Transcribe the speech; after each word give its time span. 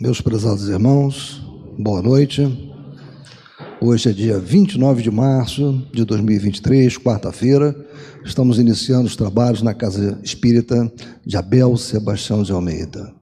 Meus 0.00 0.20
prezados 0.20 0.68
irmãos, 0.68 1.40
boa 1.78 2.02
noite. 2.02 2.42
Hoje 3.80 4.10
é 4.10 4.12
dia 4.12 4.40
29 4.40 5.04
de 5.04 5.10
março 5.10 5.86
de 5.92 6.04
2023, 6.04 6.98
quarta-feira. 6.98 7.74
Estamos 8.24 8.58
iniciando 8.58 9.06
os 9.06 9.14
trabalhos 9.14 9.62
na 9.62 9.72
Casa 9.72 10.18
Espírita 10.20 10.92
de 11.24 11.36
Abel 11.36 11.76
Sebastião 11.76 12.42
de 12.42 12.50
Almeida. 12.50 13.14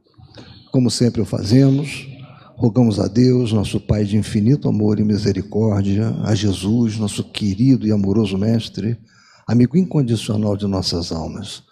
Como 0.73 0.91
sempre 0.91 1.21
o 1.21 1.27
fazemos, 1.27 2.09
rogamos 2.57 2.99
a 2.99 3.07
Deus, 3.07 3.53
nosso 3.53 3.79
Pai 3.79 4.07
de 4.07 4.17
infinito 4.17 4.67
amor 4.67 4.99
e 4.99 5.05
misericórdia, 5.05 6.09
a 6.25 6.35
Jesus, 6.35 6.97
nosso 6.97 7.23
querido 7.23 7.87
e 7.87 7.93
amoroso 7.93 8.39
Mestre, 8.39 8.99
amigo 9.47 9.77
incondicional 9.77 10.57
de 10.57 10.67
nossas 10.67 11.13
almas, 11.13 11.65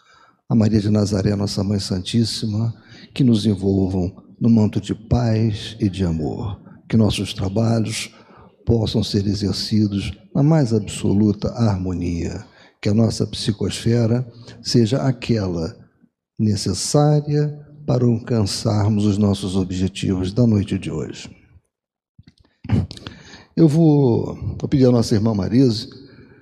a 0.47 0.55
Maria 0.55 0.79
de 0.79 0.91
Nazaré, 0.91 1.35
nossa 1.35 1.65
Mãe 1.65 1.81
Santíssima, 1.81 2.75
que 3.15 3.25
nos 3.25 3.47
envolvam 3.47 4.29
no 4.41 4.49
manto 4.49 4.81
de 4.81 4.95
paz 4.95 5.77
e 5.79 5.89
de 5.89 6.05
amor. 6.05 6.61
Que 6.89 6.97
nossos 6.97 7.35
trabalhos 7.35 8.13
possam 8.65 9.03
ser 9.03 9.27
exercidos 9.27 10.13
na 10.35 10.43
mais 10.43 10.73
absoluta 10.73 11.49
harmonia. 11.53 12.45
Que 12.81 12.89
a 12.89 12.95
nossa 12.95 13.27
psicosfera 13.27 14.27
seja 14.63 15.03
aquela 15.03 15.77
necessária 16.39 17.61
para 17.87 18.07
alcançarmos 18.07 19.05
os 19.05 19.19
nossos 19.19 19.57
objetivos 19.57 20.33
da 20.33 20.47
noite 20.47 20.79
de 20.79 20.91
hoje. 20.91 21.29
Eu 23.57 23.69
vou, 23.69 24.35
vou 24.59 24.69
pedir 24.69 24.87
à 24.87 24.91
nossa 24.91 25.15
irmã 25.15 25.35
Marise 25.35 25.89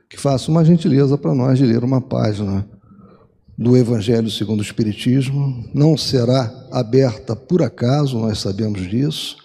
que 0.09 0.17
faça 0.17 0.51
uma 0.51 0.65
gentileza 0.65 1.19
para 1.19 1.35
nós 1.35 1.59
de 1.59 1.67
ler 1.67 1.83
uma 1.83 2.01
página 2.01 2.69
do 3.59 3.77
Evangelho 3.77 4.31
segundo 4.31 4.61
o 4.61 4.63
Espiritismo 4.63 5.69
não 5.75 5.97
será 5.97 6.69
aberta 6.71 7.35
por 7.35 7.61
acaso, 7.61 8.17
nós 8.17 8.39
sabemos 8.39 8.89
disso. 8.89 9.37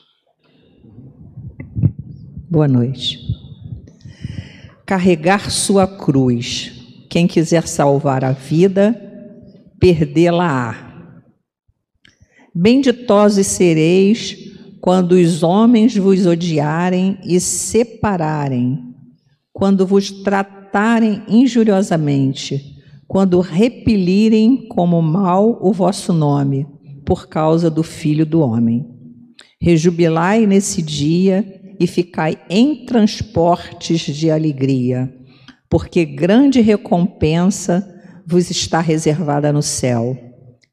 Boa 2.47 2.67
noite. 2.67 3.17
Carregar 4.86 5.50
sua 5.50 5.88
cruz. 5.88 7.05
Quem 7.09 7.25
quiser 7.25 7.67
salvar 7.67 8.23
a 8.23 8.33
vida, 8.33 8.95
perdê-la-á. 9.80 10.92
Benditosos 12.53 13.48
sereis 13.48 14.38
quando 14.80 15.14
os 15.14 15.42
homens 15.42 15.98
vos 15.98 16.27
odiarem 16.27 17.17
e 17.23 17.39
separarem, 17.39 18.94
quando 19.52 19.88
vos 19.88 20.11
tratarem 20.11 21.23
injuriosamente 21.27 22.72
quando 23.07 23.39
repelirem 23.39 24.67
como 24.67 25.01
mal 25.01 25.59
o 25.61 25.71
vosso 25.71 26.11
nome, 26.13 26.65
por 27.05 27.27
causa 27.27 27.69
do 27.69 27.83
Filho 27.83 28.25
do 28.25 28.39
Homem. 28.39 28.85
Rejubilai 29.59 30.45
nesse 30.45 30.81
dia 30.81 31.61
e 31.79 31.87
ficai 31.87 32.37
em 32.49 32.85
transportes 32.85 34.01
de 34.01 34.29
alegria, 34.29 35.13
porque 35.69 36.05
grande 36.05 36.61
recompensa 36.61 37.87
vos 38.25 38.49
está 38.49 38.79
reservada 38.79 39.51
no 39.51 39.61
céu, 39.61 40.17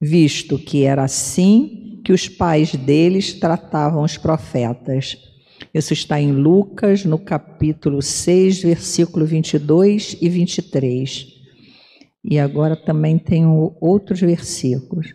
visto 0.01 0.59
que 0.59 0.85
era 0.85 1.05
assim 1.05 2.01
que 2.05 2.13
os 2.13 2.29
pais 2.29 2.75
deles 2.75 3.35
tratavam 3.35 4.03
os 4.03 4.17
profetas. 4.17 5.17
Isso 5.75 5.93
está 5.93 6.21
em 6.21 6.33
Lucas, 6.33 7.05
no 7.05 7.19
capítulo 7.19 8.01
6, 8.01 8.63
versículo 8.63 9.27
22 9.27 10.17
e 10.21 10.29
23. 10.29 11.40
E 12.25 12.39
agora 12.39 12.77
também 12.77 13.19
tenho 13.19 13.75
outros 13.81 14.21
versículos. 14.21 15.09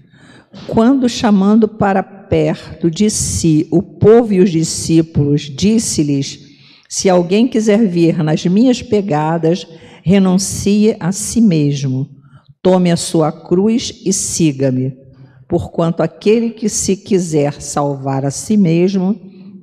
Quando 0.67 1.07
chamando 1.07 1.67
para 1.67 2.01
perto 2.01 2.89
de 2.89 3.09
si 3.09 3.67
o 3.71 3.81
povo 3.81 4.33
e 4.33 4.39
os 4.39 4.49
discípulos, 4.49 5.41
disse-lhes: 5.41 6.39
Se 6.89 7.09
alguém 7.09 7.47
quiser 7.47 7.85
vir 7.87 8.23
nas 8.23 8.45
minhas 8.45 8.81
pegadas, 8.81 9.67
renuncie 10.03 10.95
a 10.99 11.11
si 11.11 11.41
mesmo, 11.41 12.09
tome 12.61 12.91
a 12.91 12.97
sua 12.97 13.31
cruz 13.31 14.01
e 14.05 14.11
siga-me. 14.11 14.95
Porquanto 15.47 16.01
aquele 16.01 16.49
que 16.49 16.67
se 16.67 16.97
quiser 16.97 17.61
salvar 17.61 18.25
a 18.25 18.31
si 18.31 18.57
mesmo, 18.57 19.15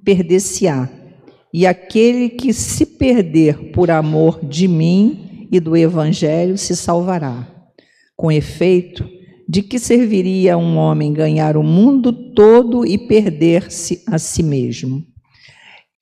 perder-se-á. 0.05 0.89
E 1.53 1.67
aquele 1.67 2.29
que 2.31 2.53
se 2.53 2.87
perder 2.87 3.73
por 3.73 3.91
amor 3.91 4.39
de 4.45 4.69
mim, 4.69 5.32
e 5.53 5.61
do 5.61 5.77
Evangelho 5.77 6.57
se 6.57 6.75
salvará. 6.75 7.47
Com 8.17 8.33
efeito, 8.33 9.07
de 9.47 9.63
que 9.63 9.79
serviria 9.79 10.57
um 10.57 10.79
homem 10.79 11.13
ganhar 11.13 11.59
o 11.59 11.63
mundo 11.63 12.11
todo 12.33 12.87
e 12.87 12.97
perder-se 12.97 14.03
a 14.07 14.19
si 14.19 14.43
mesmo? 14.43 15.05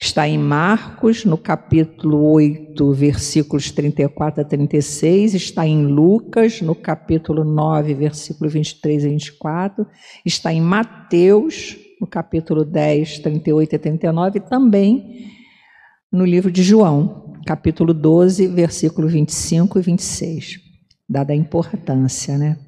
Está 0.01 0.27
em 0.29 0.39
Marcos, 0.39 1.25
no 1.25 1.37
capítulo 1.37 2.33
8, 2.33 2.93
versículos 2.93 3.71
34 3.73 4.43
a 4.43 4.45
36, 4.45 5.35
está 5.35 5.67
em 5.67 5.85
Lucas, 5.85 6.63
no 6.63 6.75
capítulo 6.75 7.45
9, 7.45 7.93
versículo 7.95 8.49
23 8.49 9.05
a 9.05 9.09
24, 9.09 9.87
está 10.25 10.53
em 10.55 10.61
Mateus, 10.61 11.77
no 12.01 12.07
capítulo 12.07 12.65
10, 12.65 13.19
38 13.19 13.77
a 13.77 13.79
39, 13.79 14.39
e 14.39 14.41
também 14.41 15.27
no 16.11 16.25
livro 16.25 16.51
de 16.51 16.63
João, 16.63 17.30
capítulo 17.47 17.93
12, 17.95 18.47
versículo 18.49 19.09
25 19.09 19.79
e 19.79 19.83
26, 19.83 20.61
dada 21.09 21.33
a 21.33 21.37
importância, 21.37 22.37
né? 22.37 22.59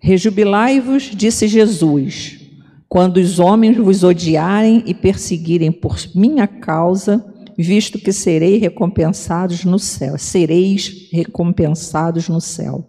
Rejubilai-vos, 0.00 1.04
disse 1.14 1.48
Jesus, 1.48 2.40
quando 2.88 3.16
os 3.16 3.38
homens 3.38 3.76
vos 3.76 4.04
odiarem 4.04 4.82
e 4.86 4.94
perseguirem 4.94 5.72
por 5.72 5.96
minha 6.14 6.46
causa, 6.46 7.24
visto 7.58 7.98
que 7.98 8.12
serei 8.12 8.58
recompensados 8.58 9.64
no 9.64 9.78
céu, 9.78 10.18
sereis 10.18 11.08
recompensados 11.12 12.28
no 12.28 12.40
céu. 12.40 12.86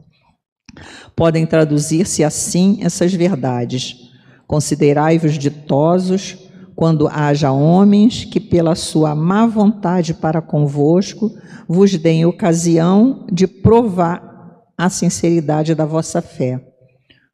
Podem 1.16 1.45
traduzir-se 1.45 2.24
assim 2.24 2.79
essas 2.81 3.13
verdades. 3.13 4.12
Considerai-vos 4.45 5.38
ditosos 5.38 6.47
quando 6.77 7.07
haja 7.07 7.51
homens 7.51 8.23
que, 8.23 8.39
pela 8.39 8.75
sua 8.75 9.15
má 9.15 9.47
vontade 9.47 10.13
para 10.13 10.43
convosco, 10.43 11.31
vos 11.67 11.97
deem 11.97 12.23
ocasião 12.23 13.25
de 13.31 13.47
provar 13.47 14.61
a 14.77 14.88
sinceridade 14.88 15.73
da 15.73 15.85
vossa 15.85 16.21
fé. 16.21 16.63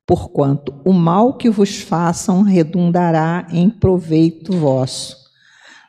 Porquanto 0.08 0.82
o 0.86 0.94
mal 0.94 1.34
que 1.34 1.50
vos 1.50 1.82
façam 1.82 2.42
redundará 2.42 3.46
em 3.52 3.70
proveito 3.70 4.54
vosso. 4.54 5.18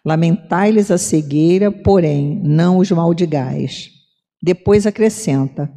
Lamentai-lhes 0.04 0.91
a 0.91 0.98
cegueira, 0.98 1.71
porém, 1.71 2.41
não 2.42 2.78
os 2.78 2.91
maldigais. 2.91 3.88
Depois 4.42 4.84
acrescenta: 4.84 5.72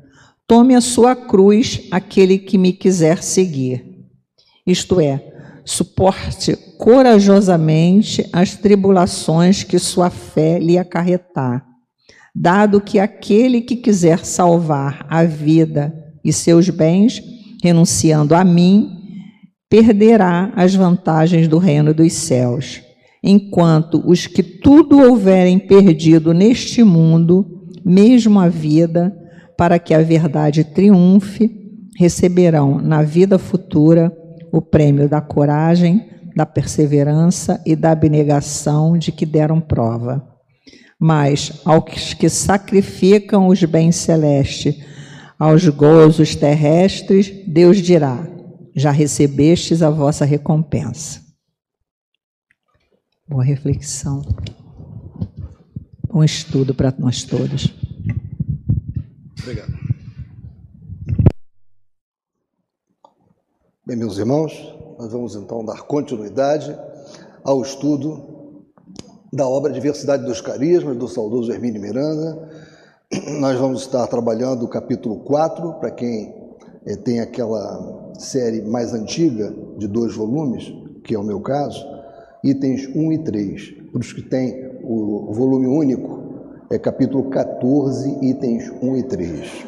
Tome 0.48 0.74
a 0.74 0.82
sua 0.82 1.16
cruz 1.16 1.88
aquele 1.92 2.40
que 2.40 2.58
me 2.58 2.74
quiser 2.74 3.22
seguir. 3.22 3.86
Isto 4.66 5.00
é, 5.00 5.37
suporte 5.68 6.56
corajosamente 6.78 8.26
as 8.32 8.56
tribulações 8.56 9.66
que 9.66 9.78
sua 9.78 10.10
fé 10.10 10.58
lhe 10.60 10.78
acarretar, 10.78 11.66
dado 12.34 12.80
que 12.80 12.98
aquele 12.98 13.60
que 13.60 13.76
quiser 13.76 14.24
salvar 14.26 15.06
a 15.10 15.26
vida 15.26 15.94
e 16.24 16.32
seus 16.32 16.70
bens, 16.70 17.22
renunciando 17.62 18.34
a 18.34 18.46
mim, 18.46 18.92
perderá 19.70 20.54
as 20.56 20.74
vantagens 20.74 21.50
do 21.50 21.58
reino 21.58 21.94
dos 21.94 22.14
céus, 22.14 22.82
enquanto 23.22 24.02
os 24.10 24.26
que 24.26 24.42
tudo 24.42 24.98
houverem 24.98 25.60
perdido 25.60 26.34
neste 26.34 26.82
mundo, 26.82 27.46
mesmo 27.84 28.40
a 28.40 28.48
vida, 28.48 29.14
para 29.58 29.78
que 29.78 29.94
a 29.94 30.02
verdade 30.02 30.64
triunfe, 30.64 31.52
receberão 31.98 32.80
na 32.80 33.02
vida 33.02 33.38
futura 33.38 34.16
o 34.52 34.62
prêmio 34.62 35.10
da 35.10 35.22
coragem, 35.22 36.10
da 36.36 36.46
perseverança 36.46 37.62
e 37.66 37.76
da 37.76 37.92
abnegação 37.92 38.98
de 38.98 39.12
que 39.12 39.26
deram 39.26 39.60
prova. 39.60 40.36
Mas 41.00 41.62
aos 41.66 42.14
que 42.14 42.30
sacrificam 42.30 43.48
os 43.48 43.64
bens 43.64 43.96
celestes, 43.96 44.76
aos 45.38 45.68
gozos 45.68 46.36
terrestres, 46.36 47.32
Deus 47.48 47.78
dirá: 47.78 48.26
já 48.76 48.92
recebestes 48.92 49.82
a 49.82 49.90
vossa 49.90 50.26
recompensa. 50.26 51.22
Boa 53.28 53.44
reflexão. 53.44 54.22
Bom 56.08 56.24
estudo 56.24 56.74
para 56.74 56.94
nós 56.98 57.24
todos. 57.24 57.74
Obrigado. 59.42 59.77
Bem, 63.88 63.96
meus 63.96 64.18
irmãos, 64.18 64.78
nós 65.00 65.14
vamos 65.14 65.34
então 65.34 65.64
dar 65.64 65.84
continuidade 65.84 66.78
ao 67.42 67.62
estudo 67.62 68.66
da 69.32 69.48
obra 69.48 69.72
Diversidade 69.72 70.26
dos 70.26 70.42
Carismas, 70.42 70.98
do 70.98 71.08
saudoso 71.08 71.54
Hermínio 71.54 71.82
Miranda. 71.82 72.50
Nós 73.40 73.58
vamos 73.58 73.84
estar 73.84 74.06
trabalhando 74.08 74.66
o 74.66 74.68
capítulo 74.68 75.22
4, 75.22 75.76
para 75.76 75.90
quem 75.92 76.36
é, 76.86 76.98
tem 76.98 77.22
aquela 77.22 78.12
série 78.20 78.62
mais 78.62 78.94
antiga, 78.94 79.56
de 79.78 79.88
dois 79.88 80.14
volumes, 80.14 80.70
que 81.06 81.16
é 81.16 81.18
o 81.18 81.24
meu 81.24 81.40
caso, 81.40 81.82
itens 82.44 82.94
1 82.94 83.14
e 83.14 83.20
3. 83.20 83.72
Para 83.94 84.02
os 84.02 84.12
que 84.12 84.22
têm 84.22 84.82
o 84.84 85.32
volume 85.32 85.66
único, 85.66 86.24
é 86.70 86.78
capítulo 86.78 87.30
14, 87.30 88.18
itens 88.22 88.70
1 88.82 88.98
e 88.98 89.04
3. 89.04 89.66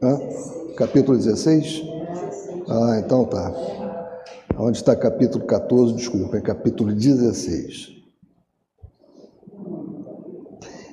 Hã? 0.00 0.20
Capítulo 0.76 1.18
16? 1.18 1.93
Ah, 2.68 2.98
então 3.04 3.24
tá. 3.26 3.52
Onde 4.58 4.78
está 4.78 4.96
capítulo 4.96 5.44
14? 5.44 5.94
Desculpa, 5.94 6.38
é 6.38 6.40
capítulo 6.40 6.94
16. 6.94 7.92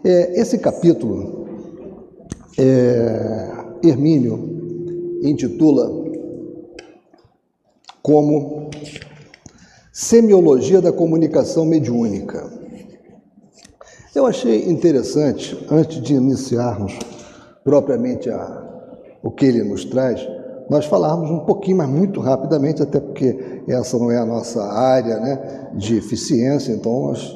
É, 0.04 0.42
esse 0.42 0.58
capítulo, 0.58 1.48
é, 2.58 3.52
Hermínio 3.84 5.20
intitula 5.24 5.90
como 8.02 8.70
Semiologia 9.94 10.82
da 10.82 10.92
Comunicação 10.92 11.66
Mediúnica. 11.66 12.52
Eu 14.14 14.26
achei 14.26 14.70
interessante, 14.70 15.58
antes 15.70 16.02
de 16.02 16.16
iniciarmos 16.16 16.98
propriamente 17.64 18.30
a, 18.30 18.90
o 19.24 19.32
que 19.32 19.46
ele 19.46 19.64
nos 19.64 19.86
traz, 19.86 20.28
nós 20.72 20.86
falarmos 20.86 21.30
um 21.30 21.40
pouquinho, 21.40 21.80
mas 21.80 21.90
muito 21.90 22.22
rapidamente, 22.22 22.82
até 22.82 22.98
porque 22.98 23.62
essa 23.68 24.00
não 24.00 24.10
é 24.10 24.18
a 24.18 24.26
nossa 24.26 24.64
área 24.64 25.20
né, 25.20 25.70
de 25.74 25.98
eficiência, 25.98 26.72
então 26.72 27.08
nós, 27.08 27.36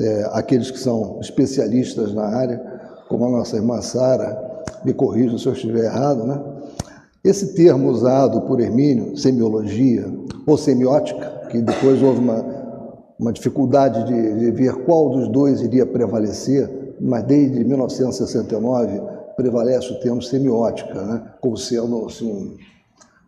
é, 0.00 0.30
aqueles 0.32 0.72
que 0.72 0.78
são 0.80 1.20
especialistas 1.20 2.12
na 2.12 2.24
área, 2.24 2.60
como 3.08 3.24
a 3.24 3.30
nossa 3.30 3.54
irmã 3.54 3.80
Sara, 3.80 4.64
me 4.84 4.92
corrija 4.92 5.38
se 5.38 5.46
eu 5.46 5.52
estiver 5.52 5.84
errado, 5.84 6.26
né? 6.26 6.42
Esse 7.22 7.54
termo 7.54 7.88
usado 7.88 8.40
por 8.42 8.58
Hermínio, 8.60 9.16
semiologia 9.16 10.12
ou 10.44 10.58
semiótica, 10.58 11.46
que 11.48 11.62
depois 11.62 12.02
houve 12.02 12.18
uma, 12.18 12.44
uma 13.16 13.32
dificuldade 13.32 14.06
de, 14.06 14.40
de 14.40 14.50
ver 14.50 14.74
qual 14.84 15.10
dos 15.10 15.28
dois 15.28 15.60
iria 15.60 15.86
prevalecer, 15.86 16.96
mas 17.00 17.22
desde 17.22 17.64
1969 17.64 19.15
prevalece 19.36 19.92
o 19.92 20.00
termo 20.00 20.22
semiótica, 20.22 20.94
né, 21.02 21.34
como 21.40 21.56
sendo 21.56 22.06
assim, 22.06 22.56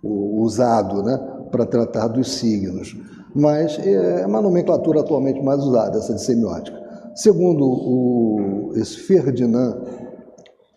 usado 0.02 1.02
né, 1.02 1.19
para 1.50 1.66
tratar 1.66 2.08
dos 2.08 2.32
signos. 2.32 2.96
Mas 3.34 3.78
é 3.78 4.26
uma 4.26 4.40
nomenclatura 4.40 5.00
atualmente 5.00 5.40
mais 5.43 5.62
usada, 5.62 5.99
essa 5.99 6.14
de 6.14 6.22
semiótica. 6.22 6.78
Segundo 7.14 7.64
o, 7.64 8.72
esse 8.75 8.96
Ferdinand 8.99 9.76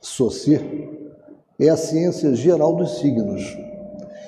Saussure, 0.02 0.90
é 1.60 1.70
a 1.70 1.78
ciência 1.78 2.34
geral 2.34 2.76
dos 2.76 2.98
signos, 2.98 3.56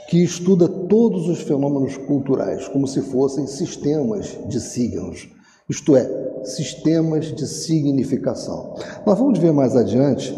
que 0.07 0.23
estuda 0.23 0.67
todos 0.67 1.27
os 1.27 1.41
fenômenos 1.41 1.97
culturais 1.97 2.67
como 2.67 2.87
se 2.87 3.01
fossem 3.01 3.47
sistemas 3.47 4.37
de 4.47 4.59
signos, 4.59 5.27
isto 5.67 5.95
é, 5.95 6.43
sistemas 6.43 7.33
de 7.33 7.47
significação. 7.47 8.75
Nós 9.05 9.17
vamos 9.17 9.39
ver 9.39 9.51
mais 9.51 9.75
adiante 9.75 10.33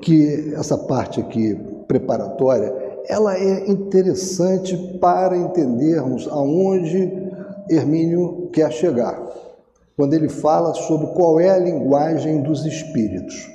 que 0.00 0.54
essa 0.54 0.76
parte 0.76 1.20
aqui 1.20 1.58
preparatória, 1.86 2.74
ela 3.08 3.36
é 3.36 3.70
interessante 3.70 4.76
para 5.00 5.36
entendermos 5.36 6.26
aonde 6.28 7.12
Hermínio 7.68 8.48
quer 8.52 8.70
chegar, 8.72 9.20
quando 9.96 10.14
ele 10.14 10.28
fala 10.28 10.74
sobre 10.74 11.08
qual 11.08 11.40
é 11.40 11.50
a 11.50 11.58
linguagem 11.58 12.42
dos 12.42 12.64
espíritos. 12.64 13.48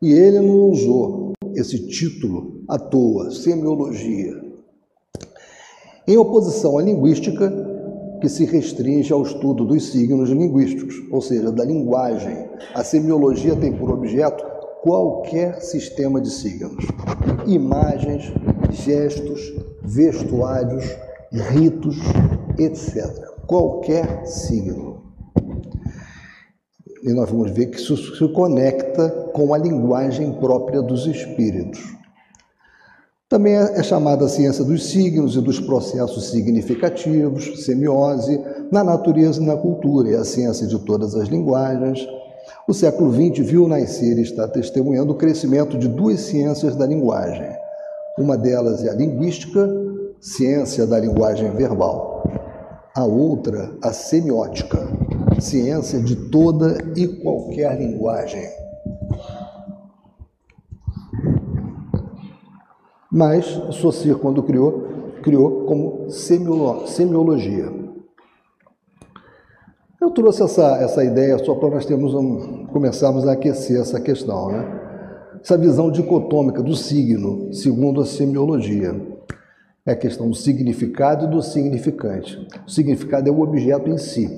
E 0.00 0.12
ele 0.12 0.40
não 0.40 0.70
usou 0.70 1.32
esse 1.54 1.88
título 1.88 2.62
à 2.68 2.78
toa, 2.78 3.30
semiologia. 3.30 4.48
Em 6.06 6.16
oposição 6.16 6.78
à 6.78 6.82
linguística, 6.82 7.52
que 8.20 8.28
se 8.28 8.44
restringe 8.44 9.12
ao 9.12 9.22
estudo 9.22 9.64
dos 9.64 9.90
signos 9.90 10.30
linguísticos, 10.30 10.94
ou 11.10 11.20
seja, 11.20 11.52
da 11.52 11.64
linguagem. 11.64 12.48
A 12.74 12.82
semiologia 12.82 13.54
tem 13.56 13.72
por 13.72 13.90
objeto 13.90 14.44
qualquer 14.88 15.60
sistema 15.60 16.18
de 16.18 16.30
signos, 16.30 16.86
imagens, 17.46 18.32
gestos, 18.70 19.52
vestuários, 19.82 20.82
ritos, 21.30 21.98
etc. 22.58 23.04
Qualquer 23.46 24.24
signo. 24.24 25.12
E 27.02 27.12
nós 27.12 27.28
vamos 27.28 27.50
ver 27.50 27.66
que 27.66 27.76
isso 27.76 27.98
se 27.98 28.32
conecta 28.32 29.10
com 29.34 29.52
a 29.52 29.58
linguagem 29.58 30.32
própria 30.40 30.80
dos 30.80 31.06
espíritos. 31.06 31.80
Também 33.28 33.56
é 33.56 33.82
chamada 33.82 34.24
a 34.24 34.28
ciência 34.28 34.64
dos 34.64 34.86
signos 34.86 35.36
e 35.36 35.42
dos 35.42 35.60
processos 35.60 36.30
significativos, 36.30 37.62
semiose, 37.66 38.42
na 38.72 38.82
natureza 38.82 39.42
e 39.42 39.44
na 39.44 39.54
cultura, 39.54 40.12
é 40.12 40.16
a 40.16 40.24
ciência 40.24 40.66
de 40.66 40.78
todas 40.78 41.14
as 41.14 41.28
linguagens. 41.28 42.08
O 42.68 42.74
século 42.74 43.10
XX 43.10 43.48
viu 43.48 43.66
nascer 43.66 44.18
e 44.18 44.20
está 44.20 44.46
testemunhando 44.46 45.14
o 45.14 45.16
crescimento 45.16 45.78
de 45.78 45.88
duas 45.88 46.20
ciências 46.20 46.76
da 46.76 46.86
linguagem. 46.86 47.48
Uma 48.18 48.36
delas 48.36 48.84
é 48.84 48.90
a 48.90 48.94
linguística, 48.94 49.66
ciência 50.20 50.86
da 50.86 51.00
linguagem 51.00 51.50
verbal. 51.52 52.22
A 52.94 53.06
outra, 53.06 53.74
a 53.82 53.90
semiótica, 53.90 54.86
ciência 55.40 55.98
de 55.98 56.14
toda 56.28 56.76
e 56.94 57.08
qualquer 57.08 57.78
linguagem. 57.78 58.46
Mas 63.10 63.46
Saussure, 63.80 64.20
quando 64.20 64.42
criou, 64.42 64.88
criou 65.22 65.64
como 65.64 66.10
semiologia. 66.10 67.87
Eu 70.00 70.10
trouxe 70.12 70.44
essa, 70.44 70.76
essa 70.76 71.04
ideia 71.04 71.36
só 71.38 71.56
para 71.56 71.70
nós 71.70 71.84
termos 71.84 72.14
um, 72.14 72.66
começarmos 72.66 73.26
a 73.26 73.32
aquecer 73.32 73.80
essa 73.80 74.00
questão, 74.00 74.48
né? 74.48 74.80
Essa 75.42 75.58
visão 75.58 75.90
dicotômica 75.90 76.62
do 76.62 76.76
signo, 76.76 77.52
segundo 77.52 78.00
a 78.00 78.06
semiologia. 78.06 78.94
É 79.84 79.92
a 79.92 79.96
questão 79.96 80.28
do 80.28 80.36
significado 80.36 81.24
e 81.24 81.28
do 81.28 81.42
significante. 81.42 82.46
O 82.64 82.70
significado 82.70 83.28
é 83.28 83.32
o 83.32 83.40
objeto 83.40 83.90
em 83.90 83.98
si. 83.98 84.28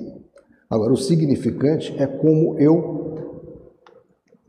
Agora, 0.69 0.93
o 0.93 0.97
significante 0.97 1.95
é 1.99 2.07
como 2.07 2.59
eu, 2.59 3.15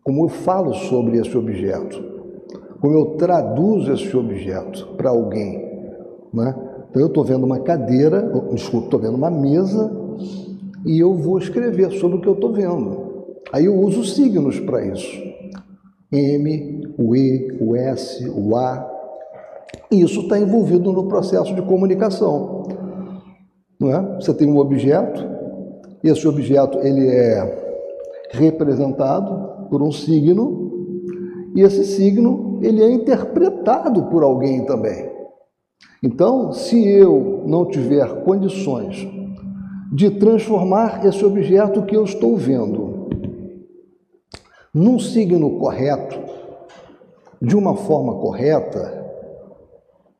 como 0.03 0.25
eu 0.25 0.29
falo 0.29 0.73
sobre 0.73 1.17
esse 1.17 1.35
objeto, 1.37 2.01
como 2.79 2.93
eu 2.93 3.17
traduzo 3.17 3.91
esse 3.91 4.15
objeto 4.15 4.95
para 4.95 5.09
alguém. 5.09 5.57
Né? 6.33 6.55
Então, 6.89 7.01
eu 7.01 7.07
estou 7.07 7.23
vendo 7.23 7.45
uma 7.45 7.59
cadeira, 7.59 8.31
desculpa, 8.53 8.85
estou 8.85 8.99
vendo 8.99 9.15
uma 9.15 9.31
mesa 9.31 9.99
e 10.85 10.99
eu 10.99 11.13
vou 11.13 11.37
escrever 11.37 11.91
sobre 11.91 12.17
o 12.17 12.21
que 12.21 12.27
eu 12.27 12.33
estou 12.33 12.51
vendo. 12.51 13.11
Aí 13.51 13.65
eu 13.65 13.75
uso 13.75 14.03
signos 14.03 14.59
para 14.59 14.85
isso. 14.85 15.21
M, 16.11 16.93
o 16.97 17.15
E, 17.15 17.57
o 17.59 17.75
S, 17.75 18.29
o 18.29 18.55
A. 18.55 18.89
Isso 19.89 20.21
está 20.21 20.39
envolvido 20.39 20.91
no 20.91 21.07
processo 21.07 21.53
de 21.53 21.61
comunicação. 21.61 22.63
Não 23.79 23.93
é? 23.93 24.15
Você 24.15 24.33
tem 24.33 24.49
um 24.49 24.57
objeto, 24.57 25.25
esse 26.03 26.27
objeto 26.27 26.77
ele 26.79 27.07
é 27.07 27.61
representado 28.31 29.69
por 29.69 29.81
um 29.81 29.91
signo 29.91 30.71
e 31.55 31.61
esse 31.61 31.83
signo 31.83 32.59
ele 32.61 32.83
é 32.83 32.91
interpretado 32.91 34.03
por 34.03 34.23
alguém 34.23 34.65
também. 34.65 35.09
Então, 36.03 36.51
se 36.51 36.87
eu 36.87 37.43
não 37.45 37.65
tiver 37.65 38.23
condições 38.23 39.07
de 39.91 40.09
transformar 40.09 41.05
esse 41.05 41.23
objeto 41.25 41.83
que 41.83 41.95
eu 41.95 42.05
estou 42.05 42.37
vendo 42.37 43.09
num 44.73 44.97
signo 44.97 45.59
correto, 45.59 46.17
de 47.41 47.57
uma 47.57 47.75
forma 47.75 48.15
correta, 48.15 49.01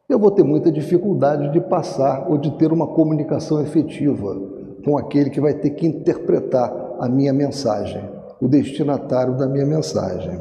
eu 0.10 0.20
vou 0.20 0.30
ter 0.30 0.44
muita 0.44 0.70
dificuldade 0.70 1.54
de 1.54 1.62
passar 1.62 2.30
ou 2.30 2.38
de 2.38 2.51
ter 2.58 2.74
uma 2.74 2.88
comunicação 2.88 3.62
efetiva 3.62 4.36
com 4.84 4.98
aquele 4.98 5.30
que 5.30 5.40
vai 5.40 5.54
ter 5.54 5.70
que 5.70 5.88
interpretar 5.88 6.70
a 7.00 7.08
minha 7.08 7.32
mensagem, 7.32 8.04
o 8.42 8.48
destinatário 8.48 9.38
da 9.38 9.48
minha 9.48 9.66
mensagem. 9.66 10.38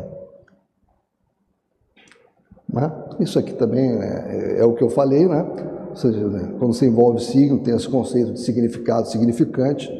Né? 2.68 2.92
Isso 3.20 3.38
aqui 3.38 3.52
também 3.52 3.90
é, 3.90 4.60
é, 4.60 4.64
o 4.64 4.74
que 4.74 4.82
eu 4.82 4.90
falei, 4.90 5.26
né? 5.28 5.46
Ou 5.90 5.96
seja, 5.96 6.28
né? 6.28 6.54
quando 6.58 6.72
você 6.72 6.86
envolve 6.86 7.20
signo, 7.20 7.58
tem 7.58 7.74
esse 7.74 7.88
conceito 7.88 8.32
de 8.32 8.40
significado 8.40 9.08
significante. 9.08 9.90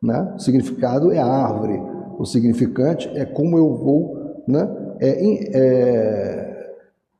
Né? 0.00 0.34
Significado 0.38 1.12
é 1.12 1.18
a 1.18 1.26
árvore, 1.26 1.80
o 2.18 2.24
significante 2.24 3.08
é 3.14 3.24
como 3.24 3.56
eu 3.56 3.74
vou, 3.74 4.42
né? 4.48 4.68
é, 5.00 5.58
é, 5.58 6.74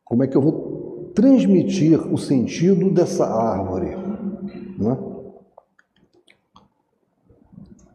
como 0.05 0.25
é 0.25 0.27
que 0.27 0.37
eu 0.37 0.43
vou 0.43 1.11
transmitir 1.15 1.99
o 2.13 2.17
sentido 2.17 2.91
dessa 2.91 3.27
árvore. 3.27 3.97
Né? 4.79 4.97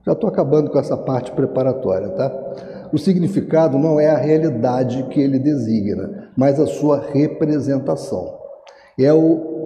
Já 0.06 0.14
estou 0.14 0.30
acabando 0.30 0.70
com 0.70 0.80
essa 0.80 0.96
parte 0.96 1.32
preparatória, 1.32 2.10
tá? 2.10 2.90
O 2.94 2.98
significado 2.98 3.78
não 3.78 4.00
é 4.00 4.10
a 4.10 4.18
realidade 4.18 5.04
que 5.10 5.20
ele 5.20 5.38
designa, 5.38 6.32
mas 6.38 6.60
a 6.60 6.66
sua 6.66 7.00
representação. 7.12 8.38
É 8.98 9.12
o, 9.12 9.57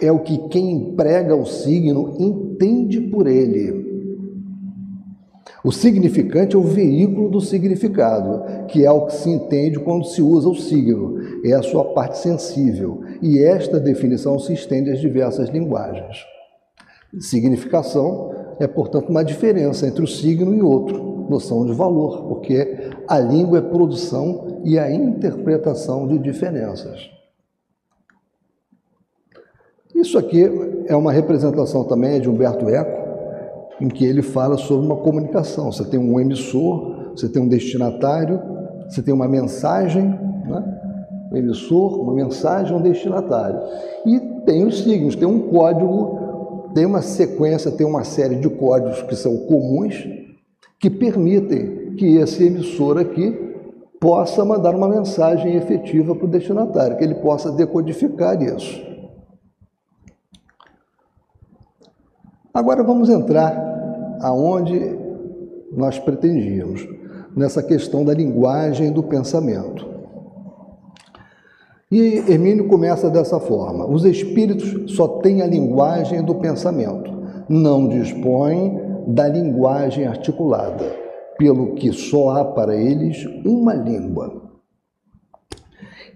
é 0.00 0.10
o 0.10 0.20
que 0.20 0.48
quem 0.48 0.72
emprega 0.72 1.34
o 1.34 1.44
signo 1.44 2.16
entende 2.18 3.00
por 3.00 3.26
ele. 3.26 3.90
O 5.62 5.70
significante 5.70 6.56
é 6.56 6.58
o 6.58 6.62
veículo 6.62 7.28
do 7.28 7.40
significado, 7.40 8.66
que 8.66 8.84
é 8.84 8.90
o 8.90 9.06
que 9.06 9.14
se 9.14 9.28
entende 9.28 9.78
quando 9.78 10.06
se 10.06 10.22
usa 10.22 10.48
o 10.48 10.54
signo, 10.54 11.18
é 11.44 11.52
a 11.52 11.62
sua 11.62 11.92
parte 11.92 12.16
sensível, 12.16 13.02
e 13.20 13.38
esta 13.42 13.78
definição 13.78 14.38
se 14.38 14.54
estende 14.54 14.90
às 14.90 15.00
diversas 15.00 15.50
linguagens. 15.50 16.24
Significação 17.18 18.30
é, 18.58 18.66
portanto, 18.66 19.08
uma 19.08 19.24
diferença 19.24 19.86
entre 19.86 20.02
o 20.02 20.06
signo 20.06 20.54
e 20.54 20.62
outro, 20.62 21.26
noção 21.28 21.64
de 21.66 21.72
valor, 21.72 22.28
porque 22.28 22.90
a 23.06 23.18
língua 23.18 23.58
é 23.58 23.62
produção 23.62 24.60
e 24.64 24.78
a 24.78 24.90
interpretação 24.90 26.06
de 26.06 26.18
diferenças. 26.18 27.10
Isso 30.00 30.16
aqui 30.16 30.50
é 30.86 30.96
uma 30.96 31.12
representação 31.12 31.84
também 31.84 32.18
de 32.20 32.28
Humberto 32.28 32.66
Eco, 32.70 33.00
em 33.82 33.88
que 33.88 34.04
ele 34.04 34.22
fala 34.22 34.56
sobre 34.56 34.86
uma 34.86 34.96
comunicação. 34.96 35.70
Você 35.70 35.84
tem 35.84 36.00
um 36.00 36.18
emissor, 36.18 37.10
você 37.14 37.28
tem 37.28 37.42
um 37.42 37.46
destinatário, 37.46 38.40
você 38.88 39.02
tem 39.02 39.12
uma 39.12 39.28
mensagem, 39.28 40.04
né? 40.04 40.80
um 41.30 41.36
emissor, 41.36 42.00
uma 42.00 42.14
mensagem, 42.14 42.74
um 42.74 42.80
destinatário. 42.80 43.60
E 44.06 44.18
tem 44.46 44.66
os 44.66 44.82
signos, 44.82 45.14
tem 45.14 45.28
um 45.28 45.48
código, 45.50 46.70
tem 46.74 46.86
uma 46.86 47.02
sequência, 47.02 47.70
tem 47.70 47.86
uma 47.86 48.02
série 48.02 48.36
de 48.36 48.48
códigos 48.48 49.02
que 49.02 49.14
são 49.14 49.36
comuns, 49.46 50.08
que 50.80 50.88
permitem 50.88 51.94
que 51.96 52.16
esse 52.16 52.42
emissor 52.44 52.96
aqui 52.96 53.38
possa 54.00 54.46
mandar 54.46 54.74
uma 54.74 54.88
mensagem 54.88 55.56
efetiva 55.56 56.14
para 56.14 56.24
o 56.24 56.30
destinatário, 56.30 56.96
que 56.96 57.04
ele 57.04 57.16
possa 57.16 57.52
decodificar 57.52 58.40
isso. 58.42 58.89
Agora 62.60 62.82
vamos 62.82 63.08
entrar 63.08 63.56
aonde 64.20 64.94
nós 65.72 65.98
pretendíamos, 65.98 66.86
nessa 67.34 67.62
questão 67.62 68.04
da 68.04 68.12
linguagem 68.12 68.92
do 68.92 69.02
pensamento. 69.02 69.88
E 71.90 72.22
Hermínio 72.28 72.68
começa 72.68 73.08
dessa 73.08 73.40
forma: 73.40 73.86
os 73.86 74.04
espíritos 74.04 74.94
só 74.94 75.08
têm 75.08 75.40
a 75.40 75.46
linguagem 75.46 76.22
do 76.22 76.34
pensamento, 76.34 77.10
não 77.48 77.88
dispõem 77.88 78.78
da 79.06 79.26
linguagem 79.26 80.06
articulada, 80.06 80.84
pelo 81.38 81.72
que 81.76 81.90
só 81.92 82.36
há 82.36 82.44
para 82.44 82.76
eles 82.76 83.24
uma 83.42 83.72
língua. 83.72 84.50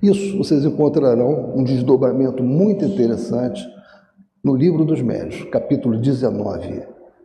Isso 0.03 0.37
vocês 0.37 0.63
encontrarão 0.63 1.55
um 1.57 1.65
desdobramento 1.65 2.43
muito 2.43 2.85
interessante 2.85 3.67
no 4.45 4.55
livro 4.55 4.85
dos 4.85 5.01
Médios, 5.01 5.43
capítulo 5.51 5.99
19, 5.99 6.83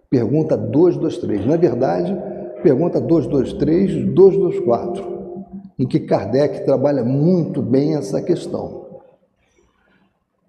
Pergunta 0.09 0.57
223. 0.57 1.45
Na 1.45 1.55
verdade, 1.55 2.17
pergunta 2.63 2.99
223, 2.99 4.11
224, 4.13 5.43
em 5.77 5.85
que 5.85 5.99
Kardec 5.99 6.65
trabalha 6.65 7.03
muito 7.03 7.61
bem 7.61 7.95
essa 7.95 8.19
questão. 8.21 8.87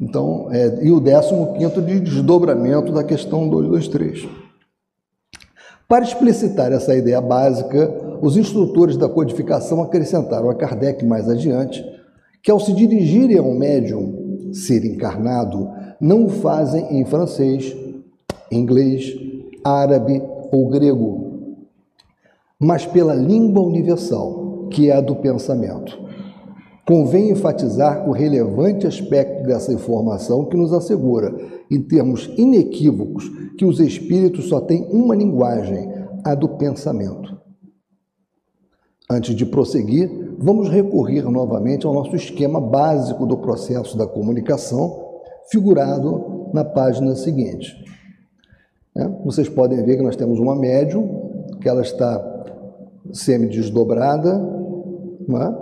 Então, 0.00 0.48
é, 0.50 0.82
e 0.82 0.90
o 0.90 1.00
15 1.00 1.82
de 1.82 2.00
desdobramento 2.00 2.90
da 2.90 3.04
questão 3.04 3.50
223. 3.50 4.26
Para 5.86 6.04
explicitar 6.04 6.72
essa 6.72 6.94
ideia 6.94 7.20
básica, 7.20 8.18
os 8.22 8.36
instrutores 8.36 8.96
da 8.96 9.08
codificação 9.08 9.82
acrescentaram 9.82 10.48
a 10.48 10.54
Kardec 10.54 11.04
mais 11.04 11.28
adiante 11.28 11.84
que, 12.42 12.50
ao 12.50 12.58
se 12.58 12.72
dirigirem 12.72 13.36
a 13.36 13.42
um 13.42 13.58
médium 13.58 14.19
ser 14.52 14.84
encarnado, 14.84 15.70
não 16.00 16.26
o 16.26 16.28
fazem 16.28 16.98
em 16.98 17.04
francês, 17.04 17.76
inglês, 18.50 19.14
árabe 19.64 20.22
ou 20.52 20.68
grego, 20.68 21.30
mas 22.58 22.84
pela 22.84 23.14
língua 23.14 23.62
universal, 23.62 24.68
que 24.70 24.90
é 24.90 24.96
a 24.96 25.00
do 25.00 25.16
pensamento. 25.16 25.98
Convém 26.86 27.30
enfatizar 27.30 28.08
o 28.08 28.12
relevante 28.12 28.86
aspecto 28.86 29.46
dessa 29.46 29.72
informação 29.72 30.46
que 30.46 30.56
nos 30.56 30.72
assegura, 30.72 31.34
em 31.70 31.80
termos 31.80 32.28
inequívocos, 32.36 33.30
que 33.56 33.64
os 33.64 33.78
espíritos 33.78 34.48
só 34.48 34.60
têm 34.60 34.88
uma 34.90 35.14
linguagem, 35.14 35.88
a 36.24 36.34
do 36.34 36.48
pensamento. 36.48 37.39
Antes 39.10 39.34
de 39.34 39.44
prosseguir, 39.44 40.08
vamos 40.38 40.68
recorrer 40.68 41.28
novamente 41.28 41.84
ao 41.84 41.92
nosso 41.92 42.14
esquema 42.14 42.60
básico 42.60 43.26
do 43.26 43.36
processo 43.36 43.98
da 43.98 44.06
comunicação, 44.06 45.18
figurado 45.50 46.48
na 46.54 46.64
página 46.64 47.16
seguinte. 47.16 47.74
Né? 48.94 49.12
Vocês 49.24 49.48
podem 49.48 49.84
ver 49.84 49.96
que 49.96 50.02
nós 50.04 50.14
temos 50.14 50.38
uma 50.38 50.54
médium, 50.54 51.42
que 51.60 51.68
ela 51.68 51.82
está 51.82 52.24
semi-desdobrada, 53.12 54.38
né? 55.28 55.56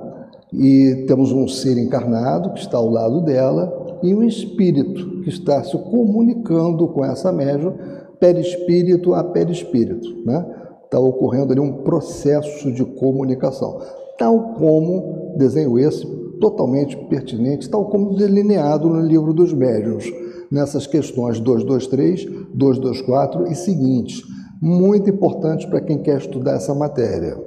e 0.53 1.07
temos 1.07 1.33
um 1.33 1.49
ser 1.49 1.79
encarnado 1.79 2.53
que 2.53 2.61
está 2.61 2.77
ao 2.77 2.91
lado 2.91 3.23
dela, 3.23 3.99
e 4.03 4.15
um 4.15 4.23
espírito 4.23 5.23
que 5.23 5.31
está 5.31 5.65
se 5.65 5.77
comunicando 5.79 6.87
com 6.89 7.03
essa 7.03 7.33
médium, 7.33 7.73
perispírito 8.21 9.15
a 9.15 9.25
perispírito. 9.25 10.23
Né? 10.27 10.58
Está 10.89 10.99
ocorrendo 10.99 11.53
ali 11.53 11.61
um 11.61 11.83
processo 11.83 12.73
de 12.73 12.83
comunicação, 12.83 13.79
tal 14.19 14.55
como 14.55 15.35
desenho 15.37 15.79
esse 15.79 16.07
totalmente 16.41 16.97
pertinente, 16.97 17.69
tal 17.69 17.85
como 17.91 18.17
delineado 18.17 18.89
no 18.89 19.01
livro 19.03 19.35
dos 19.35 19.53
médiuns 19.53 20.11
nessas 20.51 20.87
questões 20.87 21.39
223, 21.41 22.25
224 22.55 23.53
e 23.53 23.55
seguintes, 23.55 24.23
muito 24.63 25.11
importantes 25.11 25.67
para 25.67 25.83
quem 25.83 25.99
quer 25.99 26.17
estudar 26.17 26.55
essa 26.55 26.75
matéria. 26.75 27.39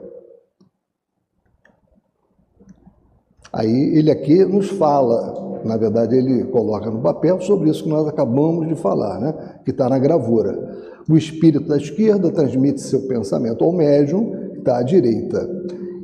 Aí 3.51 3.97
ele 3.97 4.11
aqui 4.11 4.45
nos 4.45 4.69
fala, 4.69 5.61
na 5.65 5.75
verdade 5.77 6.15
ele 6.15 6.45
coloca 6.45 6.91
no 6.91 7.01
papel 7.01 7.41
sobre 7.41 7.69
isso 7.69 7.83
que 7.83 7.89
nós 7.89 8.07
acabamos 8.07 8.67
de 8.67 8.75
falar, 8.75 9.19
né? 9.19 9.59
que 9.65 9.71
está 9.71 9.89
na 9.89 9.97
gravura. 9.97 10.90
O 11.09 11.17
espírito 11.17 11.67
da 11.67 11.77
esquerda 11.77 12.31
transmite 12.31 12.81
seu 12.81 13.01
pensamento 13.07 13.63
ao 13.63 13.71
médium, 13.71 14.31
que 14.53 14.59
está 14.59 14.77
à 14.77 14.83
direita, 14.83 15.49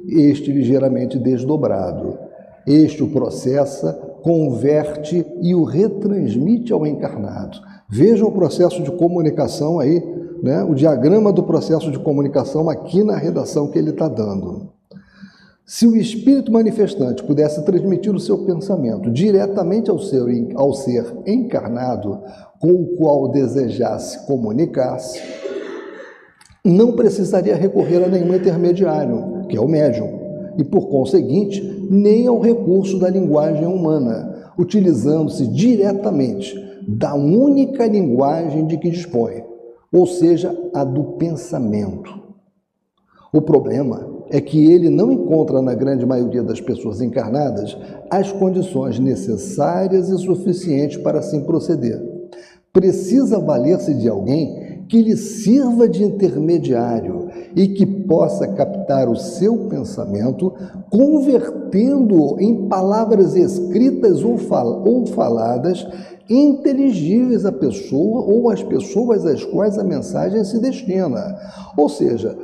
este 0.08 0.52
ligeiramente 0.52 1.20
desdobrado. 1.20 2.18
Este 2.66 3.04
o 3.04 3.10
processa 3.10 3.94
converte 4.22 5.26
e 5.42 5.56
o 5.56 5.64
retransmite 5.64 6.74
ao 6.74 6.86
encarnado. 6.86 7.58
Vejam 7.90 8.28
o 8.28 8.32
processo 8.32 8.84
de 8.84 8.92
comunicação 8.92 9.80
aí, 9.80 10.04
né? 10.44 10.64
o 10.64 10.74
diagrama 10.74 11.32
do 11.32 11.44
processo 11.44 11.90
de 11.92 12.00
comunicação 12.00 12.70
aqui 12.70 13.04
na 13.04 13.16
redação 13.16 13.70
que 13.70 13.80
ele 13.80 13.92
está 13.92 14.10
dando. 14.10 14.77
Se 15.70 15.86
o 15.86 15.98
espírito 15.98 16.50
manifestante 16.50 17.22
pudesse 17.22 17.62
transmitir 17.66 18.16
o 18.16 18.20
seu 18.22 18.46
pensamento 18.46 19.12
diretamente 19.12 19.90
ao 19.90 20.00
ser, 20.00 20.24
ao 20.56 20.72
ser 20.72 21.06
encarnado, 21.26 22.24
com 22.58 22.72
o 22.72 22.96
qual 22.96 23.28
desejasse 23.28 24.26
comunicar-se, 24.26 25.22
não 26.64 26.94
precisaria 26.94 27.54
recorrer 27.54 28.02
a 28.02 28.08
nenhum 28.08 28.34
intermediário, 28.34 29.46
que 29.50 29.58
é 29.58 29.60
o 29.60 29.68
médium 29.68 30.56
e, 30.58 30.64
por 30.64 30.88
conseguinte, 30.88 31.62
nem 31.92 32.28
ao 32.28 32.40
recurso 32.40 32.98
da 32.98 33.10
linguagem 33.10 33.68
humana, 33.68 34.54
utilizando-se 34.58 35.48
diretamente 35.48 36.56
da 36.88 37.14
única 37.14 37.86
linguagem 37.86 38.66
de 38.68 38.78
que 38.78 38.90
dispõe, 38.90 39.44
ou 39.92 40.08
seja, 40.08 40.58
a 40.74 40.86
do 40.86 41.18
pensamento. 41.18 42.10
O 43.34 43.42
problema 43.42 44.17
é 44.30 44.42
que 44.42 44.72
ele 44.72 44.90
não 44.90 45.12
encontra 45.12 45.62
na 45.62 45.74
grande 45.74 46.06
maioria 46.06 46.44
das 46.44 46.60
pessoas 46.60 47.02
encarnadas 47.02 47.78
as 48.10 48.32
condições 48.32 49.00
necessárias 49.00 50.10
e 50.10 50.18
suficientes 50.18 50.98
para 50.98 51.20
assim 51.20 51.42
proceder. 51.42 52.02
Precisa 52.74 53.40
valer-se 53.40 53.94
de 53.94 54.08
alguém 54.08 54.86
que 54.88 55.02
lhe 55.02 55.18
sirva 55.18 55.88
de 55.88 56.04
intermediário 56.04 57.28
e 57.56 57.68
que 57.70 57.86
possa 57.86 58.48
captar 58.48 59.10
o 59.10 59.16
seu 59.16 59.68
pensamento, 59.68 60.54
convertendo-o 60.90 62.40
em 62.40 62.68
palavras 62.68 63.36
escritas 63.36 64.24
ou, 64.24 64.38
fal 64.38 64.84
ou 64.88 65.06
faladas 65.08 65.86
inteligíveis 66.30 67.46
à 67.46 67.52
pessoa 67.52 68.22
ou 68.26 68.50
às 68.50 68.62
pessoas 68.62 69.26
às 69.26 69.44
quais 69.44 69.78
a 69.78 69.84
mensagem 69.84 70.44
se 70.44 70.60
destina. 70.60 71.38
Ou 71.78 71.90
seja, 71.90 72.38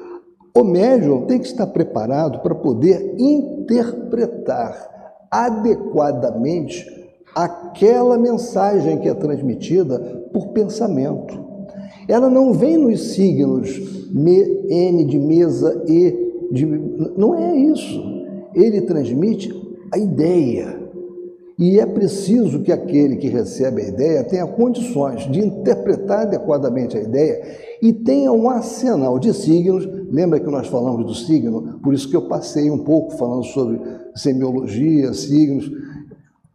o 0.55 0.63
médium 0.63 1.25
tem 1.25 1.39
que 1.39 1.47
estar 1.47 1.67
preparado 1.67 2.39
para 2.39 2.53
poder 2.53 3.15
interpretar 3.17 4.91
adequadamente 5.31 6.85
aquela 7.35 8.17
mensagem 8.17 8.99
que 8.99 9.09
é 9.09 9.13
transmitida 9.13 9.97
por 10.31 10.49
pensamento. 10.49 11.43
Ela 12.07 12.29
não 12.29 12.53
vem 12.53 12.77
nos 12.77 13.13
signos 13.13 13.69
M 14.13 15.05
de 15.05 15.17
mesa, 15.17 15.83
E 15.87 16.47
de. 16.51 16.65
Não 17.17 17.33
é 17.33 17.55
isso. 17.55 17.99
Ele 18.53 18.81
transmite 18.81 19.51
a 19.91 19.97
ideia. 19.97 20.82
E 21.57 21.79
é 21.79 21.85
preciso 21.85 22.61
que 22.63 22.71
aquele 22.71 23.17
que 23.17 23.27
recebe 23.27 23.81
a 23.81 23.87
ideia 23.87 24.23
tenha 24.23 24.47
condições 24.47 25.31
de 25.31 25.39
interpretar 25.39 26.21
adequadamente 26.21 26.97
a 26.97 27.01
ideia 27.01 27.43
e 27.81 27.93
tenha 27.93 28.31
um 28.31 28.49
arsenal 28.49 29.19
de 29.19 29.33
signos. 29.33 29.87
Lembra 30.09 30.39
que 30.39 30.49
nós 30.49 30.67
falamos 30.67 31.05
do 31.05 31.13
signo? 31.13 31.79
Por 31.83 31.93
isso 31.93 32.09
que 32.09 32.15
eu 32.15 32.27
passei 32.27 32.71
um 32.71 32.79
pouco 32.79 33.11
falando 33.17 33.43
sobre 33.43 33.79
semiologia, 34.15 35.13
signos. 35.13 35.71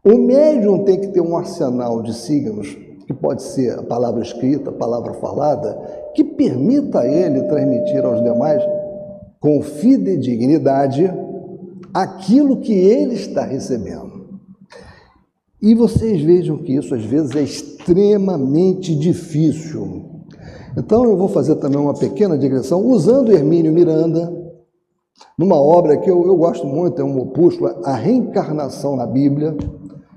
O 0.05 0.19
médium 0.19 0.85
tem 0.85 1.00
que 1.00 1.09
ter 1.09 1.21
um 1.21 1.37
arsenal 1.37 2.02
de 2.02 2.14
signos, 2.14 2.76
que 3.07 3.14
pode 3.14 3.43
ser 3.43 3.78
a 3.78 3.83
palavra 3.83 4.23
escrita, 4.23 4.71
a 4.71 4.73
palavra 4.73 5.14
falada, 5.14 5.78
que 6.14 6.25
permita 6.25 7.00
a 7.00 7.09
ele 7.09 7.43
transmitir 7.43 8.05
aos 8.05 8.23
demais 8.23 8.62
com 9.38 9.62
fidedignidade 9.62 11.12
aquilo 11.95 12.57
que 12.57 12.73
ele 12.73 13.14
está 13.14 13.45
recebendo. 13.45 14.08
E 15.61 15.75
vocês 15.75 16.23
vejam 16.23 16.59
que 16.59 16.75
isso 16.75 16.95
às 16.95 17.05
vezes 17.05 17.35
é 17.35 17.43
extremamente 17.43 18.95
difícil. 18.95 20.05
Então 20.77 21.05
eu 21.05 21.17
vou 21.17 21.29
fazer 21.29 21.57
também 21.57 21.81
uma 21.81 21.95
pequena 21.95 22.38
digressão 22.38 22.85
usando 22.87 23.33
Hermínio 23.33 23.73
Miranda, 23.73 24.33
numa 25.37 25.57
obra 25.57 25.97
que 25.97 26.09
eu, 26.09 26.25
eu 26.27 26.37
gosto 26.37 26.67
muito, 26.67 27.00
é 27.00 27.05
um 27.05 27.19
opúsculo, 27.19 27.75
A 27.85 27.95
Reencarnação 27.95 28.95
na 28.95 29.07
Bíblia, 29.07 29.57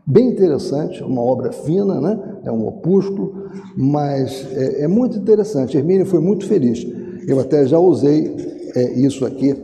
bem 0.05 0.29
interessante, 0.29 1.03
uma 1.03 1.21
obra 1.21 1.51
fina, 1.51 1.99
né? 1.99 2.19
é 2.43 2.51
um 2.51 2.67
opúsculo, 2.67 3.49
mas 3.75 4.47
é, 4.55 4.83
é 4.83 4.87
muito 4.87 5.17
interessante. 5.17 5.77
Hermínio 5.77 6.05
foi 6.05 6.19
muito 6.19 6.45
feliz. 6.45 6.85
Eu 7.27 7.39
até 7.39 7.65
já 7.65 7.79
usei 7.79 8.35
é, 8.75 8.93
isso 8.93 9.25
aqui 9.25 9.55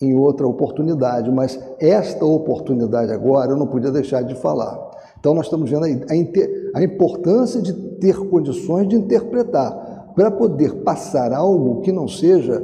em 0.00 0.14
outra 0.14 0.46
oportunidade, 0.46 1.30
mas 1.30 1.58
esta 1.80 2.24
oportunidade 2.24 3.12
agora 3.12 3.52
eu 3.52 3.56
não 3.56 3.66
podia 3.66 3.90
deixar 3.90 4.22
de 4.22 4.34
falar. 4.34 4.85
Então, 5.26 5.34
nós 5.34 5.46
estamos 5.46 5.68
vendo 5.68 5.84
a, 5.84 6.78
a 6.78 6.84
importância 6.84 7.60
de 7.60 7.72
ter 7.72 8.16
condições 8.16 8.86
de 8.86 8.94
interpretar, 8.94 10.12
para 10.14 10.30
poder 10.30 10.84
passar 10.84 11.32
algo 11.32 11.80
que 11.80 11.90
não 11.90 12.06
seja 12.06 12.62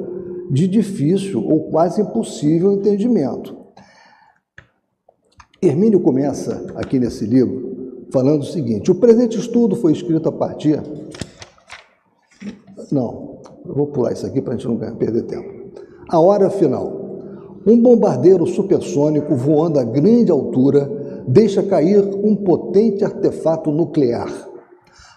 de 0.48 0.68
difícil 0.68 1.44
ou 1.44 1.70
quase 1.70 2.00
impossível 2.00 2.70
entendimento. 2.72 3.56
Hermínio 5.60 5.98
começa 5.98 6.64
aqui 6.76 7.00
nesse 7.00 7.26
livro 7.26 8.04
falando 8.12 8.42
o 8.42 8.46
seguinte: 8.46 8.92
o 8.92 8.94
presente 8.94 9.36
estudo 9.36 9.74
foi 9.74 9.90
escrito 9.90 10.28
a 10.28 10.32
partir. 10.32 10.80
Não, 12.92 13.40
eu 13.66 13.74
vou 13.74 13.88
pular 13.88 14.12
isso 14.12 14.24
aqui 14.24 14.40
para 14.40 14.54
a 14.54 14.56
gente 14.56 14.68
não 14.68 14.76
perder 14.76 15.22
tempo. 15.22 15.82
A 16.08 16.20
hora 16.20 16.48
final. 16.48 17.02
Um 17.64 17.80
bombardeiro 17.80 18.46
supersônico 18.46 19.36
voando 19.36 19.78
a 19.78 19.84
grande 19.84 20.32
altura 20.32 21.01
deixa 21.26 21.62
cair 21.62 22.02
um 22.22 22.34
potente 22.34 23.04
artefato 23.04 23.70
nuclear. 23.70 24.30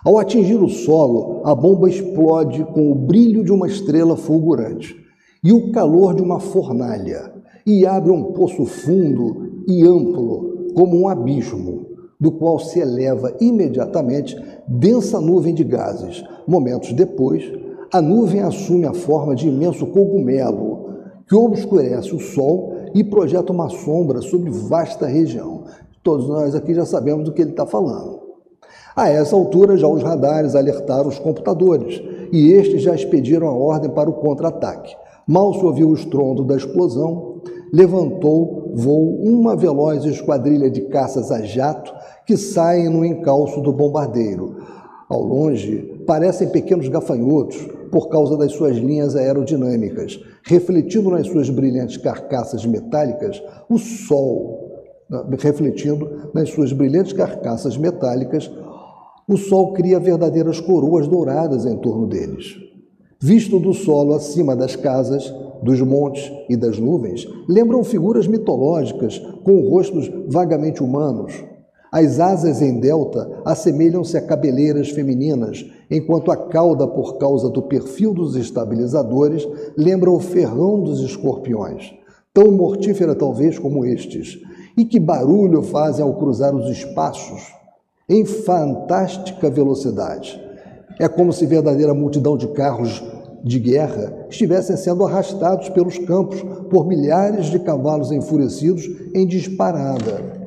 Ao 0.05 0.19
atingir 0.19 0.61
o 0.61 0.69
solo, 0.69 1.41
a 1.45 1.55
bomba 1.55 1.89
explode 1.89 2.63
com 2.65 2.91
o 2.91 2.95
brilho 2.95 3.43
de 3.43 3.51
uma 3.51 3.67
estrela 3.67 4.15
fulgurante 4.15 4.95
e 5.43 5.51
o 5.51 5.71
calor 5.71 6.13
de 6.13 6.21
uma 6.21 6.39
fornalha, 6.39 7.33
e 7.65 7.85
abre 7.85 8.11
um 8.11 8.33
poço 8.33 8.65
fundo 8.65 9.63
e 9.67 9.83
amplo, 9.83 10.71
como 10.75 10.95
um 10.97 11.07
abismo, 11.07 11.87
do 12.19 12.31
qual 12.31 12.59
se 12.59 12.79
eleva 12.79 13.33
imediatamente 13.39 14.35
densa 14.67 15.19
nuvem 15.19 15.53
de 15.53 15.63
gases. 15.63 16.23
Momentos 16.47 16.93
depois, 16.93 17.43
a 17.91 18.01
nuvem 18.01 18.41
assume 18.41 18.85
a 18.85 18.93
forma 18.93 19.35
de 19.35 19.47
imenso 19.47 19.85
cogumelo 19.87 20.85
que 21.27 21.35
obscurece 21.35 22.13
o 22.13 22.19
sol 22.19 22.73
e 22.93 23.03
projeta 23.03 23.51
uma 23.51 23.69
sombra 23.69 24.21
sobre 24.21 24.49
vasta 24.49 25.07
região. 25.07 25.54
Todos 26.05 26.27
nós 26.27 26.53
aqui 26.53 26.71
já 26.71 26.85
sabemos 26.85 27.25
do 27.25 27.33
que 27.33 27.41
ele 27.41 27.49
está 27.49 27.65
falando. 27.65 28.19
A 28.95 29.09
essa 29.09 29.35
altura, 29.35 29.75
já 29.75 29.87
os 29.87 30.03
radares 30.03 30.53
alertaram 30.53 31.09
os 31.09 31.17
computadores 31.17 31.99
e 32.31 32.51
estes 32.53 32.83
já 32.83 32.93
expediram 32.93 33.47
a 33.47 33.51
ordem 33.51 33.89
para 33.89 34.07
o 34.07 34.13
contra-ataque. 34.13 34.95
Mal 35.27 35.55
se 35.55 35.65
ouviu 35.65 35.89
o 35.89 35.95
estrondo 35.95 36.43
da 36.43 36.57
explosão, 36.57 37.41
levantou 37.73 38.71
voo 38.75 39.19
uma 39.23 39.55
veloz 39.55 40.05
esquadrilha 40.05 40.69
de 40.69 40.81
caças 40.81 41.31
a 41.31 41.41
jato 41.41 41.91
que 42.23 42.37
saem 42.37 42.87
no 42.87 43.03
encalço 43.03 43.59
do 43.59 43.73
bombardeiro. 43.73 44.57
Ao 45.09 45.23
longe, 45.23 46.03
parecem 46.05 46.49
pequenos 46.49 46.87
gafanhotos 46.87 47.67
por 47.91 48.09
causa 48.09 48.37
das 48.37 48.51
suas 48.51 48.77
linhas 48.77 49.15
aerodinâmicas, 49.15 50.19
refletindo 50.43 51.09
nas 51.09 51.25
suas 51.25 51.49
brilhantes 51.49 51.97
carcaças 51.97 52.63
metálicas 52.63 53.41
o 53.67 53.79
sol 53.79 54.64
refletindo 55.39 56.31
nas 56.33 56.49
suas 56.49 56.73
brilhantes 56.73 57.13
carcaças 57.13 57.77
metálicas, 57.77 58.49
o 59.27 59.37
sol 59.37 59.73
cria 59.73 59.99
verdadeiras 59.99 60.59
coroas 60.59 61.07
douradas 61.07 61.65
em 61.65 61.77
torno 61.77 62.07
deles. 62.07 62.57
Visto 63.19 63.59
do 63.59 63.73
solo 63.73 64.13
acima 64.13 64.55
das 64.55 64.75
casas, 64.75 65.33
dos 65.63 65.81
montes 65.81 66.31
e 66.49 66.55
das 66.55 66.77
nuvens, 66.77 67.27
lembram 67.47 67.83
figuras 67.83 68.27
mitológicas 68.27 69.19
com 69.43 69.67
rostos 69.67 70.11
vagamente 70.27 70.83
humanos. 70.83 71.33
As 71.91 72.19
asas 72.19 72.61
em 72.61 72.79
delta 72.79 73.41
assemelham-se 73.45 74.17
a 74.17 74.21
cabeleiras 74.21 74.89
femininas, 74.89 75.65
enquanto 75.89 76.29
a 76.29 76.35
cauda, 76.35 76.85
por 76.87 77.17
causa 77.17 77.49
do 77.49 77.61
perfil 77.61 78.13
dos 78.13 78.35
estabilizadores, 78.35 79.47
lembra 79.77 80.11
o 80.11 80.19
ferrão 80.19 80.83
dos 80.83 80.99
escorpiões, 80.99 81.93
tão 82.33 82.51
mortífera 82.51 83.15
talvez 83.15 83.57
como 83.57 83.85
estes, 83.85 84.37
e 84.77 84.85
que 84.85 84.99
barulho 84.99 85.61
fazem 85.61 86.03
ao 86.03 86.15
cruzar 86.15 86.55
os 86.55 86.69
espaços 86.69 87.53
em 88.07 88.25
fantástica 88.25 89.49
velocidade. 89.49 90.41
É 90.99 91.07
como 91.07 91.33
se 91.33 91.45
verdadeira 91.45 91.93
multidão 91.93 92.37
de 92.37 92.47
carros 92.49 93.03
de 93.43 93.59
guerra 93.59 94.25
estivessem 94.29 94.75
sendo 94.75 95.05
arrastados 95.05 95.69
pelos 95.69 95.97
campos 95.99 96.41
por 96.69 96.87
milhares 96.87 97.47
de 97.47 97.59
cavalos 97.59 98.11
enfurecidos 98.11 98.89
em 99.13 99.25
disparada. 99.25 100.45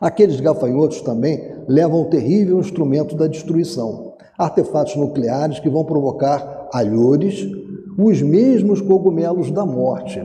Aqueles 0.00 0.38
gafanhotos 0.40 1.00
também 1.00 1.54
levam 1.66 2.02
o 2.02 2.10
terrível 2.10 2.58
instrumento 2.58 3.16
da 3.16 3.26
destruição, 3.26 4.14
artefatos 4.36 4.96
nucleares 4.96 5.60
que 5.60 5.70
vão 5.70 5.84
provocar 5.84 6.68
alhores, 6.72 7.46
os 7.96 8.20
mesmos 8.20 8.80
cogumelos 8.80 9.50
da 9.50 9.64
morte. 9.64 10.20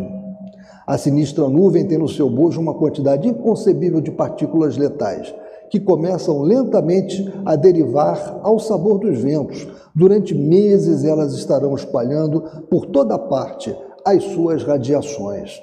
A 0.89 0.97
sinistra 0.97 1.47
nuvem 1.47 1.85
tem 1.85 1.99
no 1.99 2.09
seu 2.09 2.27
bojo 2.27 2.59
uma 2.59 2.73
quantidade 2.73 3.27
inconcebível 3.27 4.01
de 4.01 4.09
partículas 4.09 4.75
letais, 4.75 5.31
que 5.69 5.79
começam 5.79 6.41
lentamente 6.41 7.31
a 7.45 7.55
derivar 7.55 8.39
ao 8.41 8.57
sabor 8.57 8.97
dos 8.97 9.19
ventos. 9.19 9.67
Durante 9.93 10.33
meses 10.33 11.03
elas 11.03 11.35
estarão 11.35 11.75
espalhando 11.75 12.41
por 12.71 12.87
toda 12.87 13.19
parte 13.19 13.71
as 14.03 14.23
suas 14.23 14.63
radiações, 14.63 15.61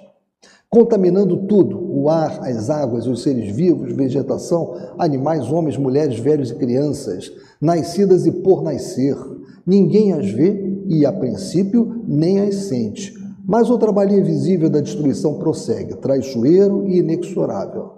contaminando 0.70 1.38
tudo: 1.48 1.76
o 1.76 2.08
ar, 2.08 2.38
as 2.44 2.70
águas, 2.70 3.08
os 3.08 3.24
seres 3.24 3.50
vivos, 3.52 3.96
vegetação, 3.96 4.76
animais, 4.96 5.50
homens, 5.50 5.76
mulheres, 5.76 6.20
velhos 6.20 6.52
e 6.52 6.54
crianças, 6.54 7.32
nascidas 7.60 8.26
e 8.26 8.30
por 8.30 8.62
nascer. 8.62 9.16
Ninguém 9.66 10.12
as 10.12 10.30
vê 10.30 10.84
e, 10.86 11.04
a 11.04 11.12
princípio, 11.12 12.04
nem 12.06 12.42
as 12.42 12.54
sente 12.54 13.15
mas 13.46 13.70
o 13.70 13.78
trabalho 13.78 14.18
invisível 14.18 14.68
da 14.68 14.80
destruição 14.80 15.34
prossegue, 15.34 15.94
traiçoeiro 15.96 16.86
e 16.88 16.98
inexorável. 16.98 17.92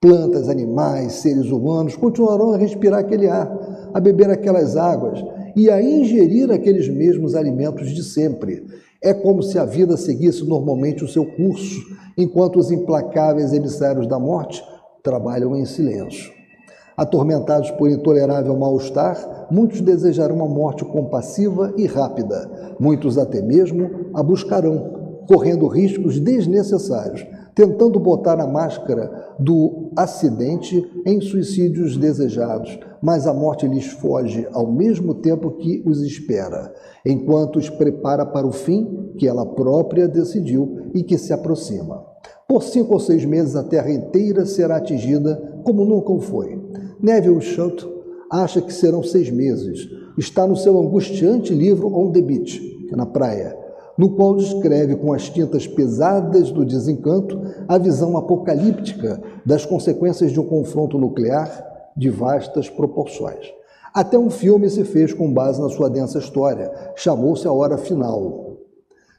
Plantas, 0.00 0.48
animais, 0.48 1.14
seres 1.14 1.50
humanos 1.50 1.96
continuarão 1.96 2.52
a 2.52 2.56
respirar 2.56 3.00
aquele 3.00 3.28
ar, 3.28 3.90
a 3.92 4.00
beber 4.00 4.30
aquelas 4.30 4.76
águas 4.76 5.22
e 5.54 5.70
a 5.70 5.82
ingerir 5.82 6.50
aqueles 6.50 6.88
mesmos 6.88 7.34
alimentos 7.34 7.90
de 7.90 8.02
sempre. 8.02 8.64
É 9.02 9.12
como 9.12 9.42
se 9.42 9.58
a 9.58 9.64
vida 9.64 9.96
seguisse 9.96 10.44
normalmente 10.44 11.04
o 11.04 11.08
seu 11.08 11.26
curso, 11.26 11.80
enquanto 12.16 12.58
os 12.58 12.70
implacáveis 12.70 13.52
emissários 13.52 14.06
da 14.06 14.18
morte 14.18 14.62
trabalham 15.02 15.54
em 15.54 15.66
silêncio. 15.66 16.32
Atormentados 16.96 17.72
por 17.72 17.90
intolerável 17.90 18.56
mal-estar, 18.56 19.48
muitos 19.50 19.80
desejarão 19.80 20.36
uma 20.36 20.46
morte 20.46 20.84
compassiva 20.84 21.74
e 21.76 21.86
rápida. 21.86 22.48
Muitos 22.78 23.18
até 23.18 23.42
mesmo 23.42 23.90
a 24.14 24.22
buscarão, 24.22 24.93
correndo 25.26 25.66
riscos 25.66 26.18
desnecessários, 26.20 27.26
tentando 27.54 28.00
botar 28.00 28.40
a 28.40 28.46
máscara 28.46 29.34
do 29.38 29.90
acidente 29.96 30.84
em 31.06 31.20
suicídios 31.20 31.96
desejados, 31.96 32.78
mas 33.00 33.26
a 33.26 33.34
morte 33.34 33.66
lhes 33.66 33.86
foge 33.86 34.46
ao 34.52 34.70
mesmo 34.72 35.14
tempo 35.14 35.52
que 35.52 35.82
os 35.86 36.02
espera, 36.02 36.72
enquanto 37.06 37.56
os 37.56 37.70
prepara 37.70 38.26
para 38.26 38.46
o 38.46 38.52
fim 38.52 39.12
que 39.16 39.28
ela 39.28 39.46
própria 39.46 40.08
decidiu 40.08 40.90
e 40.94 41.02
que 41.02 41.16
se 41.16 41.32
aproxima. 41.32 42.04
Por 42.48 42.62
cinco 42.62 42.94
ou 42.94 43.00
seis 43.00 43.24
meses 43.24 43.56
a 43.56 43.62
terra 43.62 43.90
inteira 43.90 44.44
será 44.44 44.76
atingida 44.76 45.60
como 45.64 45.84
nunca 45.84 46.12
o 46.12 46.20
foi. 46.20 46.60
Neville 47.00 47.40
Shutt 47.40 47.86
acha 48.30 48.60
que 48.60 48.72
serão 48.72 49.02
seis 49.02 49.30
meses. 49.30 49.88
Está 50.18 50.46
no 50.46 50.56
seu 50.56 50.78
angustiante 50.78 51.54
livro 51.54 51.88
On 51.88 52.10
the 52.10 52.20
Beach, 52.20 52.60
na 52.92 53.06
praia. 53.06 53.63
No 53.96 54.10
qual 54.10 54.36
descreve 54.36 54.96
com 54.96 55.12
as 55.12 55.28
tintas 55.28 55.66
pesadas 55.66 56.50
do 56.50 56.64
desencanto 56.64 57.40
a 57.68 57.78
visão 57.78 58.16
apocalíptica 58.16 59.20
das 59.44 59.64
consequências 59.64 60.32
de 60.32 60.40
um 60.40 60.44
confronto 60.44 60.98
nuclear 60.98 61.92
de 61.96 62.10
vastas 62.10 62.68
proporções. 62.68 63.52
Até 63.94 64.18
um 64.18 64.28
filme 64.28 64.68
se 64.68 64.84
fez 64.84 65.12
com 65.12 65.32
base 65.32 65.60
na 65.62 65.68
sua 65.68 65.88
densa 65.88 66.18
história, 66.18 66.72
chamou-se 66.96 67.46
A 67.46 67.52
Hora 67.52 67.78
Final. 67.78 68.56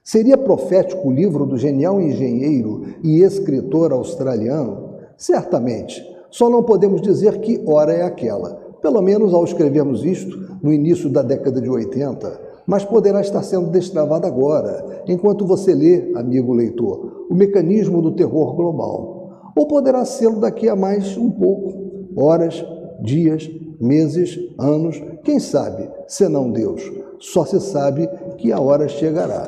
Seria 0.03 0.37
profético 0.37 1.07
o 1.07 1.11
livro 1.11 1.45
do 1.45 1.57
genial 1.57 2.01
engenheiro 2.01 2.85
e 3.01 3.21
escritor 3.21 3.93
australiano? 3.93 4.95
Certamente. 5.17 6.03
Só 6.29 6.49
não 6.49 6.61
podemos 6.61 7.01
dizer 7.01 7.39
que 7.39 7.63
hora 7.65 7.93
é 7.93 8.03
aquela, 8.03 8.53
pelo 8.81 9.01
menos 9.01 9.33
ao 9.33 9.45
escrevermos 9.45 10.03
isto 10.03 10.37
no 10.61 10.73
início 10.73 11.09
da 11.09 11.21
década 11.21 11.61
de 11.61 11.69
80, 11.69 12.44
mas 12.65 12.83
poderá 12.83 13.21
estar 13.21 13.43
sendo 13.43 13.69
destravada 13.69 14.27
agora, 14.27 15.03
enquanto 15.07 15.45
você 15.45 15.73
lê, 15.73 16.11
amigo 16.15 16.53
leitor, 16.53 17.27
o 17.29 17.35
mecanismo 17.35 18.01
do 18.01 18.11
terror 18.11 18.55
global. 18.55 19.51
Ou 19.55 19.67
poderá 19.67 20.03
ser 20.03 20.31
daqui 20.35 20.67
a 20.67 20.75
mais 20.75 21.15
um 21.17 21.29
pouco, 21.29 21.73
horas, 22.15 22.65
dias, 23.01 23.49
meses, 23.79 24.37
anos, 24.57 25.01
quem 25.23 25.39
sabe, 25.39 25.89
senão 26.07 26.51
Deus. 26.51 26.91
Só 27.19 27.45
se 27.45 27.59
sabe 27.59 28.07
que 28.37 28.51
a 28.51 28.59
hora 28.59 28.87
chegará. 28.87 29.47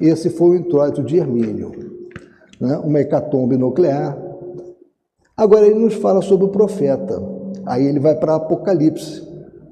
Esse 0.00 0.30
foi 0.30 0.50
o 0.50 0.54
introito 0.56 1.02
de 1.02 1.16
Hermínio, 1.16 1.72
né? 2.60 2.76
uma 2.78 3.00
hecatombe 3.00 3.56
nuclear. 3.56 4.16
Agora 5.36 5.66
ele 5.66 5.78
nos 5.78 5.94
fala 5.94 6.20
sobre 6.20 6.46
o 6.46 6.50
profeta. 6.50 7.20
Aí 7.66 7.86
ele 7.86 8.00
vai 8.00 8.14
para 8.14 8.36
Apocalipse, 8.36 9.26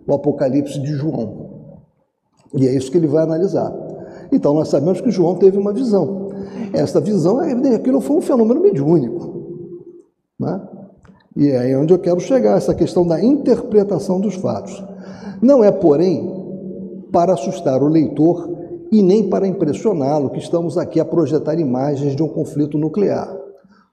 o 0.07 0.15
Apocalipse 0.15 0.81
de 0.81 0.93
João. 0.93 1.46
E 2.55 2.67
é 2.67 2.75
isso 2.75 2.91
que 2.91 2.97
ele 2.97 3.07
vai 3.07 3.23
analisar. 3.23 3.73
Então 4.33 4.55
nós 4.55 4.69
sabemos 4.69 5.01
que 5.01 5.11
João 5.11 5.37
teve 5.37 5.59
uma 5.59 5.73
visão. 5.73 6.31
Esta 6.73 7.01
visão, 7.01 7.43
é 7.43 7.75
aquilo 7.75 8.01
foi 8.01 8.17
um 8.17 8.21
fenômeno 8.21 8.61
mediúnico. 8.61 9.37
Né? 10.39 10.61
E 11.37 11.49
é 11.49 11.59
aí 11.59 11.77
onde 11.77 11.93
eu 11.93 11.99
quero 11.99 12.21
chegar, 12.21 12.57
essa 12.57 12.75
questão 12.75 13.07
da 13.07 13.23
interpretação 13.23 14.21
dos 14.21 14.35
fatos. 14.35 14.83
Não 15.41 15.63
é, 15.63 15.71
porém, 15.71 16.35
para 17.13 17.35
assustar 17.35 17.83
o 17.83 17.89
leitor 17.89 18.57
e 18.91 19.03
nem 19.03 19.29
para 19.29 19.47
impressioná-lo 19.47 20.31
que 20.31 20.39
estamos 20.39 20.79
aqui 20.79 21.01
a 21.01 21.05
projetar 21.05 21.59
imagens 21.59 22.17
de 22.17 22.23
um 22.23 22.29
conflito 22.29 22.79
nuclear. 22.79 23.35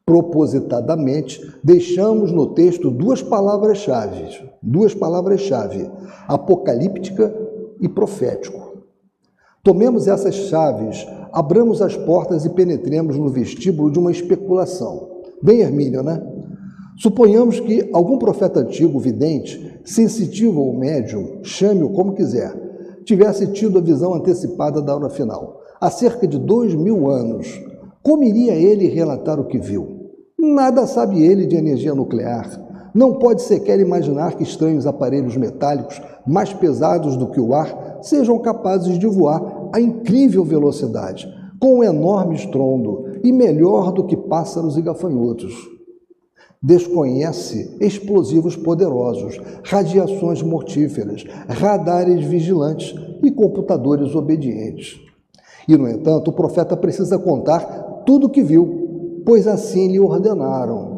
Propositadamente, 0.05 1.41
deixamos 1.63 2.31
no 2.31 2.47
texto 2.53 2.91
duas 2.91 3.21
palavras-chave, 3.21 4.49
duas 4.61 4.93
palavras-chave, 4.93 5.89
apocalíptica 6.27 7.33
e 7.83 7.89
profético. 7.89 8.77
Tomemos 9.61 10.07
essas 10.07 10.33
chaves, 10.33 11.05
abramos 11.31 11.81
as 11.81 11.95
portas 11.95 12.45
e 12.45 12.49
penetremos 12.49 13.17
no 13.17 13.29
vestíbulo 13.29 13.91
de 13.91 13.99
uma 13.99 14.11
especulação. 14.11 15.21
Bem, 15.41 15.59
Hermínio, 15.59 16.01
né? 16.01 16.21
Suponhamos 16.97 17.59
que 17.59 17.89
algum 17.93 18.17
profeta 18.17 18.61
antigo, 18.61 18.99
vidente, 18.99 19.81
sensitivo 19.83 20.61
ou 20.61 20.77
médium, 20.77 21.43
chame-o 21.43 21.89
como 21.89 22.13
quiser, 22.13 22.53
tivesse 23.03 23.47
tido 23.47 23.77
a 23.79 23.81
visão 23.81 24.13
antecipada 24.13 24.81
da 24.81 24.95
hora 24.95 25.09
final, 25.09 25.59
há 25.81 25.89
cerca 25.89 26.25
de 26.27 26.39
dois 26.39 26.73
mil 26.73 27.09
anos, 27.09 27.61
como 28.01 28.23
iria 28.23 28.53
ele 28.53 28.87
relatar 28.87 29.39
o 29.39 29.45
que 29.45 29.57
viu? 29.57 30.11
Nada 30.39 30.85
sabe 30.87 31.21
ele 31.21 31.45
de 31.45 31.55
energia 31.55 31.95
nuclear. 31.95 32.49
Não 32.93 33.13
pode 33.13 33.41
sequer 33.41 33.79
imaginar 33.79 34.35
que 34.35 34.43
estranhos 34.43 34.85
aparelhos 34.85 35.35
metálicos, 35.35 36.01
mais 36.25 36.53
pesados 36.53 37.17
do 37.17 37.27
que 37.27 37.39
o 37.39 37.53
ar, 37.53 37.99
sejam 38.01 38.37
capazes 38.39 38.99
de 38.99 39.07
voar 39.07 39.69
a 39.73 39.79
incrível 39.79 40.43
velocidade, 40.43 41.27
com 41.59 41.79
um 41.79 41.83
enorme 41.83 42.35
estrondo 42.35 43.05
e 43.23 43.31
melhor 43.31 43.91
do 43.91 44.05
que 44.05 44.15
pássaros 44.15 44.77
e 44.77 44.81
gafanhotos 44.81 45.73
desconhece 46.63 47.75
explosivos 47.81 48.55
poderosos, 48.55 49.37
radiações 49.65 50.41
mortíferas, 50.41 51.25
radares 51.49 52.23
vigilantes 52.23 52.95
e 53.21 53.29
computadores 53.29 54.15
obedientes. 54.15 54.97
E, 55.67 55.75
no 55.75 55.89
entanto, 55.89 56.31
o 56.31 56.33
profeta 56.33 56.77
precisa 56.77 57.19
contar 57.19 58.03
tudo 58.05 58.27
o 58.27 58.29
que 58.29 58.41
viu, 58.41 59.21
pois 59.25 59.45
assim 59.45 59.91
lhe 59.91 59.99
ordenaram. 59.99 60.92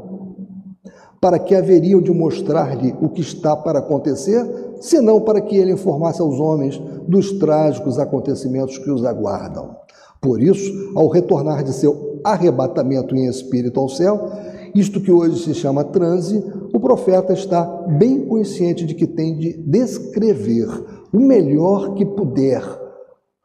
Para 1.25 1.39
que 1.39 1.55
haveriam 1.55 1.99
de 1.99 2.11
mostrar-lhe 2.11 2.93
o 3.01 3.09
que 3.09 3.21
está 3.21 3.55
para 3.55 3.79
acontecer, 3.79 4.45
senão 4.79 5.19
para 5.19 5.41
que 5.41 5.57
ele 5.57 5.71
informasse 5.71 6.21
aos 6.21 6.39
homens 6.39 6.79
dos 7.07 7.31
trágicos 7.39 7.97
acontecimentos 7.97 8.77
que 8.77 8.91
os 8.91 9.03
aguardam. 9.03 9.75
Por 10.21 10.39
isso, 10.39 10.71
ao 10.93 11.07
retornar 11.07 11.63
de 11.63 11.73
seu 11.73 12.21
arrebatamento 12.23 13.15
em 13.15 13.25
espírito 13.25 13.79
ao 13.79 13.89
céu, 13.89 14.29
isto 14.75 15.01
que 15.01 15.11
hoje 15.11 15.43
se 15.43 15.55
chama 15.55 15.83
transe, 15.83 16.45
o 16.71 16.79
profeta 16.79 17.33
está 17.33 17.63
bem 17.88 18.23
consciente 18.27 18.85
de 18.85 18.93
que 18.93 19.07
tem 19.07 19.35
de 19.35 19.53
descrever 19.53 20.67
o 21.11 21.19
melhor 21.19 21.95
que 21.95 22.05
puder 22.05 22.61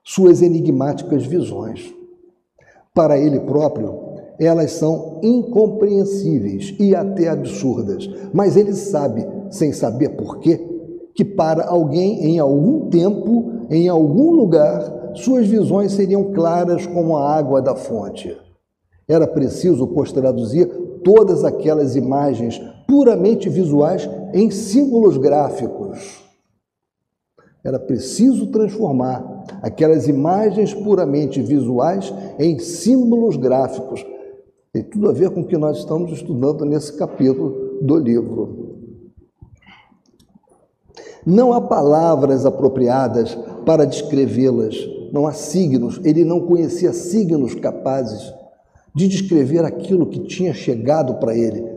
suas 0.05 0.43
enigmáticas 0.43 1.25
visões. 1.25 1.95
Para 2.95 3.17
ele 3.17 3.41
próprio, 3.41 4.10
elas 4.41 4.73
são 4.73 5.21
incompreensíveis 5.23 6.75
e 6.81 6.95
até 6.95 7.29
absurdas, 7.29 8.09
mas 8.33 8.57
ele 8.57 8.73
sabe, 8.73 9.27
sem 9.51 9.71
saber 9.71 10.17
porquê, 10.17 10.59
que 11.15 11.25
para 11.25 11.67
alguém 11.67 12.25
em 12.25 12.39
algum 12.39 12.89
tempo, 12.89 13.53
em 13.69 13.89
algum 13.89 14.31
lugar, 14.31 15.13
suas 15.15 15.47
visões 15.47 15.93
seriam 15.93 16.33
claras 16.33 16.87
como 16.87 17.17
a 17.19 17.37
água 17.37 17.61
da 17.61 17.77
fonte. 17.77 18.35
Era 19.07 19.27
preciso, 19.27 19.87
pois, 19.89 20.11
traduzir 20.11 20.67
todas 21.05 21.45
aquelas 21.45 21.95
imagens 21.95 22.59
puramente 22.87 23.49
visuais 23.49 24.09
em 24.33 24.51
símbolos 24.51 25.17
gráficos. 25.17 26.25
Era 27.63 27.79
preciso 27.79 28.47
transformar 28.47 29.45
aquelas 29.61 30.09
imagens 30.09 30.73
puramente 30.73 31.43
visuais 31.43 32.13
em 32.39 32.59
símbolos 32.59 33.37
gráficos. 33.37 34.05
Tem 34.73 34.85
tudo 34.85 35.09
a 35.09 35.13
ver 35.13 35.31
com 35.31 35.41
o 35.41 35.47
que 35.47 35.57
nós 35.57 35.79
estamos 35.79 36.13
estudando 36.13 36.65
nesse 36.65 36.97
capítulo 36.97 37.81
do 37.83 37.97
livro. 37.97 38.79
Não 41.27 41.53
há 41.53 41.61
palavras 41.61 42.47
apropriadas 42.47 43.35
para 43.67 43.85
descrevê-las, 43.85 44.77
não 45.13 45.27
há 45.27 45.33
signos, 45.33 46.01
ele 46.05 46.25
não 46.25 46.47
conhecia 46.47 46.93
signos 46.93 47.55
capazes 47.55 48.33
de 48.95 49.09
descrever 49.09 49.65
aquilo 49.65 50.07
que 50.07 50.21
tinha 50.21 50.55
chegado 50.55 51.15
para 51.15 51.37
ele. 51.37 51.70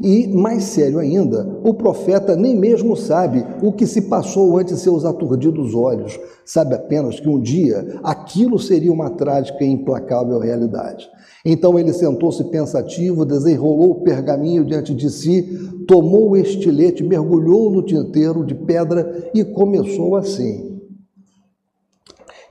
E, 0.00 0.28
mais 0.28 0.62
sério 0.64 1.00
ainda, 1.00 1.58
o 1.64 1.74
profeta 1.74 2.36
nem 2.36 2.56
mesmo 2.56 2.96
sabe 2.96 3.44
o 3.60 3.72
que 3.72 3.84
se 3.84 4.02
passou 4.02 4.56
ante 4.56 4.76
seus 4.76 5.04
aturdidos 5.04 5.74
olhos, 5.74 6.18
sabe 6.44 6.76
apenas 6.76 7.18
que 7.18 7.28
um 7.28 7.40
dia 7.40 7.98
aquilo 8.04 8.60
seria 8.60 8.92
uma 8.92 9.10
trágica 9.10 9.64
e 9.64 9.68
implacável 9.68 10.38
realidade. 10.38 11.08
Então 11.44 11.76
ele 11.76 11.92
sentou-se 11.92 12.44
pensativo, 12.44 13.24
desenrolou 13.24 13.90
o 13.90 14.00
pergaminho 14.02 14.64
diante 14.64 14.94
de 14.94 15.10
si, 15.10 15.84
tomou 15.88 16.30
o 16.30 16.36
estilete, 16.36 17.02
mergulhou 17.02 17.68
no 17.68 17.82
tinteiro 17.82 18.44
de 18.44 18.54
pedra 18.54 19.30
e 19.34 19.44
começou 19.44 20.14
assim: 20.14 20.80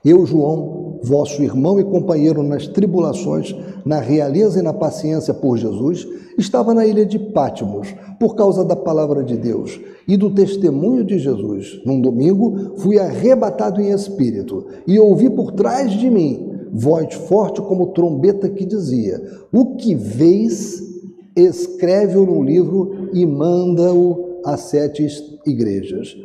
Eu, 0.04 0.26
João, 0.26 0.77
vosso 1.02 1.42
irmão 1.42 1.78
e 1.78 1.84
companheiro 1.84 2.42
nas 2.42 2.66
tribulações, 2.66 3.54
na 3.84 4.00
realeza 4.00 4.60
e 4.60 4.62
na 4.62 4.72
paciência 4.72 5.32
por 5.32 5.56
Jesus, 5.56 6.06
estava 6.38 6.72
na 6.72 6.86
ilha 6.86 7.04
de 7.04 7.18
Pátimos, 7.18 7.94
por 8.18 8.34
causa 8.34 8.64
da 8.64 8.76
palavra 8.76 9.22
de 9.22 9.36
Deus 9.36 9.80
e 10.06 10.16
do 10.16 10.30
testemunho 10.30 11.04
de 11.04 11.18
Jesus. 11.18 11.80
Num 11.84 12.00
domingo, 12.00 12.74
fui 12.78 12.98
arrebatado 12.98 13.80
em 13.80 13.90
espírito 13.90 14.66
e 14.86 14.98
ouvi 14.98 15.28
por 15.30 15.52
trás 15.52 15.92
de 15.92 16.10
mim 16.10 16.48
voz 16.72 17.14
forte 17.14 17.60
como 17.60 17.88
trombeta 17.88 18.48
que 18.48 18.64
dizia: 18.64 19.20
O 19.52 19.76
que 19.76 19.94
vês, 19.94 20.82
escreve-o 21.36 22.26
num 22.26 22.42
livro 22.42 23.10
e 23.12 23.24
manda-o 23.24 24.40
a 24.44 24.56
sete 24.56 25.06
igrejas. 25.46 26.16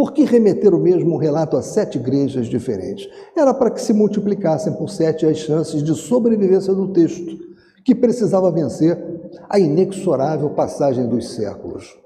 Por 0.00 0.14
que 0.14 0.24
remeter 0.24 0.74
o 0.74 0.80
mesmo 0.80 1.18
relato 1.18 1.58
a 1.58 1.62
sete 1.62 1.98
igrejas 1.98 2.46
diferentes? 2.46 3.06
Era 3.36 3.52
para 3.52 3.70
que 3.70 3.82
se 3.82 3.92
multiplicassem 3.92 4.72
por 4.72 4.88
sete 4.88 5.26
as 5.26 5.36
chances 5.36 5.82
de 5.82 5.94
sobrevivência 5.94 6.72
do 6.72 6.88
texto, 6.88 7.36
que 7.84 7.94
precisava 7.94 8.50
vencer 8.50 8.98
a 9.46 9.58
inexorável 9.58 10.48
passagem 10.48 11.06
dos 11.06 11.28
séculos. 11.34 11.98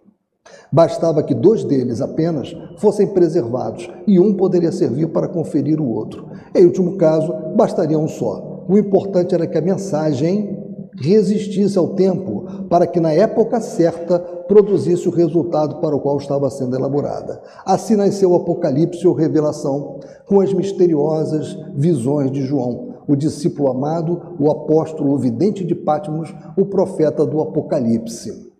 Bastava 0.72 1.22
que 1.22 1.36
dois 1.36 1.62
deles 1.62 2.00
apenas 2.00 2.52
fossem 2.78 3.06
preservados 3.06 3.88
e 4.08 4.18
um 4.18 4.34
poderia 4.34 4.72
servir 4.72 5.10
para 5.10 5.28
conferir 5.28 5.80
o 5.80 5.88
outro. 5.88 6.28
Em 6.52 6.64
último 6.64 6.96
caso, 6.96 7.32
bastaria 7.54 7.96
um 7.96 8.08
só. 8.08 8.64
O 8.68 8.76
importante 8.76 9.36
era 9.36 9.46
que 9.46 9.56
a 9.56 9.62
mensagem 9.62 10.63
resistisse 10.96 11.78
ao 11.78 11.88
tempo 11.88 12.66
para 12.68 12.86
que 12.86 13.00
na 13.00 13.12
época 13.12 13.60
certa 13.60 14.18
produzisse 14.18 15.08
o 15.08 15.12
resultado 15.12 15.76
para 15.76 15.96
o 15.96 16.00
qual 16.00 16.16
estava 16.18 16.50
sendo 16.50 16.76
elaborada. 16.76 17.40
Assim 17.64 17.96
nasceu 17.96 18.30
o 18.32 18.36
Apocalipse 18.36 19.06
ou 19.06 19.14
Revelação, 19.14 20.00
com 20.26 20.40
as 20.40 20.52
misteriosas 20.52 21.56
visões 21.74 22.30
de 22.30 22.42
João, 22.42 22.94
o 23.06 23.16
discípulo 23.16 23.70
amado, 23.70 24.36
o 24.38 24.50
apóstolo, 24.50 25.12
o 25.12 25.18
vidente 25.18 25.64
de 25.64 25.74
Pátimos, 25.74 26.34
o 26.56 26.66
profeta 26.66 27.24
do 27.26 27.40
Apocalipse. 27.40 28.52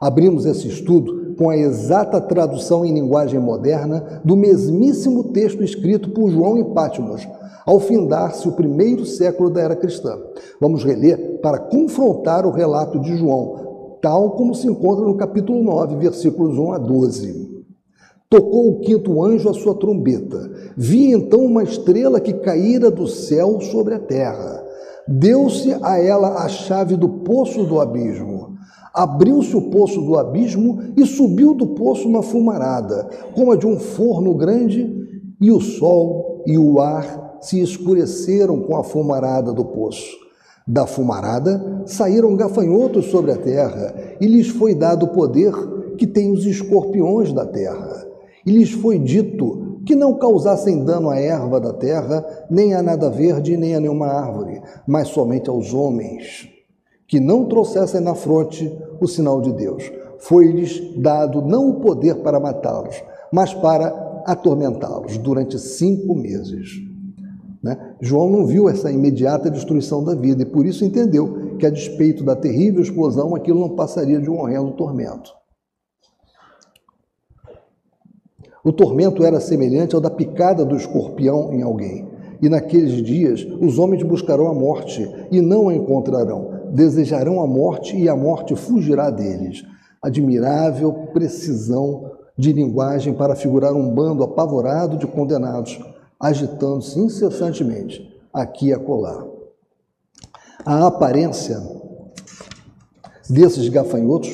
Abrimos 0.00 0.44
esse 0.44 0.68
estudo 0.68 1.34
com 1.36 1.48
a 1.48 1.56
exata 1.56 2.20
tradução 2.20 2.84
em 2.84 2.92
linguagem 2.92 3.40
moderna 3.40 4.20
do 4.24 4.36
mesmíssimo 4.36 5.24
texto 5.32 5.62
escrito 5.62 6.10
por 6.10 6.30
João 6.30 6.58
em 6.58 6.64
Pátimos, 6.72 7.26
ao 7.64 7.80
findar-se 7.80 8.48
o 8.48 8.52
primeiro 8.52 9.04
século 9.04 9.50
da 9.50 9.60
era 9.60 9.76
cristã. 9.76 10.18
Vamos 10.60 10.84
reler 10.84 11.40
para 11.40 11.58
confrontar 11.58 12.46
o 12.46 12.50
relato 12.50 13.00
de 13.00 13.16
João, 13.16 13.98
tal 14.02 14.32
como 14.32 14.54
se 14.54 14.66
encontra 14.66 15.04
no 15.04 15.16
capítulo 15.16 15.62
9, 15.62 15.96
versículos 15.96 16.58
1 16.58 16.72
a 16.72 16.78
12. 16.78 17.54
Tocou 18.28 18.70
o 18.70 18.80
quinto 18.80 19.22
anjo 19.22 19.48
a 19.48 19.54
sua 19.54 19.74
trombeta. 19.74 20.50
Vi 20.76 21.12
então 21.12 21.44
uma 21.44 21.62
estrela 21.62 22.20
que 22.20 22.32
caíra 22.32 22.90
do 22.90 23.06
céu 23.06 23.60
sobre 23.60 23.94
a 23.94 23.98
terra. 23.98 24.62
Deu-se 25.06 25.76
a 25.82 26.02
ela 26.02 26.42
a 26.42 26.48
chave 26.48 26.96
do 26.96 27.08
poço 27.08 27.64
do 27.64 27.80
abismo. 27.80 28.54
Abriu-se 28.92 29.56
o 29.56 29.70
poço 29.70 30.00
do 30.02 30.16
abismo 30.16 30.80
e 30.96 31.04
subiu 31.04 31.54
do 31.54 31.68
poço 31.68 32.08
uma 32.08 32.22
fumarada, 32.22 33.08
como 33.34 33.52
a 33.52 33.56
de 33.56 33.66
um 33.66 33.78
forno 33.78 34.34
grande, 34.34 34.92
e 35.40 35.50
o 35.50 35.60
sol 35.60 36.42
e 36.46 36.56
o 36.56 36.80
ar 36.80 37.23
se 37.46 37.60
escureceram 37.60 38.60
com 38.60 38.76
a 38.76 38.84
fumarada 38.84 39.52
do 39.52 39.64
poço. 39.64 40.16
Da 40.66 40.86
fumarada 40.86 41.82
saíram 41.86 42.36
gafanhotos 42.36 43.06
sobre 43.06 43.32
a 43.32 43.36
terra, 43.36 43.94
e 44.20 44.26
lhes 44.26 44.48
foi 44.48 44.74
dado 44.74 45.06
o 45.06 45.12
poder 45.12 45.52
que 45.96 46.06
têm 46.06 46.32
os 46.32 46.44
escorpiões 46.44 47.32
da 47.32 47.46
terra 47.46 48.14
e 48.46 48.50
lhes 48.50 48.72
foi 48.72 48.98
dito 48.98 49.80
que 49.86 49.94
não 49.94 50.14
causassem 50.14 50.84
dano 50.84 51.10
à 51.10 51.18
erva 51.18 51.60
da 51.60 51.72
terra, 51.72 52.24
nem 52.50 52.74
a 52.74 52.82
nada 52.82 53.10
verde, 53.10 53.56
nem 53.56 53.74
a 53.74 53.80
nenhuma 53.80 54.06
árvore, 54.06 54.62
mas 54.86 55.08
somente 55.08 55.50
aos 55.50 55.74
homens, 55.74 56.48
que 57.06 57.20
não 57.20 57.46
trouxessem 57.46 58.00
na 58.00 58.14
fronte 58.14 58.70
o 59.00 59.06
sinal 59.06 59.40
de 59.40 59.52
Deus. 59.52 59.90
Foi-lhes 60.18 60.80
dado 60.96 61.42
não 61.42 61.68
o 61.68 61.80
poder 61.80 62.16
para 62.16 62.40
matá-los, 62.40 63.02
mas 63.30 63.52
para 63.52 64.22
atormentá-los 64.26 65.18
durante 65.18 65.58
cinco 65.58 66.14
meses. 66.14 66.93
Né? 67.64 67.94
João 67.98 68.28
não 68.28 68.44
viu 68.44 68.68
essa 68.68 68.92
imediata 68.92 69.50
destruição 69.50 70.04
da 70.04 70.14
vida 70.14 70.42
e 70.42 70.44
por 70.44 70.66
isso 70.66 70.84
entendeu 70.84 71.56
que, 71.58 71.64
a 71.64 71.70
despeito 71.70 72.22
da 72.22 72.36
terrível 72.36 72.82
explosão, 72.82 73.34
aquilo 73.34 73.58
não 73.58 73.70
passaria 73.70 74.20
de 74.20 74.28
um 74.28 74.38
horrendo 74.38 74.72
tormento. 74.72 75.32
O 78.62 78.70
tormento 78.70 79.24
era 79.24 79.40
semelhante 79.40 79.94
ao 79.94 80.00
da 80.00 80.10
picada 80.10 80.62
do 80.62 80.76
escorpião 80.76 81.54
em 81.54 81.62
alguém. 81.62 82.06
E 82.42 82.50
naqueles 82.50 83.02
dias 83.02 83.46
os 83.62 83.78
homens 83.78 84.02
buscarão 84.02 84.46
a 84.48 84.54
morte 84.54 85.10
e 85.30 85.40
não 85.40 85.70
a 85.70 85.74
encontrarão. 85.74 86.50
Desejarão 86.70 87.40
a 87.40 87.46
morte 87.46 87.96
e 87.96 88.10
a 88.10 88.16
morte 88.16 88.54
fugirá 88.54 89.08
deles. 89.08 89.64
Admirável 90.02 90.92
precisão 91.14 92.10
de 92.36 92.52
linguagem 92.52 93.14
para 93.14 93.34
figurar 93.34 93.72
um 93.72 93.88
bando 93.88 94.22
apavorado 94.22 94.98
de 94.98 95.06
condenados, 95.06 95.80
agitando-se 96.18 96.98
incessantemente 96.98 98.12
aqui 98.32 98.68
e 98.68 98.72
acolá. 98.72 99.26
A 100.64 100.86
aparência 100.86 101.60
desses 103.28 103.68
gafanhotos 103.68 104.30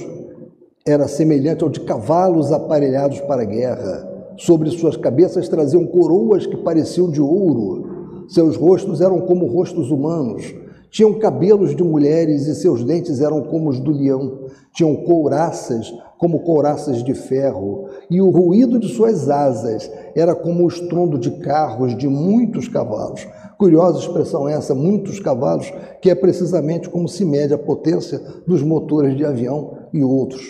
era 0.86 1.08
semelhante 1.08 1.62
ao 1.62 1.70
de 1.70 1.80
cavalos 1.80 2.52
aparelhados 2.52 3.20
para 3.20 3.42
a 3.42 3.46
guerra 3.46 4.10
Sobre 4.40 4.70
suas 4.70 4.96
cabeças 4.96 5.50
traziam 5.50 5.86
coroas 5.86 6.46
que 6.46 6.56
pareciam 6.56 7.10
de 7.10 7.20
ouro. 7.20 8.24
Seus 8.26 8.56
rostos 8.56 9.02
eram 9.02 9.20
como 9.20 9.44
rostos 9.44 9.90
humanos. 9.90 10.54
Tinham 10.90 11.18
cabelos 11.18 11.76
de 11.76 11.84
mulheres 11.84 12.46
e 12.46 12.54
seus 12.54 12.82
dentes 12.82 13.20
eram 13.20 13.42
como 13.42 13.68
os 13.68 13.78
do 13.78 13.90
leão. 13.90 14.46
Tinham 14.72 14.96
couraças 15.04 15.92
como 16.20 16.40
couraças 16.40 17.02
de 17.02 17.14
ferro, 17.14 17.88
e 18.10 18.20
o 18.20 18.28
ruído 18.28 18.78
de 18.78 18.88
suas 18.88 19.30
asas 19.30 19.90
era 20.14 20.34
como 20.34 20.64
o 20.64 20.68
estrondo 20.68 21.18
de 21.18 21.30
carros 21.38 21.96
de 21.96 22.06
muitos 22.06 22.68
cavalos. 22.68 23.26
Curiosa 23.56 24.00
expressão 24.00 24.46
essa, 24.46 24.74
muitos 24.74 25.18
cavalos, 25.18 25.72
que 26.02 26.10
é 26.10 26.14
precisamente 26.14 26.90
como 26.90 27.08
se 27.08 27.24
mede 27.24 27.54
a 27.54 27.58
potência 27.58 28.18
dos 28.46 28.62
motores 28.62 29.16
de 29.16 29.24
avião 29.24 29.78
e 29.94 30.04
outros. 30.04 30.46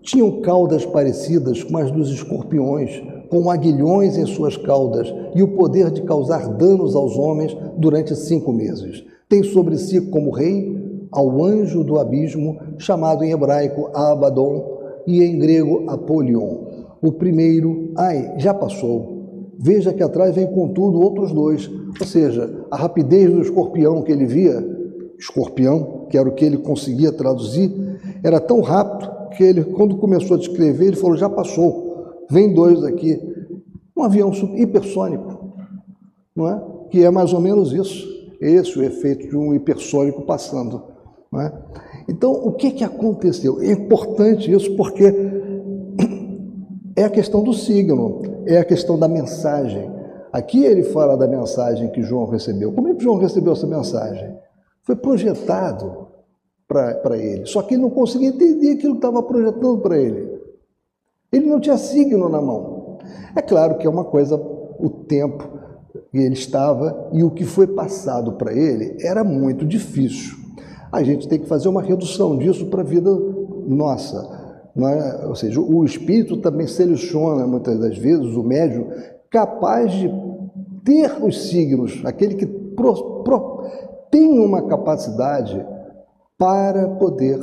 Tinham 0.00 0.40
caudas 0.42 0.86
parecidas 0.86 1.64
com 1.64 1.76
as 1.76 1.90
dos 1.90 2.08
escorpiões, 2.10 3.02
com 3.28 3.50
aguilhões 3.50 4.16
em 4.16 4.26
suas 4.26 4.56
caudas 4.56 5.12
e 5.34 5.42
o 5.42 5.48
poder 5.48 5.90
de 5.90 6.02
causar 6.02 6.48
danos 6.48 6.94
aos 6.94 7.16
homens 7.16 7.56
durante 7.76 8.14
cinco 8.16 8.52
meses. 8.52 9.04
Tem 9.28 9.42
sobre 9.42 9.76
si 9.76 10.00
como 10.00 10.30
rei 10.30 10.76
ao 11.10 11.42
anjo 11.44 11.82
do 11.84 11.98
abismo, 11.98 12.58
chamado 12.78 13.24
em 13.24 13.32
hebraico 13.32 13.90
Abaddon 13.94 14.78
e 15.06 15.22
em 15.22 15.38
grego 15.38 15.84
Apolion. 15.88 16.68
O 17.00 17.12
primeiro, 17.12 17.92
ai, 17.96 18.34
já 18.38 18.52
passou. 18.52 19.16
Veja 19.58 19.92
que 19.92 20.02
atrás 20.02 20.34
vem 20.34 20.46
contudo 20.46 21.00
outros 21.00 21.32
dois, 21.32 21.70
ou 21.98 22.06
seja, 22.06 22.66
a 22.70 22.76
rapidez 22.76 23.30
do 23.30 23.40
escorpião 23.40 24.02
que 24.02 24.12
ele 24.12 24.26
via, 24.26 24.64
escorpião, 25.18 26.06
que 26.08 26.16
era 26.16 26.28
o 26.28 26.32
que 26.32 26.44
ele 26.44 26.58
conseguia 26.58 27.10
traduzir, 27.10 27.72
era 28.22 28.38
tão 28.38 28.60
rápido 28.60 29.10
que 29.36 29.42
ele, 29.42 29.64
quando 29.64 29.96
começou 29.96 30.36
a 30.36 30.38
descrever, 30.38 30.86
ele 30.86 30.96
falou: 30.96 31.16
já 31.16 31.28
passou, 31.28 31.87
vem 32.30 32.52
dois 32.54 32.82
aqui. 32.84 33.20
Um 33.96 34.02
avião 34.02 34.32
hipersônico, 34.56 35.54
não 36.34 36.48
é? 36.48 36.62
que 36.90 37.04
é 37.04 37.10
mais 37.10 37.32
ou 37.32 37.40
menos 37.40 37.72
isso. 37.72 38.06
Esse 38.40 38.78
é 38.78 38.82
o 38.82 38.84
efeito 38.84 39.28
de 39.28 39.36
um 39.36 39.54
hipersônico 39.54 40.22
passando. 40.22 40.82
Não 41.30 41.40
é? 41.40 41.52
Então, 42.08 42.32
o 42.32 42.52
que, 42.52 42.70
que 42.70 42.84
aconteceu? 42.84 43.60
É 43.60 43.72
importante 43.72 44.50
isso 44.50 44.74
porque 44.76 45.12
é 46.96 47.04
a 47.04 47.10
questão 47.10 47.42
do 47.42 47.52
signo, 47.52 48.22
é 48.46 48.58
a 48.58 48.64
questão 48.64 48.98
da 48.98 49.06
mensagem. 49.06 49.90
Aqui 50.32 50.64
ele 50.64 50.82
fala 50.84 51.16
da 51.16 51.26
mensagem 51.26 51.90
que 51.90 52.02
João 52.02 52.26
recebeu. 52.26 52.72
Como 52.72 52.88
é 52.88 52.94
que 52.94 53.02
João 53.02 53.18
recebeu 53.18 53.52
essa 53.52 53.66
mensagem? 53.66 54.36
Foi 54.82 54.96
projetado 54.96 56.08
para 56.66 57.16
ele. 57.16 57.46
Só 57.46 57.62
que 57.62 57.74
ele 57.74 57.82
não 57.82 57.90
conseguia 57.90 58.28
entender 58.28 58.72
aquilo 58.72 58.94
que 58.94 58.98
estava 58.98 59.22
projetando 59.22 59.78
para 59.78 59.98
ele. 59.98 60.37
Ele 61.32 61.46
não 61.46 61.60
tinha 61.60 61.76
signo 61.76 62.28
na 62.28 62.40
mão. 62.40 62.98
É 63.36 63.42
claro 63.42 63.76
que 63.76 63.86
é 63.86 63.90
uma 63.90 64.04
coisa, 64.04 64.36
o 64.36 64.88
tempo 64.88 65.48
que 66.10 66.18
ele 66.18 66.34
estava 66.34 67.08
e 67.12 67.22
o 67.22 67.30
que 67.30 67.44
foi 67.44 67.66
passado 67.66 68.32
para 68.32 68.52
ele 68.52 68.96
era 69.00 69.22
muito 69.22 69.66
difícil. 69.66 70.36
A 70.90 71.02
gente 71.02 71.28
tem 71.28 71.38
que 71.38 71.46
fazer 71.46 71.68
uma 71.68 71.82
redução 71.82 72.36
disso 72.36 72.66
para 72.66 72.80
a 72.80 72.84
vida 72.84 73.10
nossa. 73.66 74.38
É? 74.76 75.26
Ou 75.26 75.34
seja, 75.34 75.60
o 75.60 75.84
espírito 75.84 76.36
também 76.36 76.66
seleciona 76.66 77.46
muitas 77.46 77.78
das 77.78 77.98
vezes 77.98 78.34
o 78.36 78.42
médium 78.42 78.86
capaz 79.28 79.92
de 79.92 80.08
ter 80.84 81.22
os 81.22 81.48
signos, 81.48 82.00
aquele 82.04 82.34
que 82.34 82.46
pro, 82.46 83.22
pro, 83.22 83.64
tem 84.10 84.38
uma 84.38 84.62
capacidade 84.62 85.66
para 86.38 86.88
poder 86.90 87.38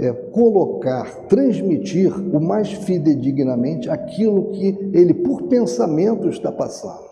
é, 0.00 0.12
colocar, 0.12 1.26
transmitir 1.28 2.10
o 2.34 2.40
mais 2.40 2.72
fidedignamente 2.72 3.88
aquilo 3.90 4.50
que 4.52 4.90
ele, 4.94 5.12
por 5.12 5.42
pensamento, 5.42 6.28
está 6.28 6.50
passando. 6.50 7.10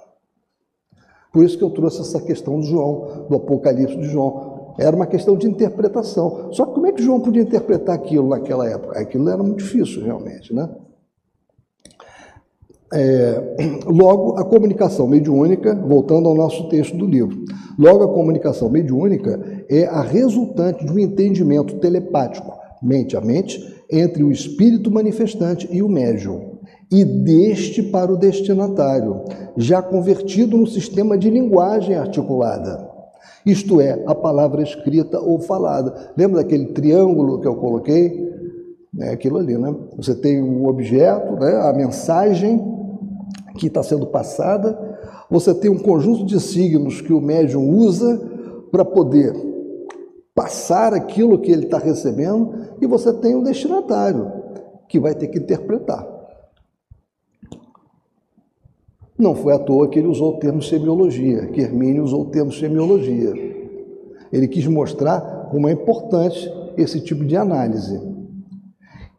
Por 1.32 1.44
isso 1.44 1.58
que 1.58 1.64
eu 1.64 1.70
trouxe 1.70 2.00
essa 2.00 2.20
questão 2.20 2.58
de 2.58 2.66
João, 2.68 3.26
do 3.28 3.36
Apocalipse 3.36 3.96
de 3.96 4.08
João. 4.08 4.74
Era 4.78 4.96
uma 4.96 5.06
questão 5.06 5.36
de 5.36 5.46
interpretação. 5.46 6.50
Só 6.52 6.64
que 6.64 6.72
como 6.72 6.86
é 6.86 6.92
que 6.92 7.02
João 7.02 7.20
podia 7.20 7.42
interpretar 7.42 7.94
aquilo 7.94 8.28
naquela 8.28 8.66
época? 8.68 8.98
Aquilo 8.98 9.28
era 9.28 9.42
muito 9.42 9.58
difícil, 9.58 10.02
realmente, 10.02 10.54
né? 10.54 10.68
É, 12.90 13.56
logo, 13.84 14.38
a 14.38 14.44
comunicação 14.44 15.06
mediúnica, 15.06 15.74
voltando 15.74 16.26
ao 16.26 16.34
nosso 16.34 16.70
texto 16.70 16.96
do 16.96 17.04
livro, 17.04 17.44
logo 17.78 18.02
a 18.02 18.14
comunicação 18.14 18.70
mediúnica 18.70 19.64
é 19.68 19.84
a 19.84 20.00
resultante 20.00 20.86
de 20.86 20.90
um 20.90 20.98
entendimento 20.98 21.78
telepático, 21.80 22.50
mente 22.82 23.16
a 23.16 23.20
mente, 23.20 23.60
entre 23.90 24.22
o 24.22 24.30
espírito 24.30 24.90
manifestante 24.90 25.68
e 25.70 25.82
o 25.82 25.88
médium, 25.88 26.58
e 26.90 27.04
deste 27.04 27.82
para 27.82 28.12
o 28.12 28.16
destinatário, 28.16 29.24
já 29.56 29.82
convertido 29.82 30.56
no 30.56 30.66
sistema 30.66 31.16
de 31.16 31.30
linguagem 31.30 31.96
articulada. 31.96 32.88
Isto 33.44 33.80
é, 33.80 34.02
a 34.06 34.14
palavra 34.14 34.62
escrita 34.62 35.20
ou 35.20 35.40
falada. 35.40 36.12
Lembra 36.16 36.42
daquele 36.42 36.66
triângulo 36.66 37.40
que 37.40 37.48
eu 37.48 37.56
coloquei? 37.56 38.28
É 39.00 39.10
aquilo 39.10 39.38
ali, 39.38 39.56
né? 39.56 39.74
Você 39.96 40.14
tem 40.14 40.42
o 40.42 40.66
objeto, 40.66 41.34
né? 41.34 41.56
a 41.62 41.72
mensagem 41.72 42.60
que 43.56 43.66
está 43.66 43.82
sendo 43.82 44.06
passada, 44.06 44.78
você 45.30 45.54
tem 45.54 45.70
um 45.70 45.78
conjunto 45.78 46.24
de 46.24 46.40
signos 46.40 47.00
que 47.00 47.12
o 47.12 47.20
médium 47.20 47.68
usa 47.70 48.20
para 48.70 48.84
poder 48.84 49.47
passar 50.38 50.94
aquilo 50.94 51.40
que 51.40 51.50
ele 51.50 51.64
está 51.64 51.78
recebendo 51.78 52.76
e 52.80 52.86
você 52.86 53.12
tem 53.12 53.34
um 53.34 53.42
destinatário 53.42 54.30
que 54.88 55.00
vai 55.00 55.12
ter 55.12 55.26
que 55.26 55.40
interpretar. 55.40 56.06
Não 59.18 59.34
foi 59.34 59.52
à 59.52 59.58
toa 59.58 59.88
que 59.88 59.98
ele 59.98 60.06
usou 60.06 60.36
o 60.36 60.38
termo 60.38 60.62
semiologia, 60.62 61.48
que 61.48 61.60
Hermínio 61.60 62.04
usou 62.04 62.20
o 62.20 62.30
termo 62.30 62.52
semiologia. 62.52 63.32
Ele 64.32 64.46
quis 64.46 64.64
mostrar 64.68 65.48
como 65.50 65.68
é 65.68 65.72
importante 65.72 66.48
esse 66.76 67.00
tipo 67.00 67.24
de 67.24 67.36
análise. 67.36 68.00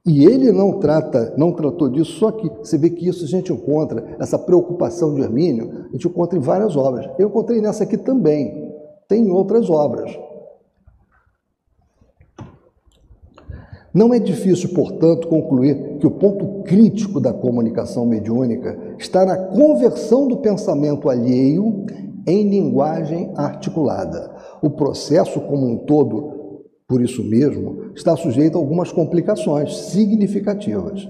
E 0.06 0.24
ele 0.24 0.54
não 0.54 0.80
trata, 0.80 1.34
não 1.38 1.52
tratou 1.52 1.90
disso 1.90 2.14
só 2.14 2.30
aqui. 2.30 2.50
Você 2.60 2.78
vê 2.78 2.90
que 2.92 3.10
isso 3.10 3.26
a 3.26 3.28
gente 3.28 3.52
encontra, 3.52 4.16
essa 4.22 4.40
preocupação 4.40 5.14
de 5.14 5.22
Hermínio, 5.22 5.88
a 5.90 5.92
gente 5.92 6.08
encontra 6.08 6.40
em 6.40 6.42
várias 6.42 6.78
obras. 6.78 7.10
Eu 7.20 7.28
encontrei 7.28 7.60
nessa 7.60 7.84
aqui 7.84 7.98
também. 7.98 8.72
Tem 9.06 9.30
outras 9.30 9.70
obras. 9.70 10.29
Não 13.94 14.14
é 14.14 14.20
difícil, 14.20 14.70
portanto, 14.70 15.28
concluir 15.28 15.98
que 16.00 16.06
o 16.06 16.12
ponto 16.12 16.62
crítico 16.64 17.20
da 17.20 17.34
comunicação 17.34 18.06
mediúnica 18.06 18.78
está 19.00 19.26
na 19.26 19.36
conversão 19.36 20.28
do 20.28 20.38
pensamento 20.38 21.10
alheio 21.10 21.86
em 22.28 22.48
linguagem 22.48 23.32
articulada. 23.36 24.32
O 24.62 24.70
processo 24.70 25.42
como 25.42 25.68
um 25.68 25.78
todo, 25.78 26.66
por 26.88 27.02
isso 27.02 27.24
mesmo, 27.24 27.92
está 27.96 28.16
sujeito 28.16 28.58
a 28.58 28.62
algumas 28.62 28.92
complicações 28.92 29.76
significativas, 29.76 31.10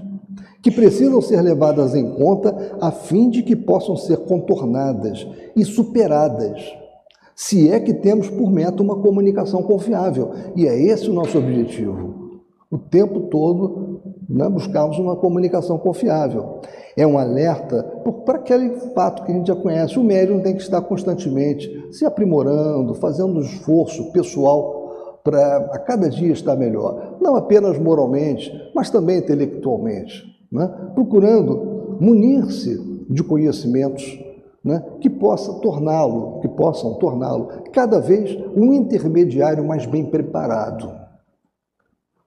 que 0.62 0.70
precisam 0.70 1.20
ser 1.20 1.42
levadas 1.42 1.94
em 1.94 2.10
conta 2.14 2.78
a 2.80 2.90
fim 2.90 3.28
de 3.28 3.42
que 3.42 3.54
possam 3.54 3.94
ser 3.94 4.16
contornadas 4.18 5.26
e 5.54 5.66
superadas, 5.66 6.62
se 7.36 7.70
é 7.70 7.78
que 7.78 7.92
temos 7.92 8.30
por 8.30 8.50
meta 8.50 8.82
uma 8.82 8.96
comunicação 8.96 9.62
confiável, 9.62 10.30
e 10.56 10.66
é 10.66 10.82
esse 10.82 11.10
o 11.10 11.14
nosso 11.14 11.36
objetivo 11.36 12.19
o 12.70 12.78
tempo 12.78 13.22
todo 13.22 14.00
né, 14.28 14.48
buscarmos 14.48 14.96
uma 14.98 15.16
comunicação 15.16 15.76
confiável. 15.76 16.60
É 16.96 17.04
um 17.04 17.18
alerta 17.18 17.82
para 18.24 18.36
aquele 18.36 18.70
fato 18.94 19.24
que 19.24 19.32
a 19.32 19.34
gente 19.34 19.48
já 19.48 19.56
conhece. 19.56 19.98
O 19.98 20.04
médium 20.04 20.40
tem 20.40 20.54
que 20.54 20.62
estar 20.62 20.80
constantemente 20.82 21.88
se 21.90 22.04
aprimorando, 22.04 22.94
fazendo 22.94 23.40
esforço 23.40 24.12
pessoal 24.12 25.18
para 25.24 25.56
a 25.72 25.78
cada 25.78 26.08
dia 26.08 26.32
estar 26.32 26.54
melhor. 26.54 27.16
Não 27.20 27.34
apenas 27.34 27.78
moralmente, 27.78 28.52
mas 28.74 28.88
também 28.88 29.18
intelectualmente. 29.18 30.24
Né? 30.50 30.68
Procurando 30.94 31.96
munir-se 32.00 33.04
de 33.10 33.24
conhecimentos 33.24 34.18
né, 34.64 34.84
que 35.00 35.10
possa 35.10 35.54
torná-lo, 35.54 36.38
que 36.40 36.48
possam 36.48 36.94
torná-lo 36.94 37.48
cada 37.72 37.98
vez 37.98 38.38
um 38.54 38.72
intermediário 38.72 39.66
mais 39.66 39.86
bem 39.86 40.04
preparado 40.04 40.99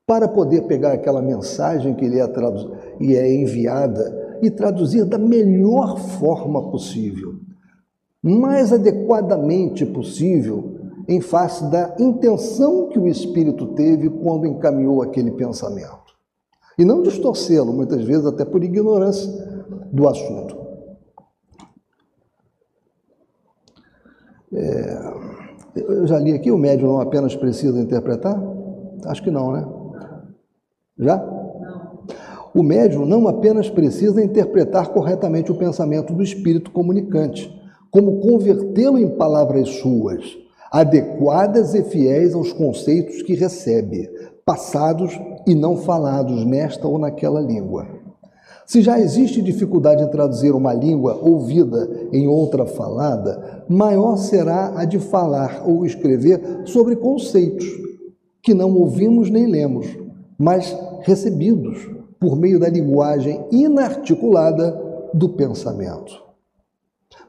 para 0.06 0.28
poder 0.28 0.64
pegar 0.64 0.94
aquela 0.94 1.22
mensagem 1.22 1.94
que 1.94 2.08
lhe 2.08 2.20
é, 2.20 3.16
é 3.16 3.36
enviada 3.36 4.40
e 4.42 4.52
traduzir 4.52 5.06
da 5.06 5.18
melhor 5.18 5.98
forma 5.98 6.70
possível, 6.70 7.36
mais 8.22 8.74
adequadamente 8.74 9.86
possível, 9.86 10.76
em 11.08 11.20
face 11.20 11.70
da 11.70 11.96
intenção 12.00 12.88
que 12.88 13.00
o 13.00 13.08
Espírito 13.08 13.68
teve 13.74 14.10
quando 14.10 14.48
encaminhou 14.48 15.02
aquele 15.02 15.32
pensamento. 15.32 16.14
E 16.78 16.86
não 16.86 17.02
distorcê-lo, 17.02 17.74
muitas 17.74 18.04
vezes 18.04 18.26
até 18.26 18.44
por 18.44 18.64
ignorância 18.64 19.30
do 19.92 20.08
assunto. 20.08 20.64
É, 24.54 25.14
eu 25.76 26.08
já 26.08 26.20
li 26.20 26.34
aqui, 26.34 26.52
o 26.52 26.58
médium 26.58 26.94
não 26.94 27.02
apenas 27.02 27.36
precisa 27.36 27.80
interpretar? 27.80 28.42
Acho 29.06 29.24
que 29.24 29.32
não, 29.32 29.52
né? 29.52 29.83
Já? 30.98 31.24
O 32.54 32.62
médium 32.62 33.06
não 33.06 33.28
apenas 33.28 33.70
precisa 33.70 34.24
interpretar 34.24 34.90
corretamente 34.90 35.52
o 35.52 35.58
pensamento 35.58 36.14
do 36.14 36.22
espírito 36.22 36.72
comunicante, 36.72 37.52
como 37.90 38.20
convertê-lo 38.20 39.00
em 39.00 39.10
palavras 39.10 39.70
suas, 39.70 40.38
adequadas 40.72 41.74
e 41.74 41.84
fiéis 41.84 42.36
aos 42.36 42.54
conceitos 42.54 43.24
que 43.24 43.34
recebe, 43.34 44.10
passados 44.46 45.20
e 45.48 45.56
não 45.56 45.78
falados 45.78 46.46
nesta 46.46 46.88
ou 46.88 47.00
naquela 47.00 47.42
língua. 47.42 47.88
Se 48.66 48.82
já 48.82 49.00
existe 49.00 49.42
dificuldade 49.42 50.04
em 50.04 50.08
traduzir 50.08 50.52
uma 50.52 50.74
língua 50.74 51.20
ouvida 51.22 51.90
em 52.12 52.28
outra 52.28 52.66
falada, 52.66 53.64
maior 53.68 54.18
será 54.18 54.74
a 54.80 54.86
de 54.86 55.00
falar 55.00 55.64
ou 55.68 55.86
escrever 55.86 56.62
sobre 56.66 56.96
conceitos 56.96 57.66
que 58.42 58.54
não 58.54 58.74
ouvimos 58.76 59.30
nem 59.30 59.48
lemos, 59.48 59.88
mas 60.44 60.78
recebidos 61.04 61.90
por 62.20 62.36
meio 62.36 62.60
da 62.60 62.68
linguagem 62.68 63.46
inarticulada 63.50 64.78
do 65.14 65.30
pensamento. 65.30 66.22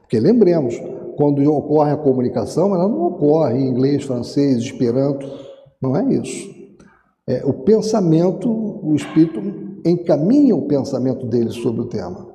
Porque 0.01 0.19
lembremos, 0.19 0.75
quando 1.15 1.41
ocorre 1.49 1.91
a 1.91 1.97
comunicação, 1.97 2.75
ela 2.75 2.89
não 2.89 3.07
ocorre 3.07 3.57
em 3.57 3.69
inglês, 3.69 4.03
francês, 4.03 4.57
esperanto, 4.57 5.25
não 5.81 5.95
é 5.95 6.03
isso. 6.13 6.53
É, 7.25 7.43
o 7.45 7.53
pensamento, 7.53 8.49
o 8.49 8.93
espírito 8.93 9.41
encaminha 9.85 10.55
o 10.55 10.67
pensamento 10.67 11.25
dele 11.25 11.51
sobre 11.51 11.81
o 11.81 11.85
tema. 11.85 12.34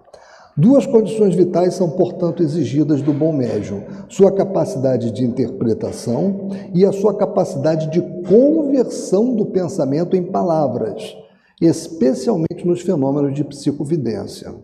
Duas 0.60 0.84
condições 0.84 1.34
vitais 1.34 1.72
são, 1.72 1.88
portanto, 1.88 2.42
exigidas 2.42 3.00
do 3.00 3.14
bom 3.14 3.32
médium: 3.32 3.82
sua 4.10 4.30
capacidade 4.30 5.10
de 5.10 5.24
interpretação 5.24 6.50
e 6.74 6.84
a 6.84 6.92
sua 6.92 7.16
capacidade 7.16 7.90
de 7.90 8.02
conversão 8.28 9.34
do 9.34 9.46
pensamento 9.46 10.14
em 10.14 10.22
palavras, 10.22 11.16
especialmente 11.62 12.66
nos 12.66 12.82
fenômenos 12.82 13.32
de 13.32 13.42
psicovidência. 13.42 14.54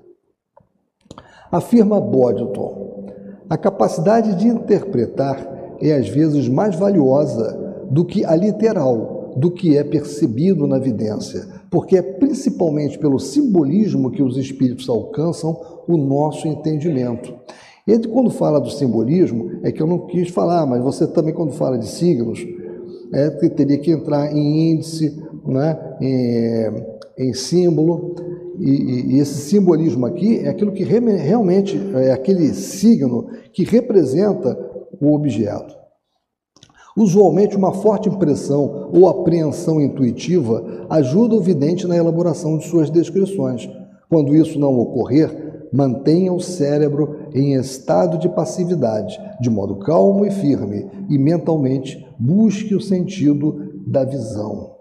Afirma 1.50 1.98
Bodton: 1.98 3.06
a 3.48 3.56
capacidade 3.56 4.34
de 4.34 4.48
interpretar 4.48 5.78
é 5.80 5.94
às 5.94 6.10
vezes 6.10 6.46
mais 6.46 6.76
valiosa 6.76 7.58
do 7.90 8.04
que 8.04 8.22
a 8.22 8.36
literal, 8.36 9.32
do 9.34 9.50
que 9.50 9.78
é 9.78 9.82
percebido 9.82 10.66
na 10.66 10.78
vidência, 10.78 11.46
porque 11.70 11.96
é 11.96 12.02
principalmente 12.02 12.98
pelo 12.98 13.18
simbolismo 13.18 14.10
que 14.10 14.22
os 14.22 14.36
espíritos 14.36 14.88
alcançam 14.88 15.58
o 15.86 15.96
nosso 15.96 16.46
entendimento. 16.46 17.34
Ele, 17.86 18.08
quando 18.08 18.30
fala 18.30 18.60
do 18.60 18.70
simbolismo, 18.70 19.60
é 19.62 19.70
que 19.70 19.80
eu 19.80 19.86
não 19.86 20.06
quis 20.06 20.30
falar, 20.30 20.66
mas 20.66 20.82
você 20.82 21.06
também, 21.06 21.32
quando 21.32 21.52
fala 21.52 21.78
de 21.78 21.86
signos, 21.86 22.44
é, 23.12 23.30
teria 23.30 23.78
que 23.78 23.92
entrar 23.92 24.32
em 24.32 24.72
índice, 24.72 25.22
né, 25.46 25.78
em, 26.00 27.28
em 27.28 27.32
símbolo, 27.32 28.14
e, 28.58 29.14
e, 29.14 29.18
esse 29.18 29.34
simbolismo 29.34 30.06
aqui 30.06 30.38
é 30.38 30.48
aquilo 30.48 30.72
que 30.72 30.82
re, 30.82 30.98
realmente 30.98 31.78
é 31.94 32.10
aquele 32.10 32.48
signo 32.54 33.28
que 33.52 33.64
representa 33.64 34.58
o 34.98 35.14
objeto. 35.14 35.75
Usualmente, 36.96 37.54
uma 37.54 37.74
forte 37.74 38.08
impressão 38.08 38.88
ou 38.90 39.06
apreensão 39.06 39.82
intuitiva 39.82 40.86
ajuda 40.88 41.34
o 41.34 41.40
vidente 41.40 41.86
na 41.86 41.94
elaboração 41.94 42.56
de 42.56 42.66
suas 42.66 42.88
descrições. 42.88 43.68
Quando 44.08 44.34
isso 44.34 44.58
não 44.58 44.78
ocorrer, 44.78 45.68
mantenha 45.70 46.32
o 46.32 46.40
cérebro 46.40 47.28
em 47.34 47.52
estado 47.52 48.16
de 48.16 48.30
passividade, 48.30 49.20
de 49.38 49.50
modo 49.50 49.76
calmo 49.76 50.24
e 50.24 50.30
firme, 50.30 50.88
e 51.10 51.18
mentalmente 51.18 52.06
busque 52.18 52.74
o 52.74 52.80
sentido 52.80 53.74
da 53.86 54.02
visão. 54.02 54.76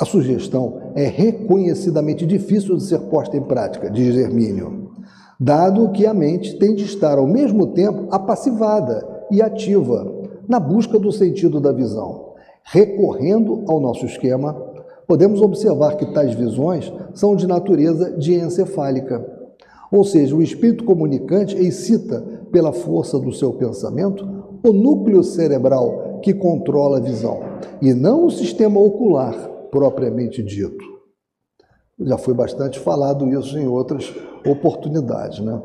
A 0.00 0.04
sugestão 0.04 0.92
é 0.96 1.06
reconhecidamente 1.06 2.26
difícil 2.26 2.76
de 2.76 2.82
ser 2.82 3.00
posta 3.02 3.36
em 3.36 3.42
prática, 3.42 3.88
diz 3.88 4.16
Hermínio, 4.16 4.90
dado 5.38 5.90
que 5.90 6.06
a 6.06 6.14
mente 6.14 6.58
tem 6.58 6.74
de 6.74 6.84
estar 6.84 7.18
ao 7.18 7.26
mesmo 7.26 7.68
tempo 7.68 8.08
apassivada 8.10 9.17
e 9.30 9.42
ativa 9.42 10.06
na 10.48 10.58
busca 10.58 10.98
do 10.98 11.12
sentido 11.12 11.60
da 11.60 11.72
visão. 11.72 12.34
Recorrendo 12.64 13.64
ao 13.68 13.80
nosso 13.80 14.04
esquema, 14.06 14.54
podemos 15.06 15.40
observar 15.40 15.96
que 15.96 16.12
tais 16.12 16.34
visões 16.34 16.92
são 17.14 17.34
de 17.34 17.46
natureza 17.46 18.12
diencefálica, 18.12 19.24
ou 19.90 20.04
seja, 20.04 20.36
o 20.36 20.42
espírito 20.42 20.84
comunicante 20.84 21.56
excita 21.56 22.20
pela 22.52 22.72
força 22.72 23.18
do 23.18 23.32
seu 23.32 23.54
pensamento 23.54 24.26
o 24.62 24.72
núcleo 24.72 25.22
cerebral 25.22 26.20
que 26.22 26.34
controla 26.34 26.98
a 26.98 27.00
visão, 27.00 27.40
e 27.80 27.94
não 27.94 28.26
o 28.26 28.30
sistema 28.30 28.80
ocular 28.80 29.34
propriamente 29.70 30.42
dito. 30.42 30.84
Já 32.00 32.18
foi 32.18 32.34
bastante 32.34 32.78
falado 32.78 33.26
isso 33.28 33.58
em 33.58 33.66
outras 33.66 34.12
oportunidades, 34.46 35.40
né? 35.40 35.60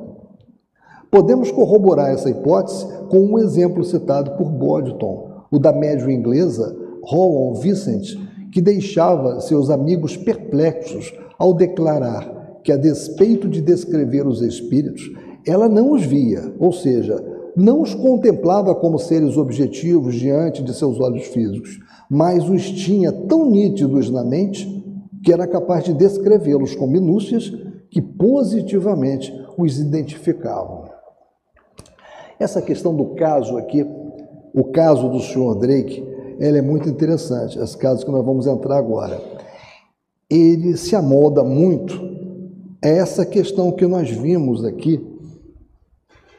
Podemos 1.14 1.52
corroborar 1.52 2.10
essa 2.10 2.28
hipótese 2.28 2.88
com 3.08 3.20
um 3.20 3.38
exemplo 3.38 3.84
citado 3.84 4.32
por 4.32 4.50
Bodton, 4.50 5.44
o 5.52 5.60
da 5.60 5.72
médium 5.72 6.10
inglesa 6.10 6.76
Rowan 7.04 7.54
Vincent, 7.60 8.18
que 8.52 8.60
deixava 8.60 9.40
seus 9.40 9.70
amigos 9.70 10.18
perplexos 10.18 11.14
ao 11.38 11.54
declarar 11.54 12.62
que, 12.64 12.72
a 12.72 12.78
despeito 12.78 13.48
de 13.48 13.62
descrever 13.62 14.26
os 14.26 14.42
espíritos, 14.42 15.04
ela 15.46 15.70
não 15.70 15.92
os 15.92 16.04
via, 16.04 16.52
ou 16.58 16.74
seja, 16.74 17.24
não 17.56 17.84
os 17.84 17.94
contemplava 17.94 18.74
como 18.74 18.98
seres 18.98 19.38
objetivos 19.38 20.16
diante 20.16 20.64
de 20.64 20.74
seus 20.74 21.00
olhos 21.00 21.28
físicos, 21.28 21.80
mas 22.10 22.50
os 22.50 22.72
tinha 22.72 23.12
tão 23.12 23.52
nítidos 23.52 24.10
na 24.10 24.24
mente 24.24 24.68
que 25.24 25.32
era 25.32 25.46
capaz 25.46 25.84
de 25.84 25.94
descrevê-los 25.94 26.74
com 26.74 26.88
minúcias 26.88 27.54
que 27.92 28.02
positivamente 28.02 29.32
os 29.60 29.80
identificavam. 29.80 30.83
Essa 32.44 32.62
questão 32.62 32.94
do 32.94 33.06
caso 33.16 33.58
aqui, 33.58 33.88
o 34.54 34.66
caso 34.66 35.08
do 35.08 35.22
Sr. 35.22 35.56
Drake, 35.60 36.04
ela 36.42 36.58
é 36.58 36.62
muito 36.62 36.90
interessante, 36.90 37.58
esse 37.58 37.78
caso 37.78 38.06
que 38.06 38.12
nós 38.12 38.26
vamos 38.26 38.46
entrar 38.46 38.78
agora. 38.78 39.18
Ele 40.30 40.76
se 40.76 40.94
amolda 40.94 41.42
muito 41.42 41.98
a 42.84 42.88
essa 42.90 43.26
questão 43.26 43.72
que 43.72 43.88
nós 43.88 44.12
vimos 44.12 44.66
aqui 44.66 45.02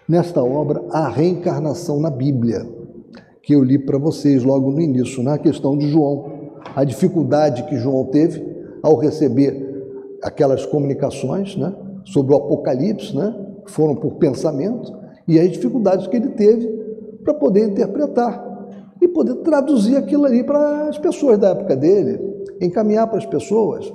nesta 0.06 0.44
obra, 0.44 0.84
A 0.90 1.08
Reencarnação 1.08 1.98
na 1.98 2.10
Bíblia, 2.10 2.68
que 3.42 3.54
eu 3.54 3.64
li 3.64 3.78
para 3.78 3.96
vocês 3.96 4.44
logo 4.44 4.72
no 4.72 4.82
início, 4.82 5.22
na 5.22 5.38
questão 5.38 5.74
de 5.74 5.88
João, 5.88 6.50
a 6.76 6.84
dificuldade 6.84 7.62
que 7.62 7.78
João 7.78 8.04
teve 8.08 8.44
ao 8.82 8.96
receber 8.98 10.18
aquelas 10.22 10.66
comunicações 10.66 11.56
né, 11.56 11.74
sobre 12.04 12.34
o 12.34 12.36
Apocalipse, 12.36 13.16
né, 13.16 13.34
foram 13.64 13.96
por 13.96 14.16
pensamento, 14.16 15.03
e 15.26 15.38
as 15.38 15.52
dificuldades 15.52 16.06
que 16.06 16.16
ele 16.16 16.30
teve 16.30 16.66
para 17.22 17.34
poder 17.34 17.68
interpretar 17.68 18.44
e 19.00 19.08
poder 19.08 19.36
traduzir 19.36 19.96
aquilo 19.96 20.24
ali 20.24 20.44
para 20.44 20.88
as 20.88 20.98
pessoas 20.98 21.38
da 21.38 21.50
época 21.50 21.76
dele, 21.76 22.20
encaminhar 22.60 23.06
para 23.06 23.18
as 23.18 23.26
pessoas 23.26 23.92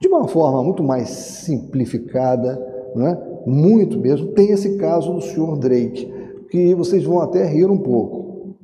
de 0.00 0.08
uma 0.08 0.28
forma 0.28 0.62
muito 0.62 0.82
mais 0.82 1.08
simplificada, 1.08 2.60
né? 2.94 3.18
muito 3.46 3.98
mesmo. 3.98 4.32
Tem 4.32 4.50
esse 4.50 4.76
caso 4.76 5.12
do 5.12 5.20
Sr. 5.20 5.56
Drake, 5.58 6.12
que 6.50 6.74
vocês 6.74 7.04
vão 7.04 7.20
até 7.20 7.44
rir 7.46 7.70
um 7.70 7.78
pouco. 7.78 8.56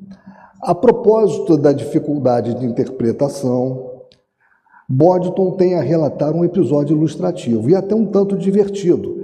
A 0.60 0.74
propósito 0.74 1.56
da 1.56 1.72
dificuldade 1.72 2.54
de 2.54 2.66
interpretação, 2.66 3.90
Bodton 4.88 5.52
tem 5.52 5.74
a 5.74 5.80
relatar 5.80 6.34
um 6.34 6.44
episódio 6.44 6.96
ilustrativo 6.96 7.68
e 7.70 7.74
até 7.74 7.94
um 7.94 8.06
tanto 8.06 8.36
divertido. 8.36 9.21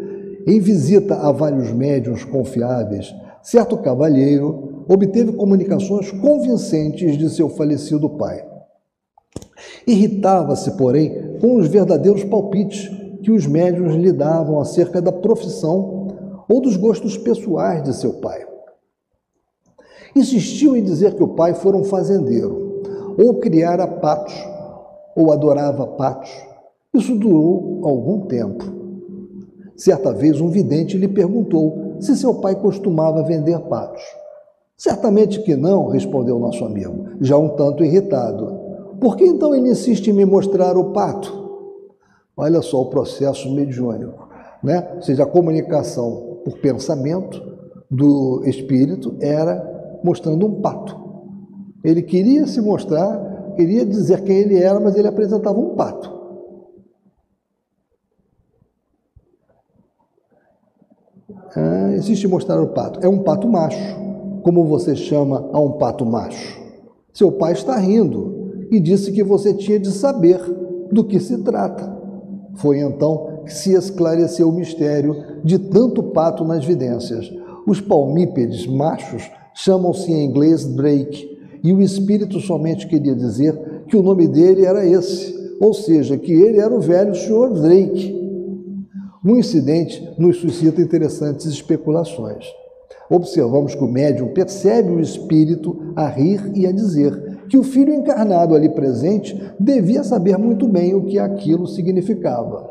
Em 0.48 0.60
visita 0.60 1.14
a 1.14 1.30
vários 1.30 1.70
médiuns 1.70 2.24
confiáveis, 2.24 3.14
certo 3.42 3.76
cavalheiro 3.76 4.82
obteve 4.88 5.34
comunicações 5.34 6.10
convincentes 6.10 7.18
de 7.18 7.28
seu 7.28 7.50
falecido 7.50 8.08
pai. 8.08 8.42
Irritava-se, 9.86 10.70
porém, 10.78 11.36
com 11.38 11.56
os 11.56 11.68
verdadeiros 11.68 12.24
palpites 12.24 12.90
que 13.22 13.30
os 13.30 13.46
médiuns 13.46 13.94
lhe 13.94 14.10
davam 14.10 14.58
acerca 14.58 15.02
da 15.02 15.12
profissão 15.12 16.08
ou 16.48 16.62
dos 16.62 16.78
gostos 16.78 17.18
pessoais 17.18 17.82
de 17.82 17.94
seu 17.94 18.14
pai. 18.14 18.46
Insistiu 20.16 20.74
em 20.74 20.82
dizer 20.82 21.14
que 21.14 21.22
o 21.22 21.34
pai 21.34 21.52
fora 21.52 21.76
um 21.76 21.84
fazendeiro, 21.84 22.82
ou 23.18 23.34
criara 23.34 23.86
patos, 23.86 24.34
ou 25.14 25.30
adorava 25.30 25.86
patos. 25.88 26.30
Isso 26.94 27.14
durou 27.14 27.82
algum 27.84 28.20
tempo. 28.20 28.77
Certa 29.78 30.12
vez, 30.12 30.40
um 30.40 30.48
vidente 30.48 30.98
lhe 30.98 31.08
perguntou 31.08 31.96
se 32.00 32.16
seu 32.16 32.34
pai 32.34 32.54
costumava 32.54 33.22
vender 33.22 33.58
patos. 33.60 34.02
Certamente 34.76 35.40
que 35.40 35.56
não, 35.56 35.88
respondeu 35.88 36.38
nosso 36.38 36.64
amigo, 36.64 37.06
já 37.20 37.38
um 37.38 37.48
tanto 37.50 37.82
irritado. 37.82 38.58
Por 39.00 39.16
que 39.16 39.24
então 39.24 39.54
ele 39.54 39.70
insiste 39.70 40.08
em 40.08 40.12
me 40.12 40.24
mostrar 40.24 40.76
o 40.76 40.92
pato? 40.92 41.48
Olha 42.36 42.60
só 42.60 42.82
o 42.82 42.90
processo 42.90 43.52
mediúnico, 43.54 44.28
né? 44.62 44.88
Ou 44.96 45.02
seja, 45.02 45.22
a 45.22 45.26
comunicação 45.26 46.40
por 46.44 46.58
pensamento 46.58 47.40
do 47.90 48.42
espírito 48.44 49.16
era 49.20 49.98
mostrando 50.04 50.46
um 50.46 50.60
pato. 50.60 50.96
Ele 51.82 52.02
queria 52.02 52.46
se 52.46 52.60
mostrar 52.60 53.28
queria 53.58 53.84
dizer 53.84 54.22
quem 54.22 54.36
ele 54.36 54.56
era, 54.56 54.78
mas 54.78 54.94
ele 54.94 55.08
apresentava 55.08 55.58
um 55.58 55.74
pato. 55.74 56.16
Ah, 61.58 61.92
existe 61.94 62.28
mostrar 62.28 62.62
o 62.62 62.68
pato. 62.68 63.00
É 63.02 63.08
um 63.08 63.18
pato 63.18 63.48
macho. 63.48 63.96
Como 64.42 64.64
você 64.64 64.94
chama 64.94 65.50
a 65.52 65.60
um 65.60 65.72
pato 65.72 66.06
macho? 66.06 66.56
Seu 67.12 67.32
pai 67.32 67.52
está 67.52 67.76
rindo 67.76 68.68
e 68.70 68.78
disse 68.78 69.10
que 69.10 69.24
você 69.24 69.52
tinha 69.52 69.78
de 69.78 69.90
saber 69.90 70.40
do 70.92 71.02
que 71.02 71.18
se 71.18 71.38
trata. 71.38 71.98
Foi 72.54 72.78
então 72.78 73.40
que 73.44 73.52
se 73.52 73.74
esclareceu 73.74 74.48
o 74.48 74.52
mistério 74.52 75.16
de 75.42 75.58
tanto 75.58 76.02
pato 76.02 76.44
nas 76.44 76.64
vidências. 76.64 77.28
Os 77.66 77.80
palmípedes 77.80 78.66
machos 78.66 79.28
chamam-se 79.52 80.12
em 80.12 80.24
inglês 80.24 80.64
Drake 80.64 81.38
e 81.62 81.72
o 81.72 81.82
Espírito 81.82 82.40
somente 82.40 82.86
queria 82.86 83.14
dizer 83.14 83.84
que 83.88 83.96
o 83.96 84.02
nome 84.02 84.28
dele 84.28 84.64
era 84.64 84.86
esse, 84.86 85.56
ou 85.60 85.74
seja, 85.74 86.16
que 86.16 86.32
ele 86.32 86.58
era 86.58 86.72
o 86.72 86.80
velho 86.80 87.14
Sr. 87.14 87.50
Drake. 87.60 88.17
Um 89.24 89.36
incidente 89.36 90.14
nos 90.18 90.38
suscita 90.38 90.80
interessantes 90.80 91.46
especulações. 91.46 92.46
Observamos 93.10 93.74
que 93.74 93.82
o 93.82 93.88
médium 93.88 94.28
percebe 94.28 94.90
o 94.90 95.00
espírito 95.00 95.92
a 95.96 96.06
rir 96.06 96.52
e 96.54 96.66
a 96.66 96.72
dizer 96.72 97.46
que 97.48 97.56
o 97.56 97.64
filho 97.64 97.92
encarnado 97.92 98.54
ali 98.54 98.68
presente 98.68 99.40
devia 99.58 100.04
saber 100.04 100.36
muito 100.36 100.68
bem 100.68 100.94
o 100.94 101.04
que 101.04 101.18
aquilo 101.18 101.66
significava. 101.66 102.70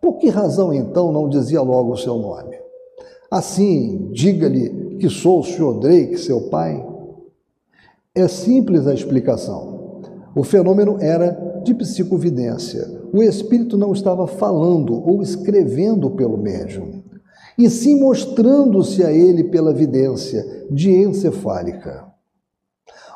Por 0.00 0.14
que 0.18 0.28
razão 0.28 0.72
então 0.72 1.12
não 1.12 1.28
dizia 1.28 1.60
logo 1.60 1.92
o 1.92 1.96
seu 1.96 2.16
nome? 2.16 2.56
Assim, 3.30 4.08
diga-lhe 4.12 4.96
que 4.98 5.10
sou 5.10 5.40
o 5.40 5.44
Sr. 5.44 5.78
Drake, 5.80 6.16
seu 6.16 6.48
pai. 6.48 6.84
É 8.14 8.26
simples 8.28 8.86
a 8.86 8.94
explicação. 8.94 10.00
O 10.34 10.42
fenômeno 10.42 10.96
era 11.00 11.45
de 11.66 11.74
psicovidência. 11.74 12.88
O 13.12 13.22
espírito 13.22 13.76
não 13.76 13.92
estava 13.92 14.26
falando 14.26 14.94
ou 15.06 15.20
escrevendo 15.20 16.10
pelo 16.10 16.38
médium, 16.38 17.02
e 17.58 17.68
sim 17.68 18.00
mostrando-se 18.00 19.02
a 19.02 19.12
ele 19.12 19.44
pela 19.44 19.72
vidência 19.72 20.66
diencefálica. 20.70 22.06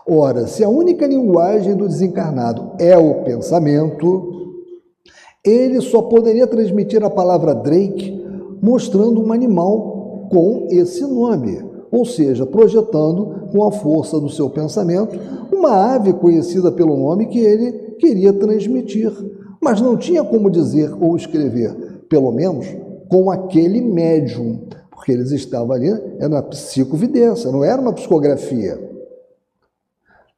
Ora, 0.07 0.47
se 0.47 0.65
a 0.65 0.69
única 0.69 1.07
linguagem 1.07 1.77
do 1.77 1.87
desencarnado 1.87 2.73
é 2.79 2.97
o 2.97 3.23
pensamento, 3.23 4.57
ele 5.45 5.81
só 5.81 6.03
poderia 6.03 6.47
transmitir 6.47 7.05
a 7.05 7.11
palavra 7.11 7.55
Drake 7.55 8.19
mostrando 8.61 9.23
um 9.23 9.33
animal 9.33 10.29
com 10.31 10.67
esse 10.71 11.03
nome 11.03 11.71
ou 11.91 12.05
seja, 12.05 12.47
projetando 12.47 13.49
com 13.51 13.65
a 13.65 13.73
força 13.73 14.21
do 14.21 14.29
seu 14.29 14.49
pensamento 14.49 15.19
uma 15.53 15.95
ave 15.95 16.13
conhecida 16.13 16.71
pelo 16.71 16.97
nome 16.97 17.27
que 17.27 17.41
ele 17.41 17.90
queria 18.01 18.33
transmitir, 18.33 19.13
mas 19.61 19.81
não 19.81 19.97
tinha 19.97 20.25
como 20.25 20.51
dizer 20.51 20.93
ou 21.01 21.17
escrever, 21.17 21.75
pelo 22.09 22.33
menos 22.33 22.67
com 23.09 23.31
aquele 23.31 23.81
médium, 23.81 24.69
porque 24.91 25.13
eles 25.13 25.31
estavam 25.31 25.73
ali, 25.73 25.89
era 26.19 26.29
uma 26.29 26.43
psicovidência, 26.43 27.53
não 27.53 27.63
era 27.63 27.81
uma 27.81 27.93
psicografia. 27.93 28.79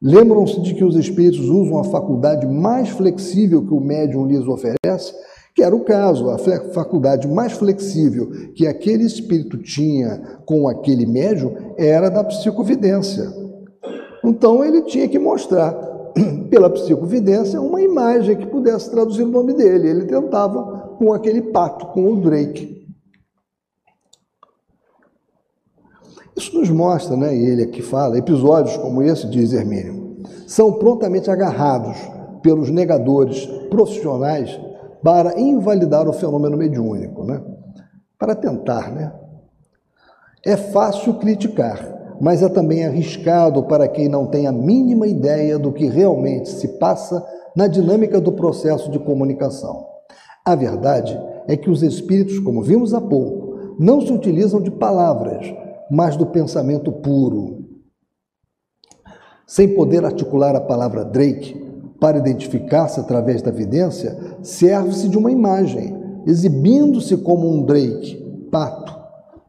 Lembram-se 0.01 0.59
de 0.61 0.73
que 0.73 0.83
os 0.83 0.97
espíritos 0.97 1.47
usam 1.47 1.79
a 1.79 1.83
faculdade 1.85 2.45
mais 2.45 2.89
flexível 2.89 3.65
que 3.65 3.73
o 3.73 3.79
médium 3.79 4.27
lhes 4.27 4.45
oferece? 4.47 5.13
que 5.55 5.61
era 5.61 5.75
o 5.75 5.81
caso, 5.81 6.29
a 6.29 6.37
faculdade 6.73 7.27
mais 7.27 7.53
flexível 7.53 8.31
que 8.55 8.65
aquele 8.65 9.03
espírito 9.03 9.57
tinha 9.57 10.39
com 10.45 10.67
aquele 10.67 11.05
médium 11.05 11.53
era 11.77 12.09
da 12.09 12.23
psicovidência. 12.23 13.31
Então 14.23 14.65
ele 14.65 14.81
tinha 14.83 15.07
que 15.07 15.19
mostrar 15.19 15.73
pela 16.49 16.69
psicovidência 16.69 17.61
uma 17.61 17.81
imagem 17.81 18.37
que 18.37 18.45
pudesse 18.45 18.89
traduzir 18.91 19.23
o 19.23 19.27
nome 19.27 19.53
dele. 19.53 19.89
Ele 19.89 20.05
tentava 20.05 20.95
com 20.97 21.13
aquele 21.13 21.41
pato, 21.41 21.87
com 21.87 22.11
o 22.11 22.21
Drake. 22.21 22.87
Isso 26.35 26.57
nos 26.57 26.69
mostra, 26.69 27.15
né, 27.15 27.35
ele 27.35 27.63
aqui 27.63 27.81
fala, 27.81 28.17
episódios 28.17 28.75
como 28.77 29.03
esse, 29.03 29.29
diz 29.29 29.53
Hermínio, 29.53 30.17
são 30.47 30.73
prontamente 30.73 31.29
agarrados 31.29 31.95
pelos 32.41 32.71
negadores 32.71 33.45
profissionais 33.69 34.59
para 35.03 35.39
invalidar 35.39 36.07
o 36.07 36.13
fenômeno 36.13 36.57
mediúnico, 36.57 37.23
né? 37.23 37.41
para 38.17 38.35
tentar. 38.35 38.91
Né? 38.91 39.13
É 40.45 40.55
fácil 40.55 41.15
criticar, 41.15 41.77
mas 42.23 42.41
é 42.41 42.47
também 42.47 42.85
arriscado 42.85 43.63
para 43.63 43.85
quem 43.85 44.07
não 44.07 44.25
tem 44.25 44.47
a 44.47 44.51
mínima 44.53 45.05
ideia 45.05 45.59
do 45.59 45.73
que 45.73 45.87
realmente 45.87 46.47
se 46.47 46.79
passa 46.79 47.21
na 47.53 47.67
dinâmica 47.67 48.21
do 48.21 48.31
processo 48.31 48.89
de 48.89 48.97
comunicação. 48.97 49.85
A 50.45 50.55
verdade 50.55 51.19
é 51.49 51.57
que 51.57 51.69
os 51.69 51.83
espíritos, 51.83 52.39
como 52.39 52.63
vimos 52.63 52.93
há 52.93 53.01
pouco, 53.01 53.75
não 53.77 53.99
se 53.99 54.13
utilizam 54.13 54.61
de 54.61 54.71
palavras, 54.71 55.53
mas 55.91 56.15
do 56.15 56.25
pensamento 56.27 56.93
puro. 56.93 57.65
Sem 59.45 59.75
poder 59.75 60.05
articular 60.05 60.55
a 60.55 60.61
palavra 60.61 61.03
Drake, 61.03 61.61
para 61.99 62.19
identificar-se 62.19 63.01
através 63.01 63.41
da 63.41 63.49
evidência, 63.49 64.17
serve-se 64.41 65.09
de 65.09 65.17
uma 65.17 65.29
imagem, 65.29 65.93
exibindo-se 66.25 67.17
como 67.17 67.49
um 67.49 67.65
Drake, 67.65 68.47
pato, 68.49 69.02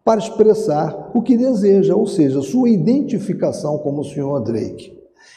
para 0.04 0.20
expressar 0.20 1.10
o 1.14 1.22
que 1.22 1.36
deseja, 1.36 1.96
ou 1.96 2.06
seja, 2.06 2.42
sua 2.42 2.68
identificação 2.68 3.78
como 3.78 4.02
o 4.02 4.04
Sr. 4.04 4.42
Drake. 4.44 4.92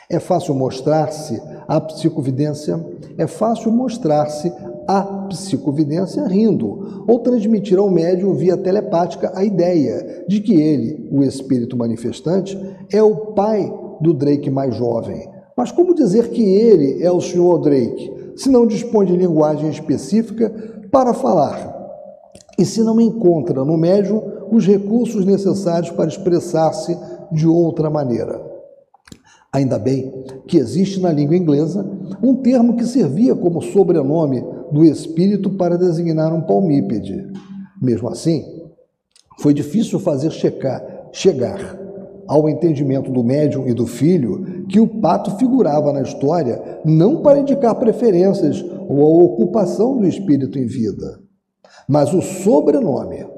É 0.09 0.20
fácil 0.20 0.53
mostrar-se 0.53 1.41
a 1.68 1.80
psicovidência, 1.80 2.86
é 3.18 3.26
fácil 3.28 3.72
mostrar-se 3.72 4.51
a 4.88 5.01
psicovidência 5.30 6.26
rindo, 6.28 7.03
ou 7.07 7.20
transmitir 7.20 7.78
ao 7.78 7.89
médium 7.89 8.34
via 8.34 8.57
telepática 8.57 9.32
a 9.36 9.43
ideia 9.43 10.26
de 10.28 10.41
que 10.41 10.53
ele, 10.53 11.09
o 11.11 11.24
espírito 11.24 11.78
manifestante, 11.78 12.57
é 12.91 13.01
o 13.01 13.34
pai 13.34 13.74
do 14.01 14.13
Drake 14.13 14.49
mais 14.49 14.76
jovem. 14.76 15.30
Mas 15.55 15.72
como 15.72 15.95
dizer 15.95 16.30
que 16.30 16.43
ele 16.43 17.03
é 17.03 17.11
o 17.11 17.20
Sr. 17.20 17.59
Drake, 17.61 18.34
se 18.36 18.49
não 18.49 18.65
dispõe 18.65 19.05
de 19.05 19.18
linguagem 19.18 19.70
específica 19.70 20.49
para 20.91 21.13
falar? 21.13 21.76
E 22.57 22.65
se 22.65 22.82
não 22.82 22.99
encontra 23.01 23.63
no 23.63 23.78
médium 23.78 24.36
os 24.51 24.65
recursos 24.65 25.25
necessários 25.25 25.91
para 25.91 26.07
expressar-se 26.07 26.97
de 27.31 27.47
outra 27.47 27.89
maneira? 27.89 28.41
Ainda 29.51 29.79
bem 29.79 30.11
que 30.45 30.57
existe 30.57 30.99
na 30.99 31.11
língua 31.11 31.35
inglesa 31.35 31.85
um 32.21 32.35
termo 32.35 32.75
que 32.75 32.85
servia 32.85 33.35
como 33.35 33.61
sobrenome 33.61 34.43
do 34.71 34.83
espírito 34.83 35.51
para 35.51 35.77
designar 35.77 36.33
um 36.33 36.41
palmípede. 36.41 37.31
Mesmo 37.81 38.09
assim, 38.09 38.45
foi 39.39 39.53
difícil 39.53 39.99
fazer 39.99 40.31
checar, 40.31 41.09
chegar 41.11 41.79
ao 42.27 42.49
entendimento 42.49 43.09
do 43.09 43.23
médium 43.23 43.67
e 43.67 43.73
do 43.73 43.87
filho 43.87 44.65
que 44.67 44.79
o 44.79 44.87
pato 44.87 45.37
figurava 45.37 45.93
na 45.93 46.01
história 46.01 46.79
não 46.83 47.21
para 47.21 47.39
indicar 47.39 47.73
preferências 47.75 48.63
ou 48.89 49.03
a 49.03 49.23
ocupação 49.23 49.97
do 49.97 50.05
espírito 50.05 50.59
em 50.59 50.65
vida, 50.65 51.19
mas 51.87 52.13
o 52.13 52.21
sobrenome. 52.21 53.36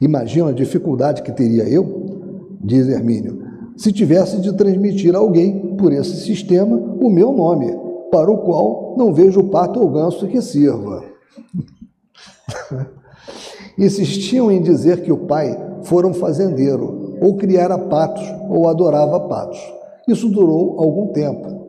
Imagina 0.00 0.50
a 0.50 0.54
dificuldade 0.54 1.22
que 1.22 1.32
teria 1.32 1.68
eu, 1.68 2.58
diz 2.60 2.88
Hermínio, 2.88 3.42
se 3.76 3.92
tivesse 3.92 4.40
de 4.40 4.52
transmitir 4.52 5.14
a 5.14 5.18
alguém 5.18 5.76
por 5.76 5.92
esse 5.92 6.16
sistema 6.24 6.76
o 6.76 7.10
meu 7.10 7.32
nome, 7.32 7.66
para 8.10 8.30
o 8.30 8.38
qual 8.38 8.94
não 8.96 9.12
vejo 9.12 9.44
pato 9.44 9.80
ou 9.80 9.90
ganso 9.90 10.26
que 10.26 10.40
sirva. 10.40 11.04
Insistiam 13.78 14.50
em 14.50 14.62
dizer 14.62 15.02
que 15.02 15.12
o 15.12 15.26
pai 15.26 15.54
fora 15.82 16.06
um 16.06 16.14
fazendeiro, 16.14 17.18
ou 17.20 17.36
criara 17.36 17.78
patos, 17.78 18.24
ou 18.48 18.68
adorava 18.68 19.20
patos. 19.28 19.58
Isso 20.08 20.28
durou 20.30 20.80
algum 20.80 21.12
tempo. 21.12 21.66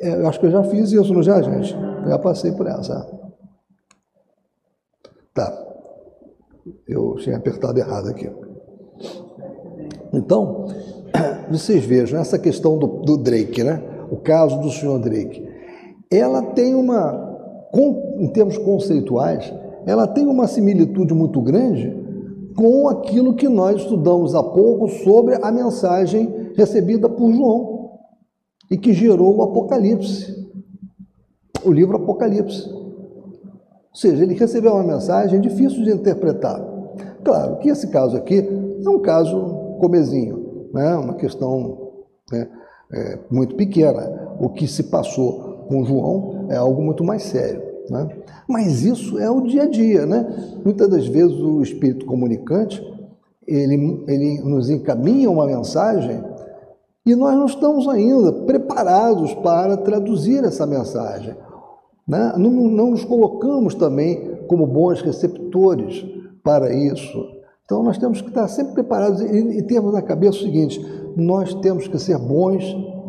É, 0.00 0.14
eu 0.20 0.28
acho 0.28 0.38
que 0.40 0.46
eu 0.46 0.50
já 0.50 0.62
fiz 0.64 0.92
isso, 0.92 1.14
não 1.14 1.22
já, 1.22 1.40
gente? 1.40 1.74
Eu 1.74 2.10
já 2.10 2.18
passei 2.18 2.52
por 2.52 2.66
essa. 2.66 3.06
Tá. 5.32 5.63
Eu 6.88 7.16
tinha 7.16 7.36
apertado 7.36 7.78
errado 7.78 8.08
aqui. 8.08 8.30
Então, 10.12 10.66
vocês 11.50 11.84
vejam 11.84 12.18
essa 12.18 12.38
questão 12.38 12.78
do, 12.78 12.86
do 13.02 13.16
Drake, 13.16 13.62
né? 13.62 13.82
O 14.10 14.16
caso 14.16 14.60
do 14.60 14.70
senhor 14.70 14.98
Drake. 14.98 15.46
Ela 16.10 16.42
tem 16.52 16.74
uma, 16.74 17.68
em 18.18 18.28
termos 18.28 18.56
conceituais, 18.58 19.52
ela 19.86 20.06
tem 20.06 20.26
uma 20.26 20.46
similitude 20.46 21.12
muito 21.12 21.40
grande 21.40 22.02
com 22.54 22.88
aquilo 22.88 23.34
que 23.34 23.48
nós 23.48 23.80
estudamos 23.80 24.34
há 24.34 24.42
pouco 24.42 24.88
sobre 24.88 25.34
a 25.42 25.50
mensagem 25.50 26.52
recebida 26.56 27.08
por 27.08 27.32
João 27.32 27.90
e 28.70 28.78
que 28.78 28.92
gerou 28.92 29.36
o 29.36 29.42
Apocalipse, 29.42 30.48
o 31.64 31.72
livro 31.72 31.96
Apocalipse. 31.96 32.83
Ou 33.94 34.00
seja, 34.00 34.24
ele 34.24 34.34
recebeu 34.34 34.72
uma 34.72 34.82
mensagem 34.82 35.40
difícil 35.40 35.84
de 35.84 35.92
interpretar. 35.92 36.60
Claro 37.22 37.58
que 37.58 37.68
esse 37.68 37.86
caso 37.88 38.16
aqui 38.16 38.38
é 38.84 38.88
um 38.88 38.98
caso 38.98 39.76
comezinho, 39.80 40.68
né? 40.74 40.96
uma 40.96 41.14
questão 41.14 41.92
né, 42.32 42.48
é, 42.92 43.18
muito 43.30 43.54
pequena. 43.54 44.34
O 44.40 44.48
que 44.48 44.66
se 44.66 44.82
passou 44.84 45.64
com 45.68 45.84
João 45.84 46.48
é 46.50 46.56
algo 46.56 46.82
muito 46.82 47.04
mais 47.04 47.22
sério. 47.22 47.62
Né? 47.88 48.08
Mas 48.48 48.82
isso 48.82 49.16
é 49.20 49.30
o 49.30 49.42
dia 49.42 49.62
a 49.62 49.68
dia. 49.70 50.04
Né? 50.06 50.26
Muitas 50.64 50.88
das 50.88 51.06
vezes 51.06 51.36
o 51.38 51.62
espírito 51.62 52.04
comunicante 52.04 52.82
ele, 53.46 54.04
ele 54.08 54.40
nos 54.42 54.70
encaminha 54.70 55.30
uma 55.30 55.46
mensagem 55.46 56.20
e 57.06 57.14
nós 57.14 57.34
não 57.34 57.46
estamos 57.46 57.86
ainda 57.86 58.32
preparados 58.32 59.34
para 59.34 59.76
traduzir 59.76 60.42
essa 60.42 60.66
mensagem. 60.66 61.36
Né? 62.06 62.34
Não, 62.36 62.50
não 62.50 62.90
nos 62.90 63.04
colocamos 63.04 63.74
também 63.74 64.36
como 64.46 64.66
bons 64.66 65.00
receptores 65.02 66.04
para 66.42 66.72
isso. 66.72 67.34
Então 67.64 67.82
nós 67.82 67.96
temos 67.96 68.20
que 68.20 68.28
estar 68.28 68.46
sempre 68.48 68.74
preparados 68.74 69.20
e, 69.22 69.58
e 69.58 69.62
termos 69.62 69.92
na 69.92 70.02
cabeça 70.02 70.38
o 70.38 70.42
seguinte: 70.42 70.80
nós 71.16 71.54
temos 71.54 71.88
que 71.88 71.98
ser 71.98 72.18
bons 72.18 72.64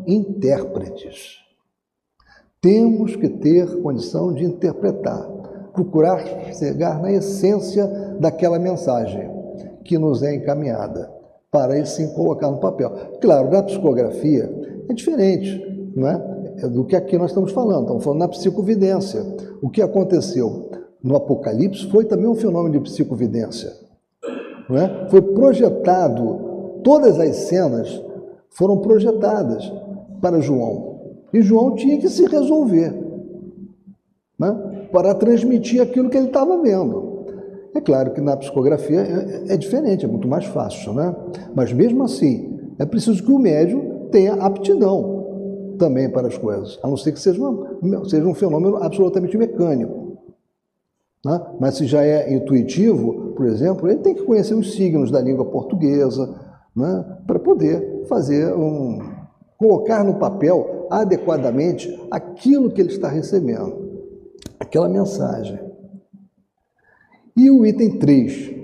intérpretes. 0.08 1.44
Temos 2.62 3.16
que 3.16 3.30
ter 3.30 3.82
condição 3.82 4.34
de 4.34 4.44
interpretar, 4.44 5.22
procurar 5.74 6.26
chegar 6.54 7.00
na 7.02 7.12
essência 7.12 7.86
daquela 8.20 8.58
mensagem 8.58 9.30
que 9.84 10.00
nos 10.00 10.24
é 10.24 10.36
encaminhada, 10.36 11.12
para 11.52 11.74
aí 11.74 11.86
sim 11.86 12.08
colocar 12.16 12.50
no 12.50 12.58
papel. 12.58 12.90
Claro, 13.22 13.52
na 13.52 13.62
psicografia 13.62 14.52
é 14.90 14.94
diferente, 14.94 15.92
não 15.96 16.08
é? 16.08 16.35
É 16.58 16.68
do 16.68 16.86
que 16.86 16.96
aqui 16.96 17.18
nós 17.18 17.32
estamos 17.32 17.52
falando, 17.52 17.84
estamos 17.84 18.04
falando 18.04 18.20
na 18.20 18.28
psicovidência. 18.28 19.24
O 19.62 19.70
que 19.70 19.82
aconteceu 19.82 20.70
no 21.04 21.16
Apocalipse 21.16 21.90
foi 21.90 22.06
também 22.06 22.28
um 22.28 22.36
fenômeno 22.36 22.74
de 22.74 22.80
psicovidência 22.80 23.86
não 24.70 24.78
é? 24.78 25.08
foi 25.10 25.22
projetado, 25.22 26.80
todas 26.84 27.20
as 27.20 27.36
cenas 27.36 28.02
foram 28.50 28.78
projetadas 28.78 29.72
para 30.22 30.40
João. 30.40 30.96
E 31.34 31.42
João 31.42 31.76
tinha 31.76 31.98
que 32.00 32.10
se 32.10 32.26
resolver 32.26 32.94
né? 34.40 34.88
para 34.92 35.14
transmitir 35.14 35.82
aquilo 35.82 36.10
que 36.10 36.18
ele 36.18 36.28
estava 36.28 36.62
vendo. 36.62 37.16
É 37.74 37.82
claro 37.82 38.12
que 38.12 38.22
na 38.22 38.38
psicografia 38.38 39.02
é, 39.02 39.54
é 39.54 39.58
diferente, 39.58 40.06
é 40.06 40.08
muito 40.08 40.28
mais 40.28 40.46
fácil, 40.46 40.94
né? 40.94 41.14
mas 41.54 41.74
mesmo 41.74 42.04
assim, 42.04 42.58
é 42.80 42.86
preciso 42.86 43.24
que 43.24 43.32
o 43.32 43.40
médium 43.40 44.08
tenha 44.12 44.34
aptidão 44.36 45.25
também 45.78 46.10
para 46.10 46.28
as 46.28 46.38
coisas, 46.38 46.80
a 46.84 46.88
não 46.88 46.98
ser 46.98 47.12
que 47.12 47.20
seja, 47.20 47.42
uma, 47.42 48.06
seja 48.06 48.26
um 48.26 48.34
fenômeno 48.34 48.78
absolutamente 48.78 49.38
mecânico. 49.38 50.18
Né? 51.26 51.42
Mas 51.60 51.78
se 51.78 51.86
já 51.86 52.04
é 52.04 52.32
intuitivo, 52.34 53.34
por 53.36 53.48
exemplo, 53.48 53.90
ele 53.90 54.00
tem 54.00 54.14
que 54.14 54.24
conhecer 54.24 54.54
os 54.54 54.74
signos 54.74 55.10
da 55.10 55.20
língua 55.20 55.46
portuguesa 55.46 56.40
né? 56.76 57.18
para 57.26 57.40
poder 57.40 58.06
fazer 58.08 58.54
um. 58.54 59.00
colocar 59.58 60.04
no 60.04 60.16
papel 60.16 60.88
adequadamente 60.90 61.90
aquilo 62.12 62.70
que 62.70 62.80
ele 62.80 62.92
está 62.92 63.10
recebendo, 63.10 64.04
aquela 64.60 64.88
mensagem. 64.88 65.60
E 67.36 67.50
o 67.50 67.66
item 67.66 67.98
3, 67.98 68.55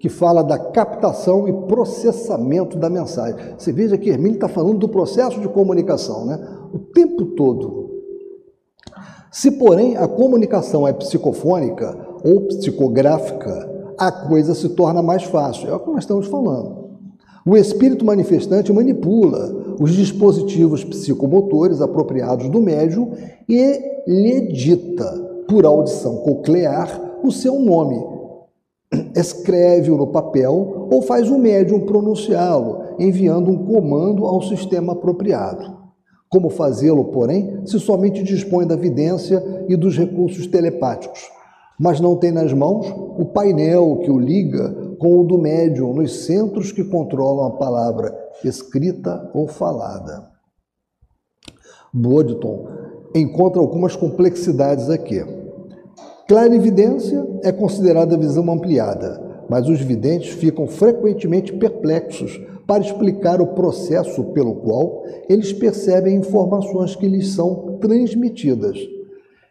que 0.00 0.08
fala 0.08 0.42
da 0.42 0.58
captação 0.58 1.46
e 1.46 1.52
processamento 1.68 2.78
da 2.78 2.88
mensagem. 2.88 3.36
Você 3.58 3.70
veja 3.70 3.98
que 3.98 4.08
Hermínio 4.08 4.36
está 4.36 4.48
falando 4.48 4.78
do 4.78 4.88
processo 4.88 5.38
de 5.38 5.48
comunicação, 5.48 6.24
né? 6.24 6.40
O 6.72 6.78
tempo 6.78 7.26
todo. 7.36 7.90
Se, 9.30 9.50
porém, 9.50 9.98
a 9.98 10.08
comunicação 10.08 10.88
é 10.88 10.92
psicofônica 10.94 11.94
ou 12.24 12.46
psicográfica, 12.46 13.70
a 13.98 14.10
coisa 14.10 14.54
se 14.54 14.70
torna 14.70 15.02
mais 15.02 15.24
fácil. 15.24 15.68
É 15.68 15.74
o 15.74 15.80
que 15.80 15.90
nós 15.90 16.04
estamos 16.04 16.26
falando. 16.28 16.80
O 17.44 17.54
espírito 17.54 18.02
manifestante 18.02 18.72
manipula 18.72 19.74
os 19.78 19.92
dispositivos 19.92 20.82
psicomotores 20.82 21.82
apropriados 21.82 22.48
do 22.48 22.60
médium 22.62 23.12
e 23.46 23.80
lhe 24.06 24.52
dita, 24.52 25.10
por 25.46 25.66
audição 25.66 26.16
coclear, 26.18 27.18
o 27.22 27.30
seu 27.30 27.60
nome. 27.60 28.09
Escreve-o 29.14 29.96
no 29.96 30.06
papel 30.06 30.88
ou 30.90 31.02
faz 31.02 31.28
o 31.28 31.38
médium 31.38 31.80
pronunciá-lo, 31.80 32.96
enviando 32.98 33.50
um 33.50 33.64
comando 33.64 34.26
ao 34.26 34.42
sistema 34.42 34.92
apropriado. 34.92 35.78
Como 36.28 36.48
fazê-lo, 36.48 37.06
porém, 37.06 37.66
se 37.66 37.80
somente 37.80 38.22
dispõe 38.22 38.66
da 38.66 38.76
vidência 38.76 39.42
e 39.68 39.76
dos 39.76 39.98
recursos 39.98 40.46
telepáticos, 40.46 41.28
mas 41.78 41.98
não 41.98 42.14
tem 42.14 42.30
nas 42.30 42.52
mãos 42.52 42.86
o 43.18 43.24
painel 43.24 44.00
que 44.04 44.10
o 44.10 44.18
liga 44.18 44.94
com 44.98 45.18
o 45.18 45.24
do 45.24 45.38
médium 45.38 45.94
nos 45.94 46.26
centros 46.26 46.70
que 46.70 46.84
controlam 46.84 47.46
a 47.46 47.50
palavra 47.52 48.14
escrita 48.44 49.30
ou 49.34 49.48
falada. 49.48 50.28
Bodton 51.92 52.68
encontra 53.14 53.60
algumas 53.60 53.96
complexidades 53.96 54.88
aqui. 54.88 55.24
Clarividência 56.30 57.26
é 57.42 57.50
considerada 57.50 58.16
visão 58.16 58.48
ampliada, 58.52 59.20
mas 59.48 59.68
os 59.68 59.80
videntes 59.80 60.30
ficam 60.30 60.64
frequentemente 60.64 61.52
perplexos 61.52 62.40
para 62.68 62.84
explicar 62.84 63.40
o 63.40 63.48
processo 63.48 64.22
pelo 64.26 64.54
qual 64.54 65.02
eles 65.28 65.52
percebem 65.52 66.14
informações 66.14 66.94
que 66.94 67.08
lhes 67.08 67.34
são 67.34 67.78
transmitidas. 67.80 68.78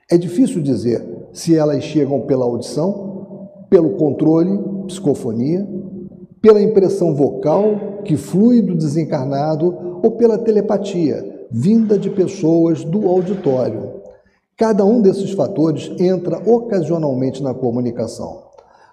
É 0.10 0.18
difícil 0.18 0.62
dizer 0.62 1.06
se 1.34 1.54
elas 1.54 1.84
chegam 1.84 2.22
pela 2.22 2.46
audição, 2.46 3.50
pelo 3.70 3.98
controle, 3.98 4.58
psicofonia 4.88 5.68
pela 6.42 6.62
impressão 6.62 7.14
vocal 7.14 8.02
que 8.06 8.16
flui 8.16 8.62
do 8.62 8.78
desencarnado 8.78 10.00
ou 10.02 10.12
pela 10.12 10.38
telepatia 10.38 11.46
vinda 11.52 12.00
de 12.00 12.10
pessoas 12.10 12.86
do 12.86 13.06
auditório. 13.10 13.99
Cada 14.60 14.84
um 14.84 15.00
desses 15.00 15.32
fatores 15.32 15.90
entra 15.98 16.38
ocasionalmente 16.46 17.42
na 17.42 17.54
comunicação. 17.54 18.44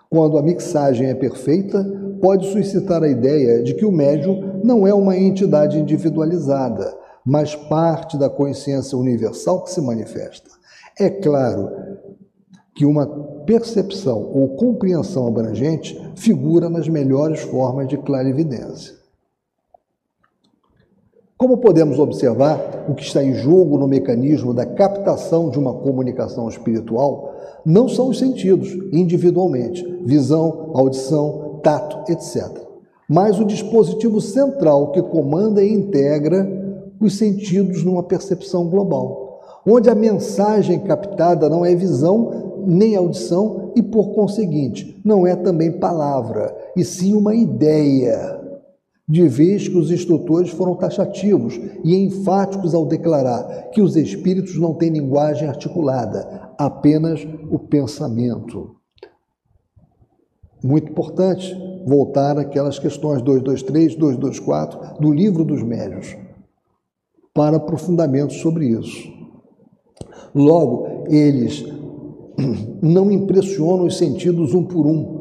Quando 0.08 0.38
a 0.38 0.42
mixagem 0.42 1.08
é 1.08 1.14
perfeita, 1.14 1.84
pode 2.22 2.46
suscitar 2.52 3.02
a 3.02 3.08
ideia 3.08 3.64
de 3.64 3.74
que 3.74 3.84
o 3.84 3.90
médium 3.90 4.60
não 4.62 4.86
é 4.86 4.94
uma 4.94 5.16
entidade 5.16 5.76
individualizada, 5.76 6.96
mas 7.24 7.56
parte 7.56 8.16
da 8.16 8.30
consciência 8.30 8.96
universal 8.96 9.64
que 9.64 9.72
se 9.72 9.80
manifesta. 9.80 10.48
É 10.96 11.10
claro 11.10 11.68
que 12.72 12.86
uma 12.86 13.04
percepção 13.44 14.22
ou 14.22 14.50
compreensão 14.50 15.26
abrangente 15.26 16.00
figura 16.14 16.70
nas 16.70 16.86
melhores 16.86 17.40
formas 17.40 17.88
de 17.88 17.96
clarividência. 17.98 18.94
Como 21.38 21.58
podemos 21.58 21.98
observar, 21.98 22.86
o 22.88 22.94
que 22.94 23.02
está 23.02 23.22
em 23.22 23.34
jogo 23.34 23.76
no 23.76 23.86
mecanismo 23.86 24.54
da 24.54 24.64
captação 24.64 25.50
de 25.50 25.58
uma 25.58 25.74
comunicação 25.74 26.48
espiritual 26.48 27.34
não 27.62 27.90
são 27.90 28.08
os 28.08 28.18
sentidos 28.18 28.70
individualmente, 28.90 29.84
visão, 30.02 30.70
audição, 30.72 31.60
tato, 31.62 32.10
etc., 32.10 32.64
mas 33.06 33.38
o 33.38 33.44
dispositivo 33.44 34.20
central 34.20 34.92
que 34.92 35.02
comanda 35.02 35.62
e 35.62 35.72
integra 35.72 36.44
os 36.98 37.16
sentidos 37.18 37.84
numa 37.84 38.02
percepção 38.02 38.66
global, 38.68 39.42
onde 39.66 39.90
a 39.90 39.94
mensagem 39.94 40.80
captada 40.80 41.50
não 41.50 41.64
é 41.66 41.74
visão 41.74 42.64
nem 42.66 42.96
audição 42.96 43.72
e, 43.76 43.82
por 43.82 44.14
conseguinte, 44.14 44.98
não 45.04 45.26
é 45.26 45.36
também 45.36 45.70
palavra, 45.70 46.56
e 46.74 46.82
sim 46.82 47.14
uma 47.14 47.34
ideia 47.34 48.35
de 49.08 49.28
vez 49.28 49.68
que 49.68 49.76
os 49.76 49.90
instrutores 49.90 50.50
foram 50.50 50.74
taxativos 50.74 51.54
e 51.84 51.94
enfáticos 51.94 52.74
ao 52.74 52.84
declarar 52.84 53.70
que 53.70 53.80
os 53.80 53.94
espíritos 53.94 54.58
não 54.58 54.74
têm 54.74 54.90
linguagem 54.90 55.48
articulada, 55.48 56.52
apenas 56.58 57.26
o 57.48 57.58
pensamento. 57.58 58.74
Muito 60.62 60.90
importante 60.90 61.54
voltar 61.86 62.36
àquelas 62.36 62.80
questões 62.80 63.22
223, 63.22 63.94
224 63.94 65.00
do 65.00 65.12
livro 65.12 65.44
dos 65.44 65.62
médios 65.62 66.16
para 67.32 67.58
aprofundamento 67.58 68.32
sobre 68.32 68.66
isso. 68.66 69.14
Logo, 70.34 71.04
eles 71.08 71.64
não 72.82 73.10
impressionam 73.10 73.86
os 73.86 73.98
sentidos 73.98 74.52
um 74.52 74.64
por 74.64 74.86
um, 74.86 75.15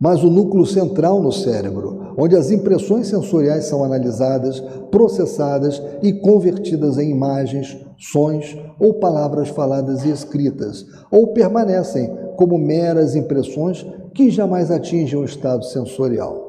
mas 0.00 0.24
o 0.24 0.30
núcleo 0.30 0.64
central 0.64 1.20
no 1.20 1.30
cérebro, 1.30 2.14
onde 2.16 2.34
as 2.34 2.50
impressões 2.50 3.08
sensoriais 3.08 3.66
são 3.66 3.84
analisadas, 3.84 4.58
processadas 4.90 5.82
e 6.02 6.14
convertidas 6.14 6.96
em 6.96 7.10
imagens, 7.10 7.76
sons 7.98 8.56
ou 8.78 8.94
palavras 8.94 9.50
faladas 9.50 10.02
e 10.04 10.10
escritas, 10.10 10.86
ou 11.10 11.34
permanecem 11.34 12.10
como 12.36 12.56
meras 12.56 13.14
impressões 13.14 13.86
que 14.14 14.30
jamais 14.30 14.70
atingem 14.70 15.18
o 15.18 15.24
estado 15.24 15.66
sensorial. 15.66 16.48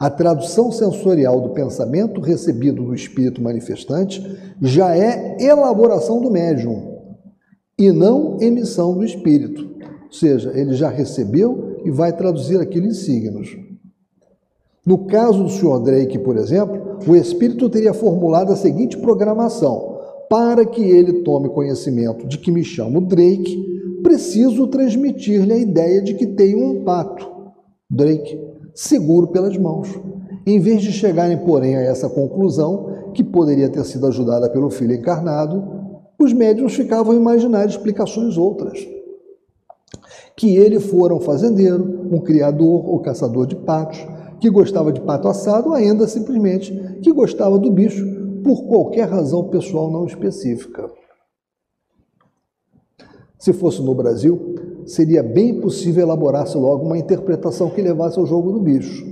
A 0.00 0.10
tradução 0.10 0.72
sensorial 0.72 1.40
do 1.40 1.50
pensamento 1.50 2.20
recebido 2.20 2.82
do 2.82 2.94
espírito 2.94 3.40
manifestante 3.40 4.20
já 4.60 4.96
é 4.96 5.36
elaboração 5.40 6.20
do 6.20 6.28
médium 6.28 6.98
e 7.78 7.92
não 7.92 8.36
emissão 8.40 8.94
do 8.94 9.04
espírito. 9.04 9.62
Ou 10.06 10.12
seja, 10.12 10.50
ele 10.56 10.74
já 10.74 10.88
recebeu 10.88 11.71
e 11.84 11.90
vai 11.90 12.12
traduzir 12.12 12.60
aquilo 12.60 12.86
em 12.86 12.94
signos. 12.94 13.56
No 14.84 15.06
caso 15.06 15.44
do 15.44 15.48
Sr. 15.48 15.80
Drake, 15.80 16.18
por 16.18 16.36
exemplo, 16.36 16.98
o 17.06 17.14
espírito 17.14 17.68
teria 17.68 17.94
formulado 17.94 18.52
a 18.52 18.56
seguinte 18.56 18.98
programação: 18.98 19.98
para 20.28 20.66
que 20.66 20.82
ele 20.82 21.22
tome 21.22 21.48
conhecimento 21.48 22.26
de 22.26 22.38
que 22.38 22.50
me 22.50 22.64
chamo 22.64 23.00
Drake, 23.00 24.00
preciso 24.02 24.66
transmitir-lhe 24.66 25.52
a 25.52 25.58
ideia 25.58 26.02
de 26.02 26.14
que 26.14 26.26
tenho 26.26 26.58
um 26.58 26.84
pato, 26.84 27.30
Drake, 27.88 28.40
seguro 28.74 29.28
pelas 29.28 29.56
mãos. 29.56 29.88
Em 30.44 30.58
vez 30.58 30.82
de 30.82 30.90
chegarem, 30.90 31.38
porém, 31.38 31.76
a 31.76 31.82
essa 31.82 32.08
conclusão, 32.08 33.12
que 33.14 33.22
poderia 33.22 33.68
ter 33.68 33.84
sido 33.84 34.06
ajudada 34.06 34.50
pelo 34.50 34.70
filho 34.70 34.94
encarnado, 34.94 35.62
os 36.18 36.32
médiuns 36.32 36.74
ficavam 36.74 37.12
a 37.12 37.16
imaginar 37.16 37.66
explicações 37.66 38.36
outras. 38.36 38.84
Que 40.36 40.56
ele 40.56 40.80
fora 40.80 41.14
um 41.14 41.20
fazendeiro, 41.20 42.08
um 42.10 42.20
criador 42.20 42.88
ou 42.88 43.00
caçador 43.00 43.46
de 43.46 43.56
patos, 43.56 43.98
que 44.40 44.50
gostava 44.50 44.92
de 44.92 45.00
pato 45.00 45.28
assado, 45.28 45.68
ou 45.68 45.74
ainda 45.74 46.06
simplesmente 46.08 46.72
que 47.02 47.12
gostava 47.12 47.58
do 47.58 47.70
bicho 47.70 48.04
por 48.42 48.64
qualquer 48.64 49.08
razão 49.08 49.44
pessoal 49.44 49.90
não 49.90 50.04
específica. 50.04 50.90
Se 53.38 53.52
fosse 53.52 53.82
no 53.82 53.94
Brasil, 53.94 54.54
seria 54.86 55.22
bem 55.22 55.60
possível 55.60 56.04
elaborar-se 56.04 56.56
logo 56.56 56.86
uma 56.86 56.98
interpretação 56.98 57.70
que 57.70 57.82
levasse 57.82 58.18
ao 58.18 58.26
jogo 58.26 58.52
do 58.52 58.60
bicho. 58.60 59.04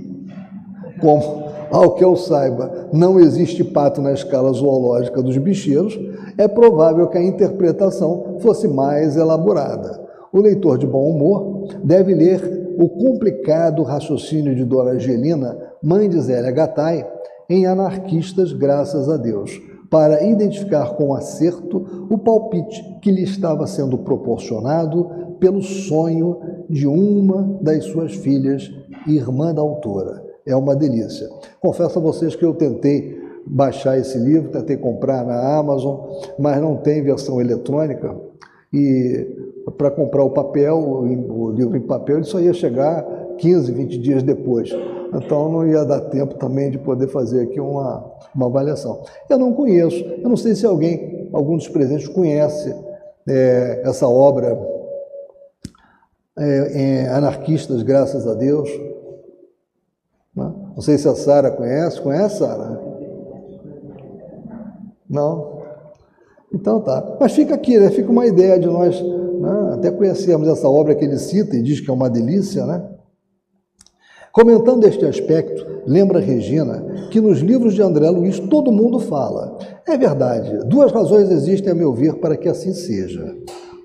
Como, 0.99 1.45
ao 1.71 1.95
que 1.95 2.03
eu 2.03 2.15
saiba, 2.15 2.89
não 2.93 3.19
existe 3.19 3.63
pato 3.63 4.01
na 4.01 4.13
escala 4.13 4.51
zoológica 4.53 5.21
dos 5.21 5.37
bicheiros, 5.37 5.99
é 6.37 6.47
provável 6.47 7.07
que 7.07 7.17
a 7.17 7.23
interpretação 7.23 8.37
fosse 8.39 8.67
mais 8.67 9.17
elaborada. 9.17 10.00
O 10.33 10.39
leitor 10.39 10.77
de 10.77 10.87
bom 10.87 11.09
humor 11.09 11.67
deve 11.83 12.13
ler 12.13 12.75
o 12.77 12.87
complicado 12.87 13.83
raciocínio 13.83 14.55
de 14.55 14.63
Dora 14.63 14.91
Angelina, 14.91 15.57
mãe 15.83 16.07
de 16.07 16.19
Zélia 16.21 16.51
Gattai, 16.51 17.05
em 17.49 17.65
Anarquistas, 17.65 18.53
graças 18.53 19.09
a 19.09 19.17
Deus, 19.17 19.61
para 19.89 20.23
identificar 20.23 20.95
com 20.95 21.13
acerto 21.13 22.07
o 22.09 22.17
palpite 22.17 22.81
que 23.01 23.11
lhe 23.11 23.23
estava 23.23 23.67
sendo 23.67 23.97
proporcionado 23.97 25.09
pelo 25.37 25.61
sonho 25.61 26.39
de 26.69 26.87
uma 26.87 27.59
das 27.61 27.83
suas 27.85 28.15
filhas, 28.15 28.71
irmã 29.05 29.53
da 29.53 29.61
autora. 29.61 30.23
É 30.45 30.55
uma 30.55 30.77
delícia. 30.77 31.27
Confesso 31.59 31.99
a 31.99 32.01
vocês 32.01 32.35
que 32.37 32.45
eu 32.45 32.53
tentei 32.53 33.19
baixar 33.45 33.97
esse 33.97 34.17
livro, 34.17 34.49
tentei 34.49 34.77
comprar 34.77 35.25
na 35.25 35.57
Amazon, 35.57 35.99
mas 36.39 36.61
não 36.61 36.77
tem 36.77 37.03
versão 37.03 37.41
eletrônica 37.41 38.15
e 38.73 39.50
para 39.77 39.91
comprar 39.91 40.23
o 40.23 40.31
papel, 40.31 40.77
o 40.77 41.51
livro 41.51 41.77
em 41.77 41.81
papel, 41.81 42.17
ele 42.17 42.25
só 42.25 42.39
ia 42.39 42.53
chegar 42.53 43.03
15, 43.37 43.71
20 43.71 43.97
dias 43.97 44.23
depois. 44.23 44.71
Então 45.13 45.51
não 45.51 45.67
ia 45.67 45.83
dar 45.83 46.01
tempo 46.01 46.35
também 46.35 46.71
de 46.71 46.77
poder 46.77 47.07
fazer 47.07 47.43
aqui 47.43 47.59
uma, 47.59 48.11
uma 48.33 48.47
avaliação. 48.47 49.03
Eu 49.29 49.37
não 49.37 49.53
conheço, 49.53 50.03
eu 50.03 50.29
não 50.29 50.37
sei 50.37 50.55
se 50.55 50.65
alguém, 50.65 51.29
algum 51.33 51.57
dos 51.57 51.67
presentes, 51.67 52.07
conhece 52.07 52.73
é, 53.27 53.81
essa 53.83 54.07
obra 54.07 54.57
é, 56.37 57.07
Anarquistas, 57.09 57.83
graças 57.83 58.25
a 58.25 58.33
Deus. 58.33 58.69
Não, 60.35 60.71
não 60.75 60.81
sei 60.81 60.97
se 60.97 61.07
a 61.07 61.15
Sara 61.15 61.51
conhece. 61.51 62.01
Conhece, 62.01 62.39
Sara? 62.39 62.81
Não? 65.09 65.61
Então 66.53 66.79
tá. 66.79 67.17
Mas 67.19 67.33
fica 67.33 67.53
aqui, 67.53 67.77
né? 67.77 67.89
Fica 67.89 68.09
uma 68.09 68.25
ideia 68.25 68.57
de 68.57 68.67
nós 68.67 69.01
né? 69.41 69.73
até 69.73 69.91
conhecermos 69.91 70.47
essa 70.47 70.69
obra 70.69 70.95
que 70.95 71.03
ele 71.03 71.17
cita 71.17 71.55
e 71.55 71.61
diz 71.61 71.79
que 71.79 71.89
é 71.89 71.93
uma 71.93 72.09
delícia, 72.09 72.65
né? 72.65 72.81
Comentando 74.31 74.85
este 74.85 75.05
aspecto, 75.05 75.65
lembra 75.85 76.21
Regina 76.21 77.09
que 77.11 77.19
nos 77.19 77.39
livros 77.39 77.73
de 77.73 77.81
André 77.81 78.09
Luiz 78.09 78.39
todo 78.39 78.71
mundo 78.71 78.97
fala. 78.97 79.57
É 79.85 79.97
verdade, 79.97 80.57
duas 80.67 80.89
razões 80.91 81.29
existem, 81.29 81.71
a 81.71 81.75
meu 81.75 81.91
ver, 81.91 82.15
para 82.15 82.37
que 82.37 82.47
assim 82.47 82.71
seja. 82.73 83.35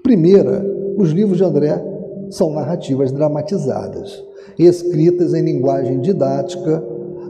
Primeira, 0.04 0.64
os 0.96 1.10
livros 1.10 1.38
de 1.38 1.44
André 1.44 1.82
são 2.30 2.52
narrativas 2.52 3.10
dramatizadas, 3.10 4.22
escritas 4.56 5.34
em 5.34 5.42
linguagem 5.42 6.00
didática, 6.00 6.80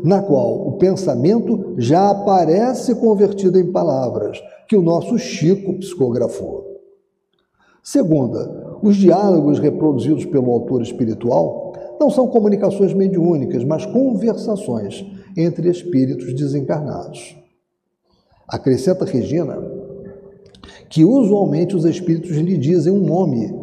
na 0.04 0.20
qual 0.20 0.68
o 0.68 0.72
pensamento 0.72 1.74
já 1.78 2.10
aparece 2.10 2.94
convertido 2.94 3.58
em 3.58 3.72
palavras, 3.72 4.38
que 4.68 4.76
o 4.76 4.82
nosso 4.82 5.18
Chico 5.18 5.78
psicografou. 5.78 6.65
Segunda, 7.86 8.78
os 8.82 8.96
diálogos 8.96 9.60
reproduzidos 9.60 10.24
pelo 10.24 10.50
autor 10.50 10.82
espiritual 10.82 11.72
não 12.00 12.10
são 12.10 12.26
comunicações 12.26 12.92
mediúnicas, 12.92 13.62
mas 13.62 13.86
conversações 13.86 15.06
entre 15.36 15.70
espíritos 15.70 16.34
desencarnados. 16.34 17.36
Acrescenta 18.48 19.04
Regina 19.04 19.62
que 20.90 21.04
usualmente 21.04 21.76
os 21.76 21.84
espíritos 21.84 22.32
lhe 22.32 22.58
dizem 22.58 22.92
um 22.92 23.06
nome 23.06 23.54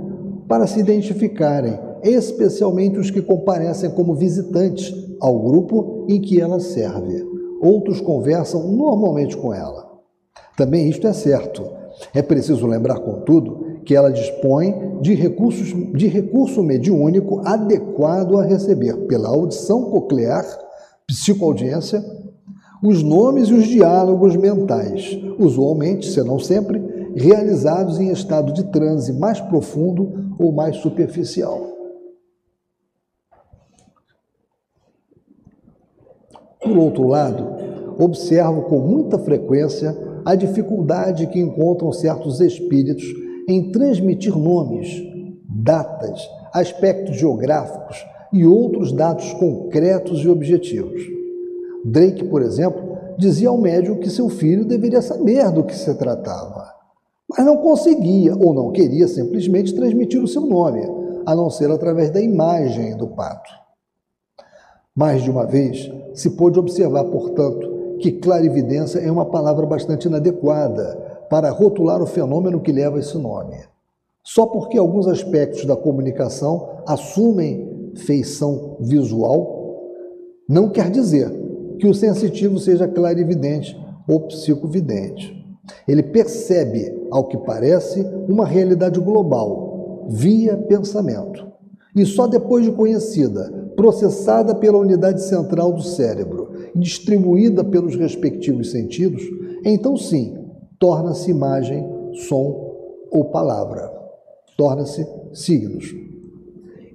para 0.48 0.68
se 0.68 0.80
identificarem, 0.80 1.78
especialmente 2.02 2.98
os 2.98 3.12
que 3.12 3.22
comparecem 3.22 3.90
como 3.92 4.16
visitantes 4.16 4.96
ao 5.20 5.38
grupo 5.38 6.06
em 6.08 6.22
que 6.22 6.40
ela 6.40 6.62
serve. 6.62 7.28
Outros 7.62 8.00
conversam 8.00 8.72
normalmente 8.72 9.36
com 9.36 9.54
ela. 9.54 10.00
Também 10.56 10.88
isto 10.88 11.08
é 11.08 11.14
certo. 11.14 11.62
É 12.14 12.22
preciso 12.22 12.66
lembrar, 12.66 13.00
contudo, 13.00 13.63
que 13.86 13.96
ela 13.96 14.12
dispõe 14.12 15.00
de, 15.02 15.14
recursos, 15.14 15.74
de 15.94 16.08
recurso 16.08 16.64
mediúnico 16.64 17.42
adequado 17.46 18.38
a 18.38 18.44
receber 18.44 18.96
pela 19.08 19.30
audição 19.30 19.90
coclear, 19.92 20.46
psicoaudiência, 21.06 22.04
os 22.82 23.02
nomes 23.02 23.48
e 23.48 23.54
os 23.54 23.66
diálogos 23.66 24.36
mentais, 24.36 25.18
usualmente, 25.40 26.10
se 26.10 26.22
não 26.22 26.40
sempre, 26.40 26.82
realizados 27.16 28.00
em 28.00 28.12
estado 28.12 28.52
de 28.52 28.64
transe 28.66 29.14
mais 29.14 29.40
profundo 29.40 30.36
ou 30.38 30.52
mais 30.52 30.78
superficial. 30.78 31.72
Por 36.62 36.78
outro 36.78 37.08
lado, 37.08 37.48
observo 38.00 38.64
com 38.64 38.80
muita 38.80 39.20
frequência 39.20 39.96
a 40.26 40.36
dificuldade 40.36 41.28
que 41.28 41.40
encontram 41.40 41.92
certos 41.92 42.40
espíritos 42.40 43.23
em 43.48 43.72
transmitir 43.72 44.38
nomes, 44.38 45.04
datas, 45.48 46.22
aspectos 46.54 47.18
geográficos 47.18 48.06
e 48.32 48.46
outros 48.46 48.92
dados 48.92 49.34
concretos 49.34 50.24
e 50.24 50.30
objetivos. 50.30 51.02
Drake, 51.86 52.24
por 52.26 52.42
exemplo, 52.42 52.98
dizia 53.18 53.50
ao 53.50 53.58
médium 53.58 54.00
que 54.00 54.10
seu 54.10 54.30
filho 54.30 54.66
deveria 54.66 55.02
saber 55.02 55.52
do 55.52 55.64
que 55.64 55.76
se 55.76 55.94
tratava, 55.96 56.74
mas 57.30 57.46
não 57.46 57.58
conseguia 57.58 58.36
ou 58.36 58.54
não 58.54 58.72
queria 58.72 59.08
simplesmente 59.08 59.74
transmitir 59.74 60.22
o 60.22 60.28
seu 60.28 60.42
nome, 60.42 60.82
a 61.26 61.36
não 61.36 61.50
ser 61.50 61.70
através 61.72 62.10
da 62.10 62.22
imagem 62.22 62.96
do 62.98 63.08
pato. 63.08 63.50
Mais 64.96 65.24
de 65.24 65.30
uma 65.30 65.46
vez 65.46 65.92
se 66.14 66.32
pôde 66.32 66.60
observar, 66.60 67.04
portanto, 67.06 67.98
que 68.00 68.12
clarividência 68.12 69.00
é 69.00 69.12
uma 69.12 69.26
palavra 69.26 69.66
bastante 69.66 70.08
inadequada 70.08 71.13
para 71.30 71.50
rotular 71.50 72.02
o 72.02 72.08
fenômeno 72.08 72.62
que 72.62 72.72
leva 72.72 73.00
esse 73.00 73.18
nome. 73.18 73.58
Só 74.24 74.46
porque 74.46 74.78
alguns 74.78 75.08
aspectos 75.08 75.66
da 75.66 75.76
comunicação 75.76 76.78
assumem 76.88 77.92
feição 77.96 78.78
visual, 78.80 79.92
não 80.48 80.70
quer 80.70 80.90
dizer 80.90 81.30
que 81.78 81.88
o 81.88 81.94
sensitivo 81.94 82.58
seja 82.60 82.88
clarividente 82.88 83.78
ou 84.08 84.22
psicovidente. 84.28 85.44
Ele 85.88 86.04
percebe, 86.04 87.08
ao 87.12 87.28
que 87.28 87.38
parece, 87.38 88.02
uma 88.28 88.46
realidade 88.46 89.00
global, 89.00 90.08
via 90.10 90.58
pensamento. 90.58 91.48
E 91.96 92.06
só 92.06 92.28
depois 92.28 92.66
de 92.66 92.72
conhecida, 92.72 93.52
processada 93.76 94.56
pela 94.56 94.78
unidade 94.78 95.22
central 95.24 95.74
do 95.74 95.82
cérebro 95.82 96.52
e 96.76 96.80
distribuída 96.80 97.64
pelos 97.64 97.96
respectivos 97.96 98.72
sentidos, 98.72 99.24
então 99.64 99.96
sim, 99.96 100.43
torna-se 100.84 101.32
imagem, 101.32 101.82
som 102.28 102.76
ou 103.10 103.24
palavra. 103.32 103.90
Torna-se 104.58 105.08
signos. 105.32 105.96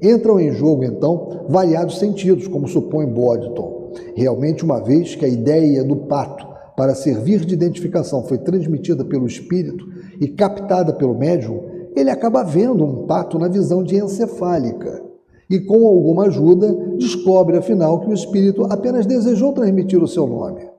Entram 0.02 0.38
em 0.38 0.52
jogo, 0.52 0.84
então, 0.84 1.46
variados 1.48 1.98
sentidos, 1.98 2.46
como 2.46 2.68
supõe 2.68 3.06
Boddington. 3.06 3.94
Realmente, 4.14 4.62
uma 4.62 4.78
vez 4.78 5.14
que 5.14 5.24
a 5.24 5.28
ideia 5.28 5.82
do 5.82 5.96
pato 5.96 6.46
para 6.76 6.94
servir 6.94 7.46
de 7.46 7.54
identificação 7.54 8.22
foi 8.24 8.36
transmitida 8.36 9.06
pelo 9.06 9.26
espírito 9.26 9.88
e 10.20 10.28
captada 10.28 10.92
pelo 10.92 11.16
médium, 11.16 11.62
ele 11.96 12.10
acaba 12.10 12.44
vendo 12.44 12.84
um 12.84 13.06
pato 13.06 13.38
na 13.38 13.48
visão 13.48 13.82
de 13.82 13.96
encefálica. 13.96 15.02
E, 15.48 15.60
com 15.60 15.86
alguma 15.86 16.26
ajuda, 16.26 16.70
descobre, 16.98 17.56
afinal, 17.56 18.00
que 18.00 18.10
o 18.10 18.12
espírito 18.12 18.66
apenas 18.66 19.06
desejou 19.06 19.54
transmitir 19.54 20.02
o 20.02 20.06
seu 20.06 20.26
nome. 20.26 20.77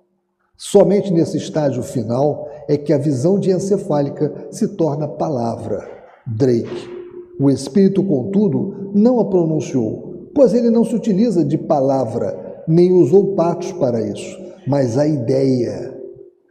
Somente 0.62 1.14
nesse 1.14 1.38
estágio 1.38 1.82
final 1.82 2.50
é 2.68 2.76
que 2.76 2.92
a 2.92 2.98
visão 2.98 3.40
encefálica 3.40 4.50
se 4.52 4.68
torna 4.76 5.08
palavra, 5.08 5.90
Drake. 6.28 7.00
O 7.40 7.50
espírito, 7.50 8.04
contudo, 8.04 8.92
não 8.94 9.22
a 9.22 9.26
pronunciou, 9.26 10.30
pois 10.36 10.54
ele 10.54 10.70
não 10.70 10.84
se 10.84 10.94
utiliza 10.94 11.46
de 11.46 11.58
palavra, 11.58 12.62
nem 12.68 12.92
usou 12.92 13.36
patos 13.36 13.72
para 13.72 14.02
isso, 14.02 14.38
mas 14.68 14.98
a 14.98 15.08
ideia, 15.08 15.98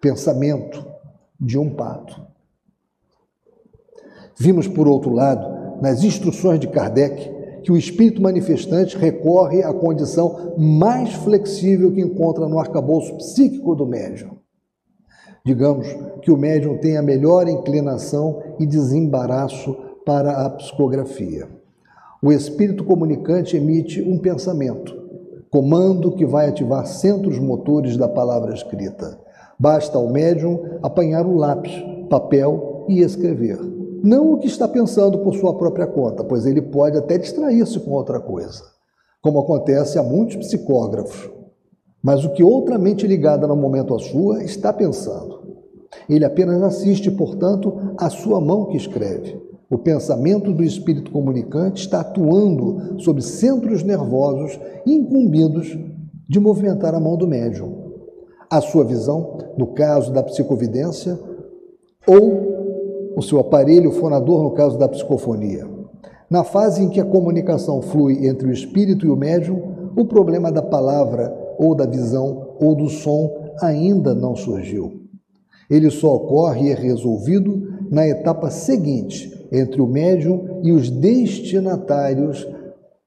pensamento 0.00 0.82
de 1.38 1.58
um 1.58 1.68
pato. 1.68 2.18
Vimos, 4.38 4.66
por 4.66 4.88
outro 4.88 5.12
lado, 5.12 5.82
nas 5.82 6.02
instruções 6.02 6.58
de 6.58 6.68
Kardec, 6.68 7.30
que 7.68 7.72
o 7.72 7.76
espírito 7.76 8.22
manifestante 8.22 8.96
recorre 8.96 9.62
à 9.62 9.74
condição 9.74 10.54
mais 10.56 11.12
flexível 11.12 11.92
que 11.92 12.00
encontra 12.00 12.48
no 12.48 12.58
arcabouço 12.58 13.18
psíquico 13.18 13.74
do 13.74 13.84
médium. 13.84 14.38
Digamos 15.44 15.86
que 16.22 16.30
o 16.30 16.36
médium 16.38 16.78
tem 16.78 16.96
a 16.96 17.02
melhor 17.02 17.46
inclinação 17.46 18.42
e 18.58 18.64
desembaraço 18.64 19.76
para 20.06 20.46
a 20.46 20.48
psicografia. 20.48 21.46
O 22.22 22.32
espírito 22.32 22.84
comunicante 22.84 23.54
emite 23.54 24.00
um 24.00 24.16
pensamento, 24.16 24.96
comando 25.50 26.12
que 26.12 26.24
vai 26.24 26.48
ativar 26.48 26.86
centros 26.86 27.38
motores 27.38 27.98
da 27.98 28.08
palavra 28.08 28.54
escrita. 28.54 29.20
Basta 29.58 29.98
ao 29.98 30.08
médium 30.08 30.78
apanhar 30.82 31.26
o 31.26 31.36
lápis, 31.36 31.84
papel 32.08 32.86
e 32.88 33.00
escrever 33.02 33.77
não 34.02 34.32
o 34.32 34.38
que 34.38 34.46
está 34.46 34.68
pensando 34.68 35.18
por 35.18 35.34
sua 35.34 35.56
própria 35.56 35.86
conta, 35.86 36.22
pois 36.24 36.46
ele 36.46 36.62
pode 36.62 36.96
até 36.96 37.18
distrair-se 37.18 37.80
com 37.80 37.92
outra 37.92 38.20
coisa, 38.20 38.62
como 39.22 39.40
acontece 39.40 39.98
a 39.98 40.02
muitos 40.02 40.36
psicógrafos. 40.36 41.30
Mas 42.02 42.24
o 42.24 42.30
que 42.30 42.42
outra 42.42 42.78
mente 42.78 43.06
ligada 43.06 43.46
no 43.46 43.56
momento 43.56 43.94
à 43.94 43.98
sua 43.98 44.42
está 44.44 44.72
pensando. 44.72 45.38
Ele 46.08 46.24
apenas 46.24 46.62
assiste, 46.62 47.10
portanto, 47.10 47.94
à 47.96 48.08
sua 48.08 48.40
mão 48.40 48.66
que 48.66 48.76
escreve. 48.76 49.40
O 49.70 49.76
pensamento 49.76 50.52
do 50.52 50.64
espírito 50.64 51.10
comunicante 51.10 51.82
está 51.82 52.00
atuando 52.00 53.00
sobre 53.02 53.20
centros 53.22 53.82
nervosos 53.82 54.58
incumbidos 54.86 55.76
de 56.28 56.40
movimentar 56.40 56.94
a 56.94 57.00
mão 57.00 57.16
do 57.16 57.26
médium. 57.26 57.88
A 58.50 58.60
sua 58.60 58.84
visão, 58.84 59.38
no 59.58 59.66
caso 59.68 60.12
da 60.12 60.22
psicovidência, 60.22 61.18
ou 62.06 62.57
o 63.18 63.22
seu 63.22 63.40
aparelho 63.40 63.90
fonador 63.90 64.44
no 64.44 64.52
caso 64.52 64.78
da 64.78 64.88
psicofonia. 64.88 65.66
Na 66.30 66.44
fase 66.44 66.84
em 66.84 66.88
que 66.88 67.00
a 67.00 67.04
comunicação 67.04 67.82
flui 67.82 68.28
entre 68.28 68.46
o 68.46 68.52
espírito 68.52 69.04
e 69.04 69.10
o 69.10 69.16
médium, 69.16 69.90
o 69.96 70.04
problema 70.04 70.52
da 70.52 70.62
palavra 70.62 71.36
ou 71.58 71.74
da 71.74 71.84
visão 71.84 72.54
ou 72.60 72.76
do 72.76 72.88
som 72.88 73.52
ainda 73.60 74.14
não 74.14 74.36
surgiu. 74.36 75.02
Ele 75.68 75.90
só 75.90 76.14
ocorre 76.14 76.68
e 76.68 76.70
é 76.70 76.74
resolvido 76.74 77.88
na 77.90 78.06
etapa 78.06 78.50
seguinte, 78.50 79.48
entre 79.50 79.82
o 79.82 79.86
médium 79.86 80.60
e 80.62 80.70
os 80.70 80.88
destinatários 80.88 82.46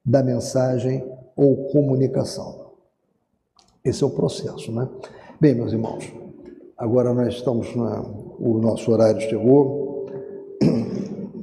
da 0.06 0.22
mensagem 0.22 1.06
ou 1.38 1.70
comunicação. 1.72 2.72
Esse 3.86 4.04
é 4.04 4.08
o 4.08 4.10
processo, 4.10 4.74
né? 4.74 4.90
Bem, 5.40 5.56
meus 5.56 5.72
irmãos, 5.72 6.12
agora 6.78 7.14
nós 7.14 7.36
estamos 7.36 7.74
na, 7.76 8.04
o 8.40 8.58
nosso 8.58 8.92
horário 8.92 9.22
chegou 9.22 9.81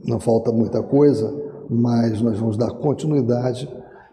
não 0.09 0.19
falta 0.19 0.51
muita 0.51 0.83
coisa, 0.83 1.33
mas 1.69 2.21
nós 2.23 2.39
vamos 2.39 2.57
dar 2.57 2.71
continuidade 2.71 3.69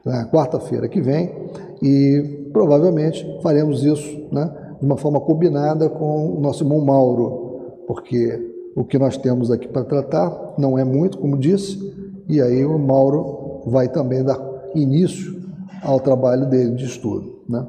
na 0.05 0.25
quarta-feira 0.25 0.87
que 0.87 1.01
vem 1.01 1.33
e 1.81 2.49
provavelmente 2.51 3.25
faremos 3.41 3.83
isso 3.83 4.27
né, 4.31 4.75
de 4.79 4.85
uma 4.85 4.97
forma 4.97 5.19
combinada 5.19 5.89
com 5.89 6.37
o 6.37 6.39
nosso 6.39 6.63
irmão 6.63 6.79
Mauro, 6.81 7.83
porque 7.87 8.53
o 8.75 8.83
que 8.83 8.99
nós 8.99 9.17
temos 9.17 9.49
aqui 9.49 9.67
para 9.67 9.83
tratar 9.83 10.53
não 10.57 10.77
é 10.77 10.83
muito, 10.83 11.17
como 11.17 11.37
disse, 11.37 11.79
e 12.27 12.41
aí 12.41 12.65
o 12.65 12.77
Mauro 12.77 13.61
vai 13.65 13.87
também 13.87 14.23
dar 14.23 14.39
início 14.75 15.41
ao 15.81 15.99
trabalho 15.99 16.49
dele 16.49 16.75
de 16.75 16.85
estudo. 16.85 17.39
Né? 17.47 17.65